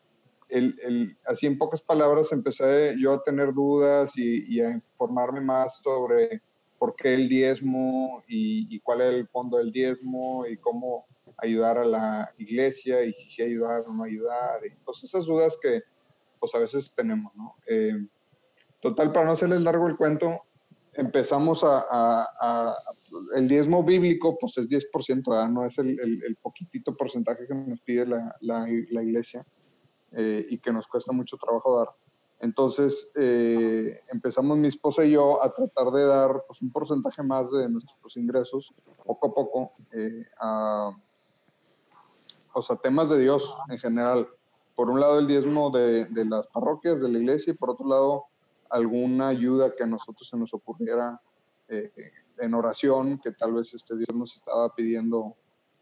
el, 0.47 0.79
el, 0.83 1.17
así 1.25 1.47
en 1.47 1.57
pocas 1.57 1.81
palabras 1.81 2.31
empecé 2.31 2.95
yo 2.99 3.13
a 3.13 3.23
tener 3.23 3.53
dudas 3.53 4.17
y, 4.17 4.61
a 4.61 4.69
informarme 4.69 5.41
más 5.41 5.81
sobre 5.83 6.41
por 6.77 6.95
qué 6.95 7.15
el 7.15 7.27
diezmo 7.27 8.23
y, 8.27 8.75
y, 8.75 8.79
cuál 8.79 9.01
es 9.01 9.13
el 9.13 9.27
fondo 9.27 9.57
del 9.57 9.71
diezmo 9.71 10.45
y 10.45 10.57
cómo 10.57 11.05
ayudar 11.37 11.79
a 11.79 11.85
la 11.85 12.33
iglesia 12.37 13.03
y 13.03 13.13
si 13.13 13.27
sí 13.27 13.41
ayudar 13.41 13.81
o 13.87 13.93
no 13.93 14.03
ayudar. 14.03 14.63
Entonces 14.63 15.05
esas 15.05 15.25
dudas 15.25 15.57
que, 15.61 15.81
pues 16.45 16.53
a 16.53 16.59
veces 16.59 16.93
tenemos, 16.93 17.35
¿no? 17.35 17.55
Eh, 17.65 18.05
total, 18.79 19.11
para 19.11 19.25
no 19.25 19.31
hacerles 19.31 19.61
largo 19.61 19.87
el 19.87 19.97
cuento, 19.97 20.41
empezamos 20.93 21.63
a, 21.63 22.77
el 23.35 23.47
diezmo 23.47 23.83
bíblico, 23.83 24.37
pues 24.39 24.59
es 24.59 24.69
10%, 24.69 25.49
no 25.51 25.65
es 25.65 25.75
el, 25.79 25.99
el, 25.99 26.35
poquitito 26.35 26.95
porcentaje 26.95 27.47
que 27.47 27.55
nos 27.55 27.81
pide 27.81 28.05
la, 28.05 28.35
la, 28.41 28.69
iglesia 28.69 29.43
eh, 30.11 30.45
y 30.47 30.59
que 30.59 30.71
nos 30.71 30.85
cuesta 30.85 31.11
mucho 31.11 31.35
trabajo 31.37 31.79
dar. 31.79 31.89
Entonces 32.39 33.09
eh, 33.15 34.01
empezamos 34.11 34.55
mi 34.59 34.67
esposa 34.67 35.03
y 35.03 35.11
yo 35.11 35.41
a 35.41 35.51
tratar 35.51 35.91
de 35.91 36.05
dar 36.05 36.43
pues, 36.45 36.61
un 36.61 36.71
porcentaje 36.71 37.23
más 37.23 37.51
de 37.51 37.67
nuestros 37.69 38.17
ingresos, 38.17 38.71
poco 39.03 39.27
a 39.27 39.33
poco, 39.33 39.73
a, 40.39 40.91
o 42.53 42.61
sea, 42.61 42.75
temas 42.75 43.09
de 43.09 43.17
Dios 43.17 43.51
en 43.67 43.79
general 43.79 44.27
por 44.75 44.89
un 44.89 44.99
lado 44.99 45.19
el 45.19 45.27
diezmo 45.27 45.71
de, 45.71 46.05
de, 46.05 46.25
las 46.25 46.47
parroquias, 46.47 46.99
de 46.99 47.09
la 47.09 47.19
iglesia, 47.19 47.51
y 47.51 47.55
por 47.55 47.71
otro 47.71 47.87
lado 47.87 48.25
alguna 48.69 49.29
ayuda 49.29 49.73
que 49.75 49.83
a 49.83 49.87
nosotros 49.87 50.27
se 50.27 50.37
nos 50.37 50.53
ocurriera 50.53 51.19
eh, 51.69 51.91
en 52.37 52.53
oración, 52.53 53.19
que 53.19 53.31
tal 53.31 53.53
vez 53.53 53.73
este 53.73 53.95
Dios 53.95 54.13
nos 54.13 54.35
estaba 54.35 54.73
pidiendo 54.73 55.35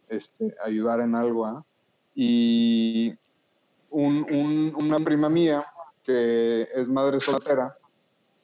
este, 0.07 0.55
ayudar 0.63 0.99
en 0.99 1.15
algo. 1.15 1.45
¿ah? 1.45 1.65
Y 2.13 3.13
un, 3.89 4.25
un, 4.31 4.73
una 4.77 4.99
prima 4.99 5.29
mía, 5.29 5.65
que 6.03 6.67
es 6.73 6.87
madre 6.87 7.19
soltera, 7.19 7.75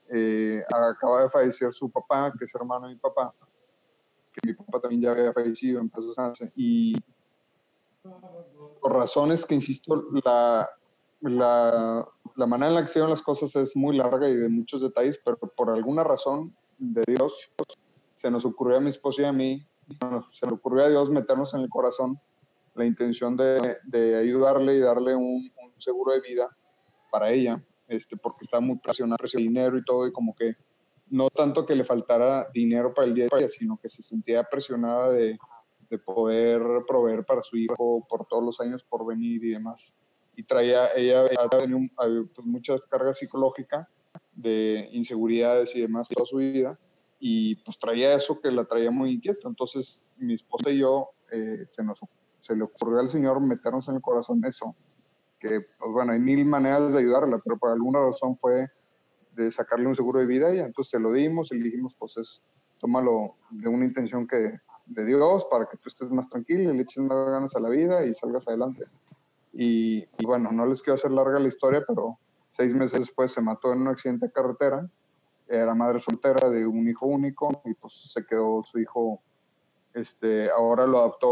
eh, 0.09 0.63
acaba 0.69 1.23
de 1.23 1.29
fallecer 1.29 1.71
su 1.73 1.89
papá, 1.89 2.33
que 2.37 2.45
es 2.45 2.55
hermano 2.55 2.87
de 2.87 2.93
mi 2.93 2.99
papá, 2.99 3.33
que 4.33 4.47
mi 4.47 4.53
papá 4.53 4.79
también 4.79 5.01
ya 5.01 5.11
había 5.11 5.33
fallecido 5.33 5.79
en 5.79 5.91
y 6.55 6.95
por 8.01 8.93
razones 8.93 9.45
que, 9.45 9.55
insisto, 9.55 10.05
la, 10.23 10.69
la, 11.21 12.07
la, 12.35 12.45
manera 12.45 12.69
en 12.69 12.75
la 12.75 12.81
que 12.81 12.87
se 12.87 12.99
las 12.99 13.21
cosas 13.21 13.55
es 13.55 13.75
muy 13.75 13.97
larga 13.97 14.29
y 14.29 14.35
de 14.35 14.49
muchos 14.49 14.81
detalles, 14.81 15.19
pero 15.23 15.37
por 15.37 15.69
alguna 15.69 16.03
razón 16.03 16.55
de 16.77 17.03
Dios 17.07 17.51
se 18.15 18.31
nos 18.31 18.45
ocurrió 18.45 18.77
a 18.77 18.81
mi 18.81 18.89
esposa 18.89 19.23
y 19.23 19.25
a 19.25 19.33
mí, 19.33 19.65
se 20.31 20.45
le 20.45 20.53
ocurrió 20.53 20.85
a 20.85 20.89
Dios 20.89 21.09
meternos 21.09 21.53
en 21.53 21.61
el 21.61 21.69
corazón 21.69 22.19
la 22.75 22.85
intención 22.85 23.35
de, 23.35 23.77
de 23.83 24.17
ayudarle 24.17 24.75
y 24.75 24.79
darle 24.79 25.15
un, 25.15 25.51
seguro 25.77 26.11
de 26.13 26.19
vida 26.19 26.49
para 27.09 27.31
ella, 27.31 27.63
este, 27.87 28.17
porque 28.17 28.43
estaba 28.43 28.59
muy 28.59 28.77
presionada, 28.79 29.17
de 29.21 29.39
dinero 29.39 29.77
y 29.77 29.83
todo, 29.85 30.05
y 30.07 30.11
como 30.11 30.35
que 30.35 30.55
no 31.09 31.29
tanto 31.29 31.65
que 31.65 31.73
le 31.73 31.85
faltara 31.85 32.49
dinero 32.53 32.93
para 32.93 33.07
el 33.07 33.13
día 33.13 33.25
de 33.25 33.29
hoy, 33.31 33.49
sino 33.49 33.79
que 33.81 33.87
se 33.87 34.03
sentía 34.03 34.43
presionada 34.43 35.09
de, 35.09 35.39
de 35.89 35.97
poder 35.97 36.61
proveer 36.87 37.25
para 37.25 37.41
su 37.41 37.57
hijo 37.57 38.05
por 38.07 38.25
todos 38.25 38.43
los 38.43 38.59
años 38.59 38.83
por 38.83 39.05
venir 39.05 39.43
y 39.43 39.51
demás. 39.51 39.93
Y 40.35 40.43
traía, 40.43 40.87
ella 40.95 41.27
tenía 41.49 41.89
pues, 41.95 42.45
muchas 42.45 42.85
cargas 42.85 43.17
psicológicas 43.17 43.87
de 44.33 44.87
inseguridades 44.93 45.75
y 45.75 45.81
demás 45.81 46.07
toda 46.07 46.25
su 46.25 46.37
vida, 46.37 46.79
y 47.19 47.55
pues 47.55 47.77
traía 47.77 48.13
eso 48.13 48.39
que 48.39 48.49
la 48.49 48.65
traía 48.65 48.91
muy 48.91 49.11
inquieta. 49.11 49.47
Entonces 49.47 49.99
mi 50.17 50.35
esposa 50.35 50.69
y 50.69 50.79
yo 50.79 51.09
eh, 51.31 51.63
se, 51.65 51.83
nos, 51.83 51.99
se 52.39 52.55
le 52.55 52.63
ocurrió 52.63 52.99
al 52.99 53.09
Señor 53.09 53.39
meternos 53.41 53.87
en 53.89 53.95
el 53.95 54.01
corazón 54.01 54.43
eso, 54.45 54.75
que 55.39 55.61
pues 55.77 55.91
bueno, 55.91 56.13
hay 56.13 56.19
mil 56.19 56.45
maneras 56.45 56.93
de 56.93 56.99
ayudarla, 56.99 57.39
pero 57.43 57.57
por 57.57 57.71
alguna 57.71 57.99
razón 57.99 58.37
fue 58.37 58.69
de 59.33 59.51
sacarle 59.51 59.87
un 59.87 59.95
seguro 59.95 60.19
de 60.19 60.25
vida 60.25 60.53
y 60.53 60.59
entonces 60.59 60.91
se 60.91 60.99
lo 60.99 61.11
dimos 61.11 61.51
y 61.51 61.57
le 61.57 61.65
dijimos, 61.65 61.95
pues 61.97 62.17
es, 62.17 62.43
tómalo 62.77 63.35
de 63.49 63.67
una 63.69 63.85
intención 63.85 64.27
que, 64.27 64.59
de 64.89 65.05
Dios 65.05 65.45
para 65.49 65.65
que 65.67 65.77
tú 65.77 65.87
estés 65.87 66.09
más 66.09 66.27
tranquilo 66.27 66.73
y 66.73 66.75
le 66.75 66.83
eches 66.83 67.03
más 67.03 67.29
ganas 67.29 67.55
a 67.55 67.59
la 67.59 67.69
vida 67.69 68.05
y 68.05 68.13
salgas 68.13 68.47
adelante. 68.47 68.85
Y, 69.53 70.05
bueno, 70.23 70.51
no 70.51 70.65
les 70.65 70.81
quiero 70.81 70.95
hacer 70.95 71.11
larga 71.11 71.39
la 71.39 71.47
historia, 71.47 71.83
pero 71.87 72.17
seis 72.49 72.73
meses 72.73 72.99
después 72.99 73.31
se 73.31 73.41
mató 73.41 73.73
en 73.73 73.81
un 73.81 73.87
accidente 73.87 74.27
de 74.27 74.31
carretera. 74.31 74.89
Era 75.47 75.73
madre 75.73 75.99
soltera 75.99 76.49
de 76.49 76.65
un 76.65 76.87
hijo 76.87 77.07
único 77.07 77.61
y 77.65 77.73
pues 77.73 78.11
se 78.11 78.25
quedó 78.25 78.63
su 78.63 78.79
hijo. 78.79 79.21
Este, 79.93 80.49
ahora 80.51 80.85
lo 80.85 80.99
adoptó 80.99 81.29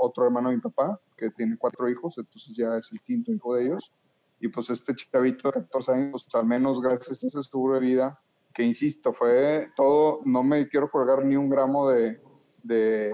otro 0.00 0.24
hermano 0.24 0.50
de 0.50 0.56
mi 0.56 0.62
papá, 0.62 1.00
que 1.16 1.30
tiene 1.30 1.56
cuatro 1.58 1.88
hijos, 1.88 2.14
entonces 2.16 2.56
ya 2.56 2.76
es 2.76 2.92
el 2.92 3.00
quinto 3.00 3.32
hijo 3.32 3.54
de 3.54 3.64
ellos. 3.64 3.92
Y 4.40 4.48
pues 4.48 4.70
este 4.70 4.94
chavito 4.94 5.48
de 5.48 5.54
14 5.54 5.92
años, 5.92 6.24
pues, 6.24 6.34
al 6.34 6.46
menos 6.46 6.80
gracias 6.80 7.24
a 7.24 7.26
ese 7.26 7.42
seguro 7.42 7.74
de 7.74 7.80
vida, 7.80 8.20
que 8.54 8.62
insisto, 8.62 9.12
fue 9.12 9.72
todo, 9.76 10.20
no 10.24 10.44
me 10.44 10.68
quiero 10.68 10.90
colgar 10.90 11.24
ni 11.24 11.36
un 11.36 11.50
gramo 11.50 11.88
de, 11.90 12.20
de, 12.68 13.12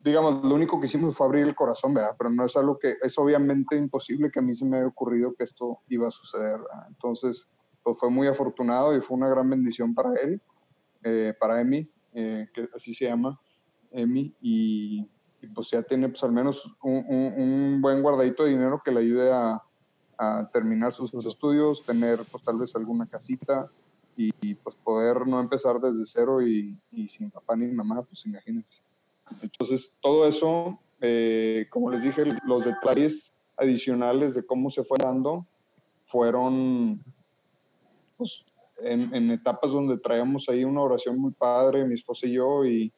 digamos, 0.00 0.44
lo 0.44 0.54
único 0.54 0.80
que 0.80 0.86
hicimos 0.86 1.16
fue 1.16 1.26
abrir 1.26 1.46
el 1.46 1.54
corazón, 1.54 1.94
¿verdad? 1.94 2.14
Pero 2.16 2.30
no 2.30 2.44
es 2.44 2.56
algo 2.56 2.78
que 2.78 2.96
es 3.02 3.18
obviamente 3.18 3.76
imposible 3.76 4.30
que 4.30 4.38
a 4.38 4.42
mí 4.42 4.54
se 4.54 4.64
me 4.64 4.78
haya 4.78 4.86
ocurrido 4.86 5.34
que 5.34 5.44
esto 5.44 5.80
iba 5.88 6.08
a 6.08 6.10
suceder. 6.10 6.60
Entonces, 6.88 7.48
pues 7.82 7.98
fue 7.98 8.10
muy 8.10 8.26
afortunado 8.26 8.96
y 8.96 9.00
fue 9.00 9.16
una 9.16 9.28
gran 9.28 9.48
bendición 9.48 9.94
para 9.94 10.14
él, 10.20 10.40
eh, 11.02 11.34
para 11.38 11.60
Emi, 11.60 11.90
eh, 12.12 12.48
que 12.52 12.68
así 12.74 12.92
se 12.92 13.06
llama. 13.06 13.40
Emi, 13.90 14.34
y, 14.40 15.08
pues 15.54 15.70
ya 15.70 15.82
tiene 15.82 16.08
pues 16.08 16.22
al 16.24 16.32
menos 16.32 16.76
un, 16.82 17.78
buen 17.80 18.02
guardadito 18.02 18.44
de 18.44 18.50
dinero 18.50 18.82
que 18.84 18.90
le 18.90 19.00
ayude 19.00 19.32
a, 19.32 19.62
terminar 20.52 20.92
sus, 20.92 21.14
estudios, 21.24 21.86
tener 21.86 22.18
pues 22.32 22.42
tal 22.42 22.58
vez 22.58 22.74
alguna 22.74 23.06
casita 23.06 23.70
y, 24.18 24.54
pues 24.56 24.74
poder 24.74 25.28
no 25.28 25.38
empezar 25.38 25.80
desde 25.80 26.04
cero 26.04 26.42
y, 26.42 26.76
sin 27.08 27.30
papá 27.30 27.54
ni 27.54 27.68
mamá, 27.68 28.02
pues 28.02 28.26
imagínense. 28.26 28.82
Entonces 29.42 29.92
todo 30.00 30.26
eso, 30.26 30.80
eh, 31.00 31.66
como 31.70 31.90
les 31.90 32.02
dije, 32.02 32.24
los 32.44 32.64
detalles 32.64 33.32
adicionales 33.56 34.34
de 34.34 34.44
cómo 34.44 34.70
se 34.70 34.82
fue 34.82 34.98
dando 34.98 35.46
fueron 36.06 37.00
pues, 38.16 38.44
en, 38.78 39.30
etapas 39.30 39.70
donde 39.70 39.98
traíamos 39.98 40.48
ahí 40.48 40.64
una 40.64 40.82
oración 40.82 41.16
muy 41.20 41.30
padre, 41.30 41.84
mi 41.84 41.94
esposa 41.94 42.26
y 42.26 42.32
yo, 42.32 42.64
y, 42.64 42.92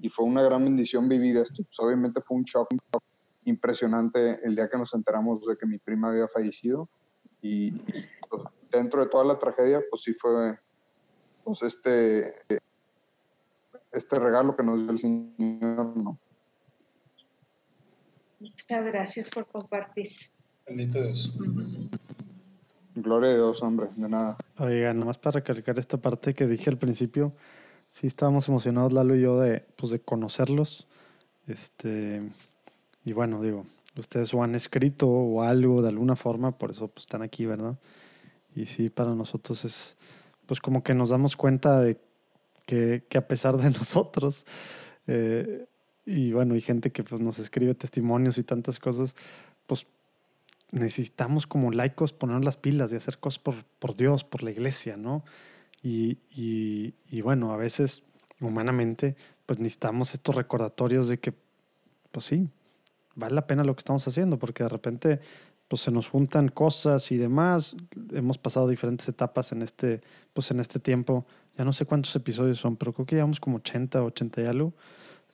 y 0.00 0.08
fue 0.08 0.24
una 0.24 0.42
gran 0.42 0.64
bendición 0.64 1.08
vivir 1.08 1.36
esto. 1.36 1.62
Pues 1.62 1.78
obviamente 1.78 2.20
fue 2.20 2.38
un 2.38 2.44
shock, 2.44 2.68
impresionante 3.44 4.40
el 4.42 4.56
día 4.56 4.68
que 4.68 4.78
nos 4.78 4.92
enteramos 4.94 5.46
de 5.46 5.56
que 5.56 5.66
mi 5.66 5.78
prima 5.78 6.08
había 6.08 6.26
fallecido 6.26 6.88
y, 7.44 7.72
pues, 8.30 8.42
dentro 8.72 9.04
de 9.04 9.10
toda 9.10 9.22
la 9.22 9.38
tragedia, 9.38 9.82
pues 9.90 10.02
sí 10.02 10.14
fue 10.14 10.58
pues 11.44 11.62
este, 11.62 12.34
este 13.92 14.18
regalo 14.18 14.56
que 14.56 14.62
nos 14.62 14.80
dio 14.80 14.90
el 14.90 14.98
Señor, 14.98 15.94
¿no? 15.94 16.18
Muchas 18.40 18.84
gracias 18.86 19.28
por 19.28 19.46
compartir. 19.46 20.08
Bendito 20.66 21.02
Dios. 21.02 21.36
Gloria 22.94 23.30
a 23.32 23.34
Dios, 23.34 23.62
hombre, 23.62 23.88
de 23.94 24.08
nada. 24.08 24.38
Oiga, 24.58 24.94
nomás 24.94 25.18
para 25.18 25.40
recalcar 25.40 25.78
esta 25.78 25.98
parte 25.98 26.32
que 26.32 26.46
dije 26.46 26.70
al 26.70 26.78
principio, 26.78 27.34
sí 27.88 28.06
estábamos 28.06 28.48
emocionados 28.48 28.94
Lalo 28.94 29.16
y 29.16 29.20
yo 29.20 29.38
de, 29.38 29.60
pues, 29.76 29.92
de 29.92 30.00
conocerlos. 30.00 30.86
Este, 31.46 32.22
y 33.04 33.12
bueno, 33.12 33.42
digo, 33.42 33.66
ustedes 33.96 34.32
o 34.34 34.42
han 34.42 34.54
escrito 34.54 35.08
o 35.08 35.42
algo 35.42 35.82
de 35.82 35.88
alguna 35.88 36.16
forma, 36.16 36.56
por 36.58 36.70
eso 36.70 36.88
pues, 36.88 37.04
están 37.04 37.22
aquí, 37.22 37.46
¿verdad? 37.46 37.78
Y 38.54 38.66
sí, 38.66 38.88
para 38.88 39.14
nosotros 39.14 39.64
es, 39.64 39.96
pues 40.46 40.60
como 40.60 40.82
que 40.82 40.94
nos 40.94 41.10
damos 41.10 41.36
cuenta 41.36 41.80
de 41.80 41.98
que, 42.66 43.04
que 43.08 43.18
a 43.18 43.26
pesar 43.26 43.56
de 43.56 43.70
nosotros, 43.70 44.46
eh, 45.06 45.66
y 46.06 46.32
bueno, 46.32 46.54
hay 46.54 46.60
gente 46.60 46.92
que 46.92 47.02
pues 47.02 47.20
nos 47.20 47.38
escribe 47.38 47.74
testimonios 47.74 48.38
y 48.38 48.44
tantas 48.44 48.78
cosas, 48.78 49.16
pues 49.66 49.86
necesitamos 50.70 51.46
como 51.46 51.70
laicos 51.70 52.12
poner 52.12 52.44
las 52.44 52.56
pilas 52.56 52.92
y 52.92 52.96
hacer 52.96 53.18
cosas 53.18 53.38
por, 53.38 53.54
por 53.78 53.96
Dios, 53.96 54.24
por 54.24 54.42
la 54.42 54.50
iglesia, 54.50 54.96
¿no? 54.96 55.24
Y, 55.82 56.18
y, 56.30 56.94
y, 57.10 57.20
bueno, 57.20 57.52
a 57.52 57.56
veces 57.56 58.02
humanamente 58.40 59.16
pues 59.46 59.58
necesitamos 59.58 60.14
estos 60.14 60.34
recordatorios 60.34 61.08
de 61.08 61.18
que, 61.18 61.34
pues 62.10 62.26
sí, 62.26 62.48
vale 63.14 63.34
la 63.34 63.46
pena 63.46 63.64
lo 63.64 63.74
que 63.74 63.80
estamos 63.80 64.06
haciendo, 64.06 64.38
porque 64.38 64.62
de 64.62 64.68
repente 64.68 65.20
pues 65.68 65.82
se 65.82 65.90
nos 65.90 66.08
juntan 66.08 66.48
cosas 66.48 67.10
y 67.10 67.16
demás. 67.16 67.76
Hemos 68.12 68.38
pasado 68.38 68.68
diferentes 68.68 69.08
etapas 69.08 69.52
en 69.52 69.62
este, 69.62 70.00
pues 70.32 70.50
en 70.50 70.60
este 70.60 70.78
tiempo. 70.78 71.26
Ya 71.56 71.64
no 71.64 71.72
sé 71.72 71.86
cuántos 71.86 72.14
episodios 72.16 72.58
son, 72.58 72.76
pero 72.76 72.92
creo 72.92 73.06
que 73.06 73.16
llevamos 73.16 73.40
como 73.40 73.56
80, 73.56 74.02
80 74.02 74.42
y 74.42 74.46
algo. 74.46 74.74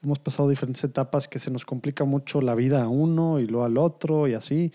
Hemos 0.03 0.19
pasado 0.19 0.49
diferentes 0.49 0.83
etapas 0.83 1.27
que 1.27 1.37
se 1.37 1.51
nos 1.51 1.65
complica 1.65 2.05
mucho 2.05 2.41
la 2.41 2.55
vida 2.55 2.83
a 2.83 2.87
uno 2.87 3.39
y 3.39 3.45
luego 3.45 3.65
al 3.65 3.77
otro 3.77 4.27
y 4.27 4.33
así. 4.33 4.71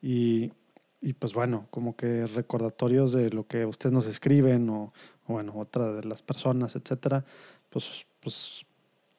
Y, 0.00 0.52
y 1.00 1.12
pues 1.14 1.34
bueno, 1.34 1.66
como 1.70 1.96
que 1.96 2.26
recordatorios 2.26 3.12
de 3.12 3.30
lo 3.30 3.46
que 3.46 3.66
ustedes 3.66 3.92
nos 3.92 4.06
escriben 4.06 4.70
o, 4.70 4.92
bueno, 5.26 5.52
otra 5.56 5.92
de 5.92 6.04
las 6.04 6.22
personas, 6.22 6.76
etcétera, 6.76 7.24
pues, 7.68 8.06
pues 8.20 8.64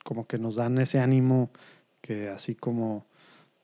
como 0.03 0.26
que 0.26 0.38
nos 0.39 0.55
dan 0.55 0.78
ese 0.80 0.99
ánimo 0.99 1.51
que 2.01 2.30
así 2.30 2.55
como 2.55 3.05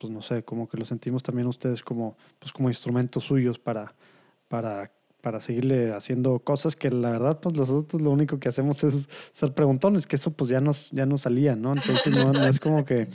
pues 0.02 0.12
no 0.12 0.20
sé, 0.20 0.42
como 0.42 0.68
que 0.68 0.76
lo 0.76 0.84
sentimos 0.84 1.22
también 1.22 1.46
ustedes 1.46 1.80
como, 1.84 2.16
pues 2.40 2.52
como 2.52 2.68
instrumentos 2.68 3.22
suyos 3.22 3.60
para, 3.60 3.94
para, 4.48 4.90
para 5.20 5.38
seguirle 5.38 5.92
haciendo 5.92 6.40
cosas 6.40 6.74
que 6.74 6.90
la 6.90 7.12
verdad, 7.12 7.38
pues 7.38 7.54
nosotros 7.54 8.02
lo 8.02 8.10
único 8.10 8.40
que 8.40 8.48
hacemos 8.48 8.82
es 8.82 9.08
ser 9.30 9.54
preguntones, 9.54 10.08
que 10.08 10.16
eso 10.16 10.32
pues 10.32 10.50
ya 10.50 10.60
nos, 10.60 10.90
ya 10.90 11.06
nos 11.06 11.20
salía, 11.20 11.54
¿no? 11.54 11.72
Entonces 11.72 12.12
no, 12.12 12.32
no 12.32 12.48
es 12.48 12.58
como 12.58 12.84
que 12.84 13.06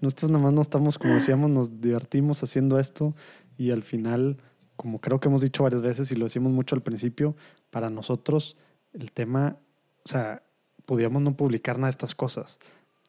nosotros 0.00 0.32
nada 0.32 0.42
más 0.42 0.52
no 0.52 0.62
estamos, 0.62 0.98
como 0.98 1.14
decíamos, 1.14 1.48
nos 1.48 1.80
divertimos 1.80 2.42
haciendo 2.42 2.80
esto 2.80 3.14
y 3.56 3.70
al 3.70 3.84
final, 3.84 4.38
como 4.74 5.00
creo 5.00 5.20
que 5.20 5.28
hemos 5.28 5.42
dicho 5.42 5.62
varias 5.62 5.82
veces 5.82 6.10
y 6.10 6.16
lo 6.16 6.24
decimos 6.24 6.50
mucho 6.50 6.74
al 6.74 6.82
principio, 6.82 7.36
para 7.70 7.88
nosotros 7.88 8.56
el 8.94 9.12
tema, 9.12 9.58
o 10.04 10.08
sea, 10.08 10.42
podíamos 10.86 11.22
no 11.22 11.36
publicar 11.36 11.76
nada 11.76 11.86
de 11.86 11.92
estas 11.92 12.16
cosas. 12.16 12.58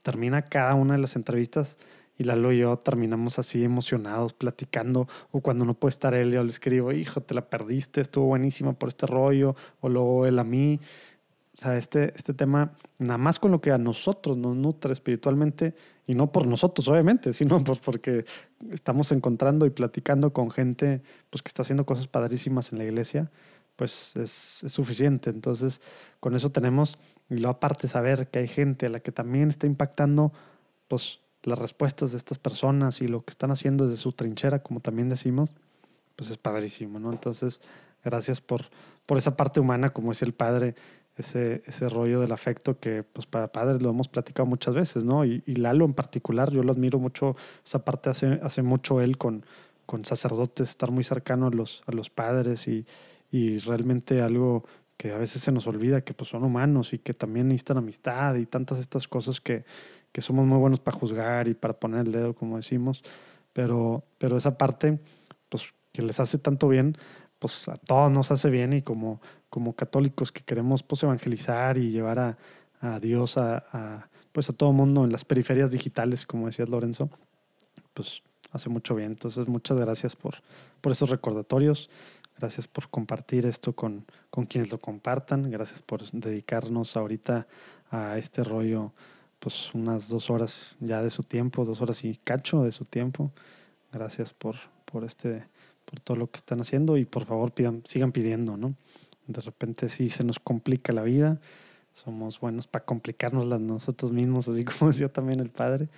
Termina 0.04 0.44
cada 0.44 0.76
una 0.76 0.94
de 0.94 1.00
las 1.00 1.16
entrevistas 1.16 1.80
y 2.18 2.24
Lalo 2.24 2.52
y 2.52 2.60
yo 2.60 2.78
terminamos 2.78 3.38
así 3.40 3.64
emocionados, 3.64 4.34
platicando, 4.34 5.08
o 5.32 5.42
cuando 5.42 5.66
no 5.66 5.76
puede 5.76 5.92
estar 5.92 6.16
él, 6.16 6.32
yo 6.32 6.44
le 6.44 6.50
escribo, 6.50 6.92
hijo, 6.92 7.22
te 7.22 7.36
la 7.36 7.50
perdiste, 7.50 8.02
estuvo 8.02 8.26
buenísima 8.26 8.74
por 8.74 8.90
este 8.90 9.06
rollo, 9.06 9.56
o 9.82 9.90
luego 9.90 10.26
él 10.26 10.40
a 10.40 10.44
mí. 10.44 10.80
O 11.54 11.62
sea, 11.62 11.78
este, 11.78 12.14
este 12.16 12.34
tema, 12.34 12.74
nada 12.98 13.18
más 13.18 13.40
con 13.40 13.52
lo 13.52 13.62
que 13.62 13.72
a 13.72 13.78
nosotros 13.78 14.38
nos 14.38 14.56
nutre 14.56 14.94
espiritualmente, 14.94 15.76
y 16.08 16.16
no 16.16 16.32
por 16.32 16.48
nosotros, 16.48 16.88
obviamente, 16.88 17.34
sino 17.34 17.60
pues 17.64 17.80
porque 17.80 18.26
estamos 18.72 19.12
encontrando 19.12 19.66
y 19.66 19.70
platicando 19.70 20.34
con 20.34 20.50
gente 20.50 21.04
pues, 21.30 21.44
que 21.44 21.50
está 21.50 21.62
haciendo 21.62 21.86
cosas 21.86 22.08
padrísimas 22.08 22.72
en 22.72 22.80
la 22.80 22.86
iglesia, 22.86 23.30
pues 23.76 24.16
es, 24.16 24.64
es 24.64 24.72
suficiente. 24.72 25.30
Entonces, 25.30 25.82
con 26.20 26.36
eso 26.36 26.52
tenemos, 26.52 26.98
y 27.30 27.36
luego 27.36 27.58
aparte 27.58 27.88
saber 27.88 28.28
que 28.30 28.40
hay 28.40 28.48
gente 28.48 28.88
a 28.88 28.90
la 28.90 29.02
que 29.02 29.12
también 29.12 29.50
está 29.50 29.68
impactando, 29.68 30.34
pues 30.88 31.20
las 31.48 31.60
respuestas 31.60 32.12
de 32.12 32.18
estas 32.18 32.38
personas 32.38 33.02
y 33.02 33.08
lo 33.08 33.24
que 33.24 33.32
están 33.32 33.52
haciendo 33.52 33.88
desde 33.88 34.02
su 34.02 34.12
trinchera, 34.12 34.60
como 34.60 34.82
también 34.82 35.10
decimos, 35.10 35.56
pues 36.16 36.30
es 36.30 36.38
padrísimo, 36.38 37.00
¿no? 37.00 37.12
Entonces, 37.12 37.62
gracias 38.04 38.42
por, 38.42 38.64
por 39.06 39.18
esa 39.18 39.38
parte 39.38 39.60
humana, 39.60 39.92
como 39.92 40.12
es 40.12 40.22
el 40.22 40.34
padre, 40.34 40.76
ese, 41.16 41.64
ese 41.66 41.90
rollo 41.90 42.20
del 42.20 42.32
afecto 42.32 42.80
que, 42.80 43.04
pues 43.04 43.26
para 43.26 43.52
padres 43.52 43.82
lo 43.82 43.90
hemos 43.90 44.08
platicado 44.08 44.46
muchas 44.46 44.76
veces, 44.76 45.06
¿no? 45.06 45.26
Y, 45.26 45.42
Lalo 45.46 45.86
en 45.86 45.94
particular, 45.94 46.52
yo 46.52 46.64
lo 46.64 46.72
admiro 46.72 47.00
mucho, 47.00 47.36
esa 47.66 47.84
parte 47.86 48.10
hace, 48.10 48.40
hace 48.44 48.62
mucho 48.62 49.02
él 49.02 49.18
con, 49.18 49.46
con 49.86 50.06
sacerdotes, 50.06 50.70
estar 50.70 50.92
muy 50.92 51.04
cercano 51.04 51.48
a 51.48 51.52
los, 51.52 51.82
a 51.88 51.92
los 51.94 52.10
padres 52.10 52.68
y, 52.68 52.86
y 53.32 53.58
realmente 53.60 54.22
algo 54.22 54.66
que 54.98 55.14
a 55.14 55.18
veces 55.18 55.44
se 55.44 55.52
nos 55.52 55.68
olvida 55.68 56.02
que 56.02 56.14
pues 56.14 56.30
son 56.30 56.44
humanos 56.44 56.92
y 56.94 56.98
que 56.98 57.14
también 57.14 57.48
necesitan 57.48 57.78
amistad 57.78 58.36
y 58.36 58.48
tantas 58.48 58.80
estas 58.80 59.08
cosas 59.08 59.40
que, 59.40 59.64
que 60.18 60.22
somos 60.24 60.48
muy 60.48 60.58
buenos 60.58 60.80
para 60.80 60.98
juzgar 60.98 61.48
y 61.48 61.54
para 61.54 61.80
poner 61.80 62.08
el 62.08 62.12
dedo, 62.12 62.34
como 62.34 62.58
decimos, 62.58 63.04
pero, 63.54 64.04
pero 64.18 64.36
esa 64.36 64.58
parte, 64.58 65.00
pues 65.48 65.76
que 65.92 66.02
les 66.02 66.20
hace 66.20 66.40
tanto 66.40 66.68
bien, 66.68 66.98
pues 67.38 67.68
a 67.68 67.76
todos 67.76 68.12
nos 68.12 68.32
hace 68.32 68.50
bien 68.50 68.74
y 68.74 68.82
como, 68.82 69.22
como 69.52 69.76
católicos 69.76 70.32
que 70.32 70.42
queremos 70.42 70.82
pues 70.82 71.04
evangelizar 71.04 71.78
y 71.78 71.92
llevar 71.92 72.18
a, 72.18 72.38
a 72.82 73.00
Dios 73.00 73.38
a, 73.38 73.64
a, 73.72 74.10
pues 74.32 74.50
a 74.50 74.54
todo 74.54 74.74
mundo 74.74 75.04
en 75.04 75.12
las 75.12 75.24
periferias 75.24 75.70
digitales, 75.70 76.26
como 76.26 76.48
decía 76.48 76.66
Lorenzo, 76.66 77.12
pues 77.94 78.24
hace 78.52 78.70
mucho 78.70 78.96
bien. 78.96 79.12
Entonces, 79.12 79.48
muchas 79.48 79.78
gracias 79.78 80.16
por, 80.16 80.38
por 80.82 80.94
esos 80.94 81.12
recordatorios. 81.12 81.92
Gracias 82.40 82.68
por 82.68 82.90
compartir 82.90 83.46
esto 83.46 83.74
con, 83.74 84.08
con 84.32 84.48
quienes 84.48 84.72
lo 84.72 84.80
compartan. 84.80 85.52
Gracias 85.52 85.84
por 85.84 86.10
dedicarnos 86.10 86.98
ahorita 86.98 87.46
a 87.92 88.18
este 88.18 88.44
rollo 88.44 88.94
pues 89.40 89.74
unas 89.74 90.10
dos 90.10 90.30
horas 90.30 90.76
ya 90.80 91.02
de 91.02 91.10
su 91.10 91.24
tiempo, 91.24 91.66
dos 91.66 91.82
horas 91.82 92.04
y 92.04 92.16
cacho 92.16 92.64
de 92.64 92.72
su 92.72 92.86
tiempo. 92.86 93.32
Gracias 93.92 94.34
por, 94.34 94.56
por 94.86 95.04
este, 95.04 95.48
por 95.86 96.00
todo 96.00 96.18
lo 96.18 96.30
que 96.30 96.38
están 96.38 96.62
haciendo 96.62 96.98
y 96.98 97.06
por 97.06 97.26
favor 97.26 97.52
pidan, 97.52 97.82
sigan 97.86 98.12
pidiendo, 98.12 98.58
¿no? 98.58 98.76
De 99.28 99.42
repente 99.42 99.90
sí 99.90 100.10
se 100.10 100.24
nos 100.24 100.40
complica 100.40 100.94
la 100.94 101.04
vida, 101.04 101.40
somos 101.92 102.40
buenos 102.40 102.68
para 102.68 102.86
complicarnos 102.86 103.46
nosotros 103.60 104.12
mismos, 104.12 104.48
así 104.48 104.64
como 104.80 104.92
decía 104.92 105.12
también 105.12 105.40
el 105.40 105.50
Padre. 105.50 105.90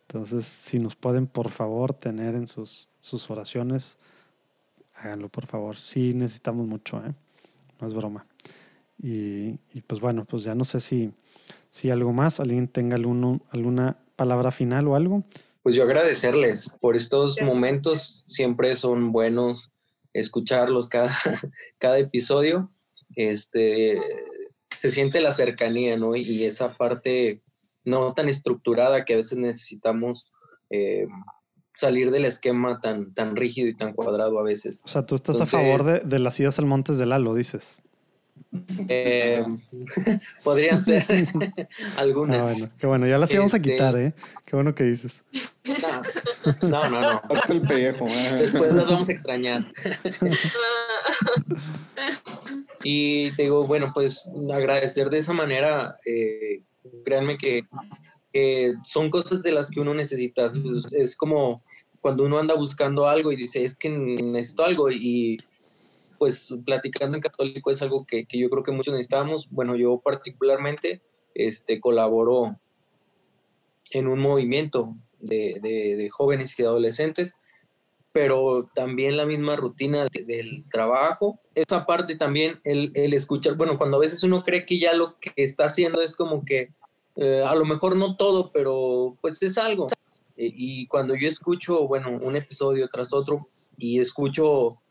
Entonces, 0.00 0.46
si 0.46 0.78
nos 0.78 0.96
pueden 0.96 1.26
por 1.26 1.50
favor 1.50 1.94
tener 1.94 2.34
en 2.34 2.46
sus, 2.46 2.88
sus 3.00 3.30
oraciones, 3.30 3.96
háganlo 4.94 5.28
por 5.28 5.46
favor. 5.46 5.76
Sí 5.76 6.12
necesitamos 6.14 6.66
mucho, 6.66 7.02
¿eh? 7.04 7.14
No 7.80 7.86
es 7.86 7.94
broma. 7.94 8.26
Y, 8.98 9.58
y 9.72 9.80
pues 9.86 10.00
bueno, 10.00 10.24
pues 10.24 10.44
ya 10.44 10.54
no 10.54 10.64
sé 10.64 10.80
si 10.80 11.12
si 11.72 11.90
algo 11.90 12.12
más, 12.12 12.38
alguien 12.38 12.68
tenga 12.68 12.96
alguna 12.96 13.96
palabra 14.14 14.50
final 14.50 14.86
o 14.86 14.94
algo. 14.94 15.24
Pues 15.62 15.74
yo 15.74 15.82
agradecerles 15.84 16.70
por 16.80 16.96
estos 16.96 17.40
momentos, 17.40 18.24
siempre 18.26 18.76
son 18.76 19.10
buenos 19.10 19.72
escucharlos 20.12 20.88
cada, 20.88 21.16
cada 21.78 21.98
episodio. 21.98 22.70
Este, 23.16 23.98
se 24.78 24.90
siente 24.90 25.22
la 25.22 25.32
cercanía, 25.32 25.96
¿no? 25.96 26.14
Y 26.14 26.44
esa 26.44 26.76
parte 26.76 27.42
no 27.86 28.12
tan 28.12 28.28
estructurada 28.28 29.06
que 29.06 29.14
a 29.14 29.16
veces 29.16 29.38
necesitamos 29.38 30.30
eh, 30.68 31.06
salir 31.74 32.10
del 32.10 32.26
esquema 32.26 32.80
tan, 32.80 33.14
tan 33.14 33.34
rígido 33.34 33.68
y 33.68 33.74
tan 33.74 33.94
cuadrado 33.94 34.38
a 34.38 34.42
veces. 34.42 34.82
O 34.84 34.88
sea, 34.88 35.06
tú 35.06 35.14
estás 35.14 35.40
a 35.40 35.46
favor 35.46 35.84
de, 35.84 36.00
de, 36.00 36.18
las 36.18 36.38
idas 36.38 36.58
al 36.58 36.66
Montes 36.66 36.98
del 36.98 37.08
Lalo, 37.08 37.34
dices. 37.34 37.80
Eh, 38.88 39.44
podrían 40.44 40.82
ser 40.82 41.04
algunas. 41.96 42.38
Ah, 42.38 42.42
bueno, 42.42 42.70
qué 42.78 42.86
bueno, 42.86 43.06
ya 43.06 43.18
las 43.18 43.32
íbamos 43.32 43.54
a 43.54 43.56
este, 43.56 43.72
quitar, 43.72 43.96
¿eh? 43.96 44.14
Qué 44.44 44.56
bueno 44.56 44.74
que 44.74 44.84
dices. 44.84 45.24
No, 46.62 46.88
no, 46.90 47.00
no. 47.00 47.22
el 47.48 47.62
pellejo. 47.62 48.06
¿eh? 48.08 48.36
Después 48.38 48.72
nos 48.72 48.86
vamos 48.86 49.08
a 49.08 49.12
extrañar. 49.12 49.72
y 52.84 53.30
te 53.32 53.44
digo, 53.44 53.66
bueno, 53.66 53.90
pues 53.94 54.30
agradecer 54.52 55.08
de 55.08 55.18
esa 55.18 55.32
manera, 55.32 55.96
eh, 56.04 56.62
créanme 57.04 57.38
que, 57.38 57.64
son 58.84 59.10
cosas 59.10 59.42
de 59.42 59.52
las 59.52 59.70
que 59.70 59.80
uno 59.80 59.94
necesita. 59.94 60.48
Es, 60.92 61.16
como 61.16 61.62
cuando 62.00 62.24
uno 62.24 62.38
anda 62.38 62.54
buscando 62.54 63.08
algo 63.08 63.32
y 63.32 63.36
dice, 63.36 63.64
es 63.64 63.74
que 63.76 63.88
necesito 63.88 64.64
algo 64.64 64.90
y 64.90 65.38
pues 66.22 66.54
platicando 66.64 67.16
en 67.16 67.20
católico 67.20 67.72
es 67.72 67.82
algo 67.82 68.06
que, 68.06 68.24
yo 68.30 68.48
creo 68.48 68.62
que 68.62 68.70
muchos 68.70 68.92
necesitamos. 68.92 69.48
Bueno, 69.50 69.74
yo 69.74 69.98
particularmente 69.98 71.02
este, 71.34 71.80
colaboro 71.80 72.60
en 73.90 74.06
un 74.06 74.20
movimiento 74.20 74.94
de, 75.18 76.08
jóvenes 76.12 76.56
y 76.56 76.62
adolescentes, 76.62 77.34
pero 78.12 78.70
también 78.72 79.16
la 79.16 79.26
misma 79.26 79.56
rutina 79.56 80.06
del 80.12 80.64
trabajo. 80.70 81.40
Esa 81.56 81.86
parte 81.86 82.14
también, 82.14 82.60
el, 82.62 82.92
el, 82.94 83.14
escuchar, 83.14 83.56
bueno, 83.56 83.76
cuando 83.76 83.96
a 83.96 84.00
veces 84.00 84.22
uno 84.22 84.44
cree 84.44 84.64
que 84.64 84.78
ya 84.78 84.92
lo 84.92 85.18
que 85.18 85.32
está 85.34 85.64
haciendo 85.64 86.02
es 86.02 86.14
como 86.14 86.44
que, 86.44 86.70
eh, 87.16 87.42
a 87.44 87.56
lo 87.56 87.64
mejor 87.64 87.96
no 87.96 88.16
todo, 88.16 88.52
pero 88.52 89.18
pues 89.20 89.42
es 89.42 89.58
algo. 89.58 89.88
Eh, 90.36 90.52
y 90.54 90.86
cuando 90.86 91.16
yo 91.16 91.26
escucho, 91.26 91.88
bueno, 91.88 92.16
un 92.22 92.36
episodio 92.36 92.88
tras 92.88 93.12
otro 93.12 93.48
y 93.76 93.98
escucho 93.98 94.81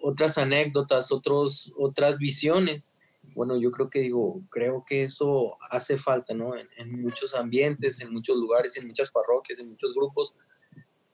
otras 0.00 0.38
anécdotas, 0.38 1.12
otros, 1.12 1.72
otras 1.76 2.18
visiones, 2.18 2.92
bueno, 3.34 3.56
yo 3.56 3.70
creo 3.70 3.90
que 3.90 4.00
digo, 4.00 4.42
creo 4.50 4.84
que 4.86 5.04
eso 5.04 5.56
hace 5.70 5.98
falta, 5.98 6.34
¿no? 6.34 6.52
En, 6.56 7.02
muchos 7.02 7.34
ambientes, 7.34 8.00
en 8.00 8.12
muchos 8.12 8.36
lugares, 8.36 8.76
en 8.76 8.86
muchas 8.86 9.10
parroquias, 9.10 9.58
en 9.58 9.70
muchos 9.70 9.94
grupos. 9.94 10.34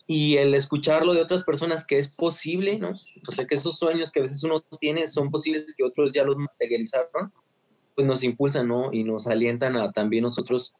Y 0.06 0.36
el 0.36 0.54
escucharlo 0.54 1.14
de 1.14 1.22
otras 1.22 1.44
personas 1.44 1.86
que 1.86 1.98
es 1.98 2.14
posible, 2.14 2.78
¿no? 2.78 2.92
O 3.28 3.32
sea, 3.32 3.46
que 3.46 3.54
esos 3.54 3.78
sueños 3.78 4.10
que 4.10 4.20
a 4.20 4.22
veces 4.22 4.42
uno 4.42 4.60
tiene 4.78 5.06
son 5.06 5.30
posibles, 5.30 5.74
que 5.74 5.84
otros 5.84 6.12
ya 6.12 6.24
los 6.24 6.36
materializaron, 6.36 7.32
pues 7.94 8.06
nos 8.06 8.22
impulsan, 8.22 8.68
¿no? 8.68 8.92
Y 8.92 9.04
nos 9.04 9.26
alientan 9.26 9.76
a 9.76 9.92
también 9.92 10.24
nosotros 10.24 10.74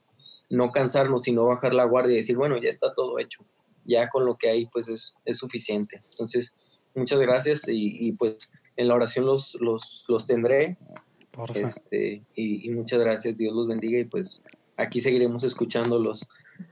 no 0.49 0.73
cansarnos, 0.73 1.23
sino 1.23 1.47
bajar 1.47 1.75
la 1.75 1.85
guardia 1.85 2.15
y 2.15 2.19
decir, 2.19 2.37
bueno, 2.37 2.61
ya 2.61 2.69
está 2.69 2.93
todo 2.93 3.19
hecho. 3.19 3.45
Ya 3.85 4.09
con 4.11 4.27
lo 4.27 4.37
que 4.37 4.49
hay, 4.51 4.67
pues 4.67 4.89
es, 4.89 5.15
es 5.25 5.39
suficiente. 5.39 6.01
Entonces, 6.11 6.53
muchas 6.95 7.18
gracias 7.20 7.68
y, 7.68 8.09
y, 8.09 8.12
pues 8.12 8.51
en 8.76 8.88
la 8.88 8.95
oración 8.95 9.26
los, 9.26 9.57
los, 9.61 10.05
los 10.09 10.26
tendré 10.26 10.78
este, 11.55 12.22
y, 12.34 12.70
muchas 12.70 13.01
gracias, 13.01 13.36
Dios 13.36 13.55
los 13.55 13.66
bendiga 13.66 13.99
y 13.99 14.05
pues 14.05 14.43
aquí 14.76 15.01
seguiremos 15.01 15.43
escuchándolos 15.45 16.28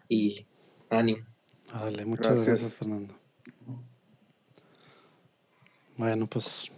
y 0.09 0.47
ánimo. 0.91 1.25
muchas 2.07 2.45
gracias. 2.45 2.75
Fernando. 2.75 3.15
Bueno, 5.97 6.27
pues, 6.27 6.71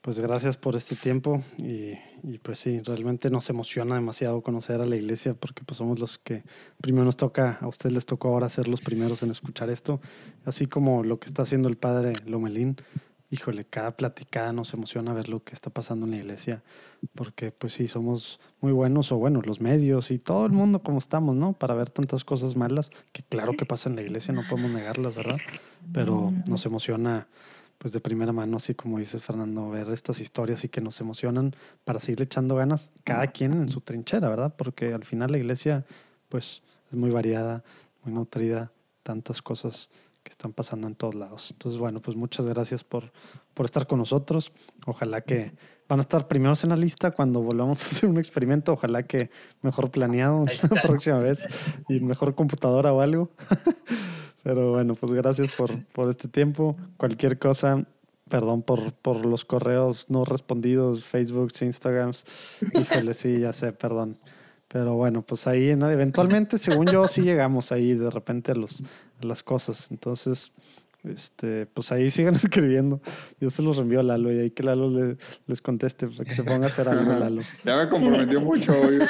pues 0.00 0.18
gracias 0.18 0.56
por 0.56 0.76
este 0.76 0.96
tiempo 0.96 1.42
y, 1.58 1.94
y, 2.22 2.38
pues 2.38 2.58
sí, 2.58 2.80
realmente 2.80 3.30
nos 3.30 3.48
emociona 3.50 3.96
demasiado 3.96 4.40
conocer 4.42 4.80
a 4.80 4.86
la 4.86 4.96
iglesia 4.96 5.34
porque 5.34 5.62
pues 5.64 5.78
somos 5.78 5.98
los 5.98 6.18
que 6.18 6.44
primero 6.80 7.04
nos 7.04 7.16
toca, 7.16 7.58
a 7.60 7.68
ustedes 7.68 7.92
les 7.92 8.06
tocó 8.06 8.28
ahora 8.28 8.48
ser 8.48 8.68
los 8.68 8.80
primeros 8.80 9.22
en 9.22 9.30
escuchar 9.30 9.70
esto, 9.70 10.00
así 10.44 10.66
como 10.66 11.02
lo 11.02 11.18
que 11.18 11.28
está 11.28 11.42
haciendo 11.42 11.68
el 11.68 11.76
padre 11.76 12.12
Lomelín 12.26 12.76
híjole, 13.32 13.64
cada 13.64 13.96
platicada 13.96 14.52
nos 14.52 14.74
emociona 14.74 15.14
ver 15.14 15.30
lo 15.30 15.42
que 15.42 15.54
está 15.54 15.70
pasando 15.70 16.04
en 16.04 16.10
la 16.10 16.18
iglesia, 16.18 16.62
porque 17.14 17.50
pues 17.50 17.72
sí, 17.72 17.88
somos 17.88 18.40
muy 18.60 18.72
buenos, 18.72 19.10
o 19.10 19.16
bueno, 19.16 19.40
los 19.40 19.58
medios 19.58 20.10
y 20.10 20.18
todo 20.18 20.44
el 20.44 20.52
mundo 20.52 20.82
como 20.82 20.98
estamos, 20.98 21.34
¿no? 21.34 21.54
Para 21.54 21.74
ver 21.74 21.88
tantas 21.88 22.24
cosas 22.24 22.56
malas, 22.56 22.90
que 23.12 23.22
claro 23.22 23.54
que 23.56 23.64
pasa 23.64 23.88
en 23.88 23.96
la 23.96 24.02
iglesia, 24.02 24.34
no 24.34 24.42
podemos 24.46 24.72
negarlas, 24.72 25.16
¿verdad? 25.16 25.38
Pero 25.94 26.30
nos 26.46 26.66
emociona 26.66 27.26
pues 27.82 27.92
de 27.92 27.98
primera 27.98 28.32
mano, 28.32 28.58
así 28.58 28.76
como 28.76 29.00
dice 29.00 29.18
Fernando, 29.18 29.68
ver 29.68 29.88
estas 29.88 30.20
historias 30.20 30.62
y 30.62 30.68
que 30.68 30.80
nos 30.80 31.00
emocionan 31.00 31.52
para 31.82 31.98
seguir 31.98 32.22
echando 32.22 32.54
ganas, 32.54 32.92
cada 33.02 33.26
quien 33.26 33.54
en 33.54 33.68
su 33.68 33.80
trinchera, 33.80 34.28
¿verdad? 34.28 34.54
Porque 34.56 34.94
al 34.94 35.02
final 35.02 35.32
la 35.32 35.38
iglesia, 35.38 35.84
pues, 36.28 36.62
es 36.92 36.96
muy 36.96 37.10
variada, 37.10 37.64
muy 38.04 38.14
nutrida, 38.14 38.70
tantas 39.02 39.42
cosas 39.42 39.90
que 40.22 40.30
están 40.30 40.52
pasando 40.52 40.86
en 40.86 40.94
todos 40.94 41.16
lados. 41.16 41.50
Entonces, 41.50 41.80
bueno, 41.80 41.98
pues 41.98 42.16
muchas 42.16 42.46
gracias 42.46 42.84
por, 42.84 43.10
por 43.52 43.66
estar 43.66 43.88
con 43.88 43.98
nosotros. 43.98 44.52
Ojalá 44.86 45.22
que 45.22 45.52
van 45.88 45.98
a 45.98 46.02
estar 46.02 46.28
primeros 46.28 46.62
en 46.62 46.70
la 46.70 46.76
lista 46.76 47.10
cuando 47.10 47.42
volvamos 47.42 47.82
a 47.82 47.86
hacer 47.86 48.08
un 48.08 48.18
experimento. 48.18 48.74
Ojalá 48.74 49.02
que 49.02 49.28
mejor 49.60 49.90
planeado 49.90 50.44
la 50.70 50.82
próxima 50.82 51.18
vez 51.18 51.48
y 51.88 51.98
mejor 51.98 52.36
computadora 52.36 52.92
o 52.92 53.00
algo. 53.00 53.30
Pero 54.42 54.72
bueno, 54.72 54.94
pues 54.94 55.12
gracias 55.12 55.54
por, 55.56 55.84
por 55.86 56.08
este 56.08 56.28
tiempo. 56.28 56.76
Cualquier 56.96 57.38
cosa, 57.38 57.84
perdón 58.28 58.62
por, 58.62 58.92
por 58.92 59.24
los 59.24 59.44
correos 59.44 60.06
no 60.08 60.24
respondidos, 60.24 61.04
Facebook, 61.04 61.52
Instagrams. 61.60 62.24
Híjole, 62.74 63.14
sí, 63.14 63.40
ya 63.40 63.52
sé, 63.52 63.72
perdón. 63.72 64.18
Pero 64.68 64.94
bueno, 64.94 65.22
pues 65.22 65.46
ahí 65.46 65.68
eventualmente, 65.68 66.56
según 66.56 66.86
yo, 66.86 67.06
sí 67.06 67.20
llegamos 67.20 67.72
ahí 67.72 67.92
de 67.92 68.08
repente 68.08 68.52
a, 68.52 68.54
los, 68.54 68.82
a 69.22 69.26
las 69.26 69.42
cosas. 69.42 69.90
Entonces, 69.90 70.50
este, 71.04 71.66
pues 71.66 71.92
ahí 71.92 72.10
sigan 72.10 72.34
escribiendo. 72.36 73.00
Yo 73.40 73.50
se 73.50 73.62
los 73.62 73.76
reenvío 73.76 74.00
a 74.00 74.02
Lalo 74.02 74.32
y 74.32 74.38
ahí 74.38 74.50
que 74.50 74.62
Lalo 74.62 75.16
les 75.46 75.60
conteste 75.60 76.06
para 76.08 76.24
que 76.24 76.34
se 76.34 76.42
ponga 76.42 76.64
a 76.64 76.66
hacer 76.68 76.88
algo 76.88 77.12
Lalo. 77.12 77.42
Ya 77.64 77.76
me 77.76 77.88
comprometió 77.90 78.40
mucho 78.40 78.72
hoy. 78.72 78.98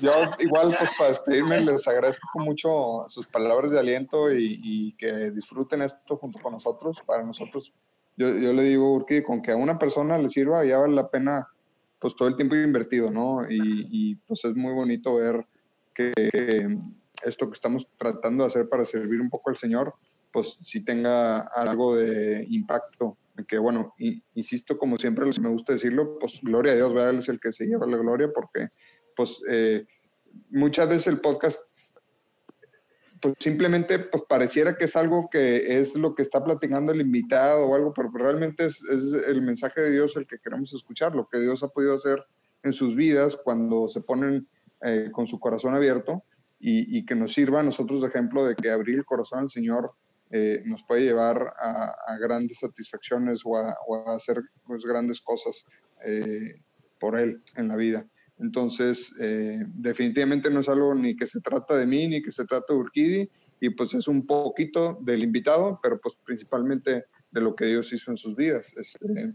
yo 0.00 0.12
igual 0.38 0.76
pues 0.78 0.90
para 0.98 1.10
despedirme 1.10 1.60
les 1.60 1.86
agradezco 1.88 2.26
mucho 2.38 3.04
sus 3.08 3.26
palabras 3.26 3.72
de 3.72 3.78
aliento 3.78 4.32
y, 4.32 4.94
que 4.98 5.30
disfruten 5.30 5.82
esto 5.82 6.16
junto 6.16 6.38
con 6.38 6.52
nosotros. 6.52 6.96
Para 7.06 7.22
nosotros, 7.22 7.72
yo, 8.16 8.28
yo 8.28 8.52
le 8.52 8.62
digo, 8.64 9.04
que 9.06 9.22
con 9.22 9.42
que 9.42 9.52
a 9.52 9.56
una 9.56 9.78
persona 9.78 10.18
le 10.18 10.28
sirva 10.28 10.64
ya 10.64 10.78
vale 10.78 10.94
la 10.94 11.08
pena 11.08 11.48
pues 11.98 12.14
todo 12.14 12.28
el 12.28 12.36
tiempo 12.36 12.54
invertido, 12.54 13.10
¿no? 13.10 13.46
Y, 13.48 14.16
pues 14.26 14.44
es 14.44 14.54
muy 14.54 14.72
bonito 14.72 15.14
ver 15.14 15.46
que 15.94 16.12
esto 17.24 17.46
que 17.48 17.54
estamos 17.54 17.86
tratando 17.96 18.44
de 18.44 18.48
hacer 18.48 18.68
para 18.68 18.84
servir 18.84 19.20
un 19.20 19.30
poco 19.30 19.50
al 19.50 19.56
Señor, 19.56 19.94
pues 20.32 20.58
sí 20.62 20.84
tenga 20.84 21.40
algo 21.40 21.96
de 21.96 22.46
impacto. 22.48 23.16
Que 23.48 23.58
bueno, 23.58 23.94
insisto, 24.34 24.78
como 24.78 24.96
siempre 24.96 25.26
me 25.40 25.48
gusta 25.48 25.72
decirlo, 25.72 26.18
pues 26.18 26.40
gloria 26.42 26.72
a 26.72 26.76
Dios, 26.76 26.92
¿verdad? 26.92 27.10
Él 27.10 27.18
es 27.18 27.28
el 27.28 27.40
que 27.40 27.52
se 27.52 27.66
lleva 27.66 27.86
la 27.86 27.96
gloria 27.96 28.28
porque 28.34 28.68
pues 29.16 29.40
eh, 29.48 29.86
muchas 30.50 30.88
veces 30.88 31.06
el 31.08 31.20
podcast 31.20 31.60
pues 33.20 33.34
simplemente 33.38 33.98
pues 33.98 34.22
pareciera 34.28 34.76
que 34.76 34.84
es 34.84 34.96
algo 34.96 35.28
que 35.30 35.80
es 35.80 35.94
lo 35.94 36.14
que 36.14 36.22
está 36.22 36.44
platicando 36.44 36.92
el 36.92 37.00
invitado 37.00 37.64
o 37.64 37.74
algo, 37.74 37.92
pero 37.92 38.10
realmente 38.12 38.66
es, 38.66 38.82
el 39.26 39.42
mensaje 39.42 39.80
de 39.80 39.90
Dios 39.90 40.16
el 40.16 40.26
que 40.26 40.38
queremos 40.38 40.72
escuchar, 40.74 41.14
lo 41.14 41.26
que 41.28 41.40
Dios 41.40 41.62
ha 41.62 41.68
podido 41.68 41.94
hacer 41.94 42.24
en 42.62 42.72
sus 42.72 42.94
vidas 42.96 43.36
cuando 43.36 43.88
se 43.88 44.00
ponen 44.00 44.46
eh, 44.82 45.08
con 45.12 45.26
su 45.26 45.38
corazón 45.38 45.74
abierto 45.74 46.24
y, 46.58 47.04
que 47.04 47.14
nos 47.14 47.34
sirva 47.34 47.60
a 47.60 47.62
nosotros 47.62 48.00
de 48.00 48.08
ejemplo 48.08 48.44
de 48.44 48.56
que 48.56 48.70
abrir 48.70 48.96
el 48.96 49.04
corazón 49.04 49.40
al 49.40 49.50
Señor 49.50 49.92
eh, 50.30 50.62
nos 50.64 50.82
puede 50.82 51.02
llevar 51.02 51.54
a, 51.60 52.16
grandes 52.18 52.58
satisfacciones 52.58 53.42
o 53.44 53.56
a, 53.56 53.76
hacer 54.14 54.42
pues, 54.66 54.84
grandes 54.84 55.20
cosas 55.20 55.64
eh, 56.04 56.60
por 56.98 57.18
Él 57.18 57.42
en 57.54 57.68
la 57.68 57.76
vida. 57.76 58.06
Entonces, 58.38 59.12
eh, 59.18 59.64
definitivamente 59.66 60.50
no 60.50 60.60
es 60.60 60.68
algo 60.68 60.94
ni 60.94 61.16
que 61.16 61.26
se 61.26 61.40
trata 61.40 61.76
de 61.76 61.86
mí, 61.86 62.06
ni 62.08 62.22
que 62.22 62.30
se 62.30 62.44
trata 62.44 62.72
de 62.72 62.78
Urquidi, 62.78 63.30
y 63.60 63.70
pues 63.70 63.94
es 63.94 64.08
un 64.08 64.26
poquito 64.26 64.98
del 65.00 65.22
invitado, 65.22 65.80
pero 65.82 65.98
pues 66.00 66.14
principalmente 66.24 67.04
de 67.30 67.40
lo 67.40 67.54
que 67.56 67.66
Dios 67.66 67.92
hizo 67.92 68.10
en 68.10 68.18
sus 68.18 68.36
vidas. 68.36 68.72
Este, 68.76 69.34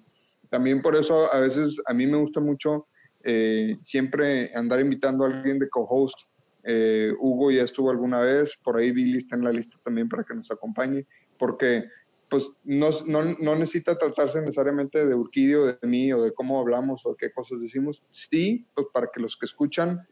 también 0.49 0.82
por 0.82 0.95
eso 0.95 1.34
a 1.34 1.39
veces 1.39 1.82
a 1.86 1.93
mí 1.93 2.06
me 2.06 2.18
gusta 2.18 2.39
mucho 2.39 2.88
eh, 3.24 3.78
siempre 3.82 4.52
andar 4.54 4.80
invitando 4.80 5.24
a 5.24 5.28
alguien 5.28 5.60
de 5.60 5.70
co-host. 5.70 6.18
Eh, 6.64 7.12
Hugo 7.20 7.52
ya 7.52 7.64
estuvo 7.64 7.89
alguna 7.89 8.20
vez, 8.20 8.56
por 8.64 8.78
ahí 8.78 8.91
Billy 8.91 9.18
está 9.18 9.36
en 9.36 9.43
la 9.43 9.52
lista 9.52 9.78
también 9.84 10.08
para 10.08 10.24
que 10.24 10.36
nos 10.36 10.49
acompañe, 10.52 11.08
porque 11.39 11.86
pues 12.32 12.47
no, 12.63 12.89
no, 13.07 13.23
no, 13.23 13.55
necesita 13.55 13.97
tratarse 13.97 14.39
necesariamente 14.39 15.05
de 15.05 15.13
Urquidio, 15.13 15.65
de 15.65 15.77
mí 15.86 16.13
o 16.13 16.23
de 16.23 16.34
cómo 16.34 16.61
hablamos 16.61 17.05
o 17.05 17.13
qué 17.13 17.29
cosas 17.29 17.59
decimos. 17.59 18.01
Sí, 18.09 18.65
pues 18.73 18.88
para 18.93 19.09
que 19.13 19.19
los 19.19 19.36
que 19.36 19.45
escuchan 19.45 20.07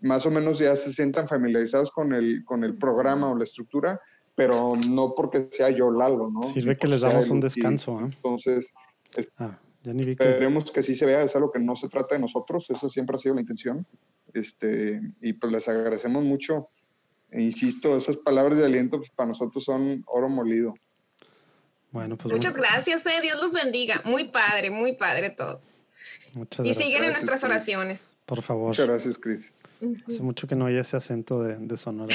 más 0.00 0.26
o 0.26 0.30
menos 0.32 0.58
ya 0.58 0.74
se 0.74 0.92
sientan 0.92 1.28
familiarizados 1.28 1.92
con 1.92 2.14
el, 2.14 2.44
con 2.44 2.64
el 2.64 2.76
programa 2.76 3.30
o 3.30 3.36
la 3.36 3.44
estructura, 3.44 4.00
pero 4.34 4.72
no 4.90 5.14
porque 5.14 5.46
sea 5.52 5.70
yo 5.70 5.92
Lalo, 5.92 6.28
¿no? 6.28 6.42
Sirve 6.42 6.74
que 6.74 6.88
les 6.88 7.02
damos 7.02 7.30
un 7.30 7.38
descanso. 7.38 8.00
¿eh? 8.00 8.10
Entonces, 8.12 8.72
ah, 9.38 9.60
ya 9.84 9.94
ni 9.94 10.02
esperemos 10.10 10.72
que 10.72 10.82
sí 10.82 10.96
se 10.96 11.06
vea, 11.06 11.22
es 11.22 11.36
algo 11.36 11.52
que 11.52 11.60
no 11.60 11.76
se 11.76 11.88
trata 11.88 12.16
de 12.16 12.20
nosotros, 12.20 12.66
esa 12.70 12.88
siempre 12.88 13.14
ha 13.14 13.20
sido 13.20 13.36
la 13.36 13.42
intención. 13.42 13.86
Este, 14.34 15.00
y 15.20 15.34
pues 15.34 15.52
les 15.52 15.68
agradecemos 15.68 16.24
mucho. 16.24 16.70
E 17.30 17.40
insisto, 17.40 17.96
esas 17.96 18.16
palabras 18.16 18.58
de 18.58 18.66
aliento 18.66 18.98
pues, 18.98 19.10
para 19.14 19.28
nosotros 19.28 19.62
son 19.62 20.02
oro 20.08 20.28
molido. 20.28 20.74
Bueno, 21.92 22.16
pues. 22.16 22.32
Muchas 22.32 22.56
gracias, 22.56 23.06
eh. 23.06 23.20
Dios 23.22 23.40
los 23.40 23.52
bendiga. 23.52 24.00
Muy 24.04 24.24
padre, 24.24 24.70
muy 24.70 24.94
padre 24.94 25.30
todo. 25.30 25.60
Muchas 26.34 26.66
y 26.66 26.74
siguen 26.74 27.04
en 27.04 27.12
nuestras 27.12 27.44
oraciones. 27.44 28.08
Por 28.26 28.42
favor. 28.42 28.68
Muchas 28.68 28.88
gracias, 28.88 29.18
Cris. 29.18 29.52
Hace 30.06 30.22
mucho 30.22 30.46
que 30.46 30.54
no 30.54 30.66
hay 30.66 30.76
ese 30.76 30.96
acento 30.96 31.42
de, 31.42 31.58
de 31.58 31.76
Sonora. 31.76 32.14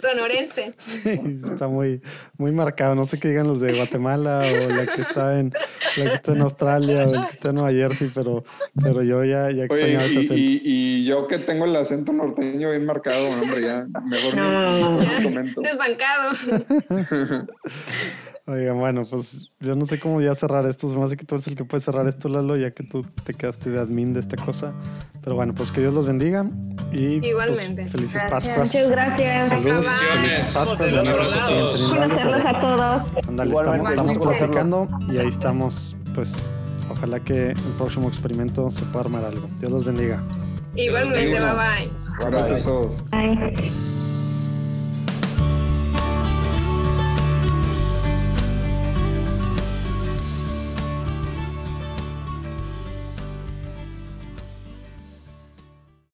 Sonorense. 0.00 0.72
Sí, 0.78 1.20
está 1.44 1.68
muy, 1.68 2.00
muy 2.38 2.50
marcado. 2.52 2.94
No 2.94 3.04
sé 3.04 3.18
qué 3.18 3.28
digan 3.28 3.46
los 3.46 3.60
de 3.60 3.74
Guatemala 3.74 4.40
o 4.40 4.68
la 4.70 4.86
que 4.86 5.02
está 5.02 5.38
en, 5.38 5.52
la 5.98 6.04
que 6.04 6.14
está 6.14 6.32
en 6.32 6.40
Australia 6.40 7.06
o 7.06 7.14
el 7.14 7.24
que 7.24 7.30
está 7.30 7.50
en 7.50 7.56
Nueva 7.56 7.72
Jersey, 7.72 8.10
pero, 8.14 8.42
pero 8.80 9.02
yo 9.02 9.22
ya, 9.22 9.50
ya 9.50 9.64
extrañaba 9.64 10.04
ese 10.04 10.20
acento. 10.20 10.34
Y, 10.34 10.62
y, 10.64 11.04
yo 11.04 11.26
que 11.28 11.38
tengo 11.38 11.66
el 11.66 11.76
acento 11.76 12.14
norteño 12.14 12.70
bien 12.70 12.86
marcado, 12.86 13.28
hombre, 13.28 13.60
ya 13.60 13.86
mejor 14.06 14.36
no, 14.36 14.98
no, 14.98 15.22
comento. 15.22 15.60
Desbancado. 15.60 16.32
Oigan, 18.46 18.78
bueno, 18.78 19.06
pues 19.08 19.50
yo 19.60 19.74
no 19.74 19.86
sé 19.86 19.98
cómo 19.98 20.20
ya 20.20 20.34
cerrar 20.34 20.66
esto. 20.66 20.90
Se 20.90 20.96
me 20.96 21.04
hace 21.04 21.16
que 21.16 21.24
tú 21.24 21.34
eres 21.34 21.46
el 21.48 21.56
que 21.56 21.64
puede 21.64 21.80
cerrar 21.80 22.06
esto, 22.06 22.28
Lalo, 22.28 22.56
ya 22.58 22.72
que 22.72 22.84
tú 22.84 23.02
te 23.24 23.32
quedaste 23.32 23.70
de 23.70 23.80
admin 23.80 24.12
de 24.12 24.20
esta 24.20 24.36
cosa. 24.36 24.74
Pero 25.22 25.34
bueno, 25.34 25.54
pues 25.54 25.72
que 25.72 25.80
Dios 25.80 25.94
los 25.94 26.06
bendiga. 26.06 26.44
Y 26.92 27.20
pues, 27.20 27.30
Igualmente. 27.30 27.86
felices 27.88 28.22
Pascuas. 28.28 28.58
Muchas 28.58 28.90
gracias. 28.90 29.48
Saludos. 29.48 29.86
Felices 29.94 30.52
Pascuas. 30.54 30.92
Ya 30.92 31.02
no 31.02 31.14
sé 31.14 31.24
si 31.24 31.88
siguen 31.88 32.08
teniendo 32.10 32.34
algo, 32.34 32.48
a 32.48 32.60
todos. 32.60 33.28
Ándale, 33.28 33.54
estamos, 33.54 33.88
estamos 33.88 34.18
platicando 34.18 34.88
y 35.10 35.16
ahí 35.16 35.28
estamos. 35.28 35.96
Pues 36.14 36.42
ojalá 36.90 37.20
que 37.20 37.52
el 37.52 37.74
próximo 37.78 38.08
experimento 38.08 38.70
se 38.70 38.82
pueda 38.82 39.06
armar 39.06 39.24
algo. 39.24 39.48
Dios 39.58 39.72
los 39.72 39.86
bendiga. 39.86 40.22
Igualmente, 40.76 41.40
bye 41.40 41.40
bye. 41.40 41.90
Gracias 42.30 42.60
a 42.60 42.62
todos. 42.62 43.10
Bye. 43.10 44.03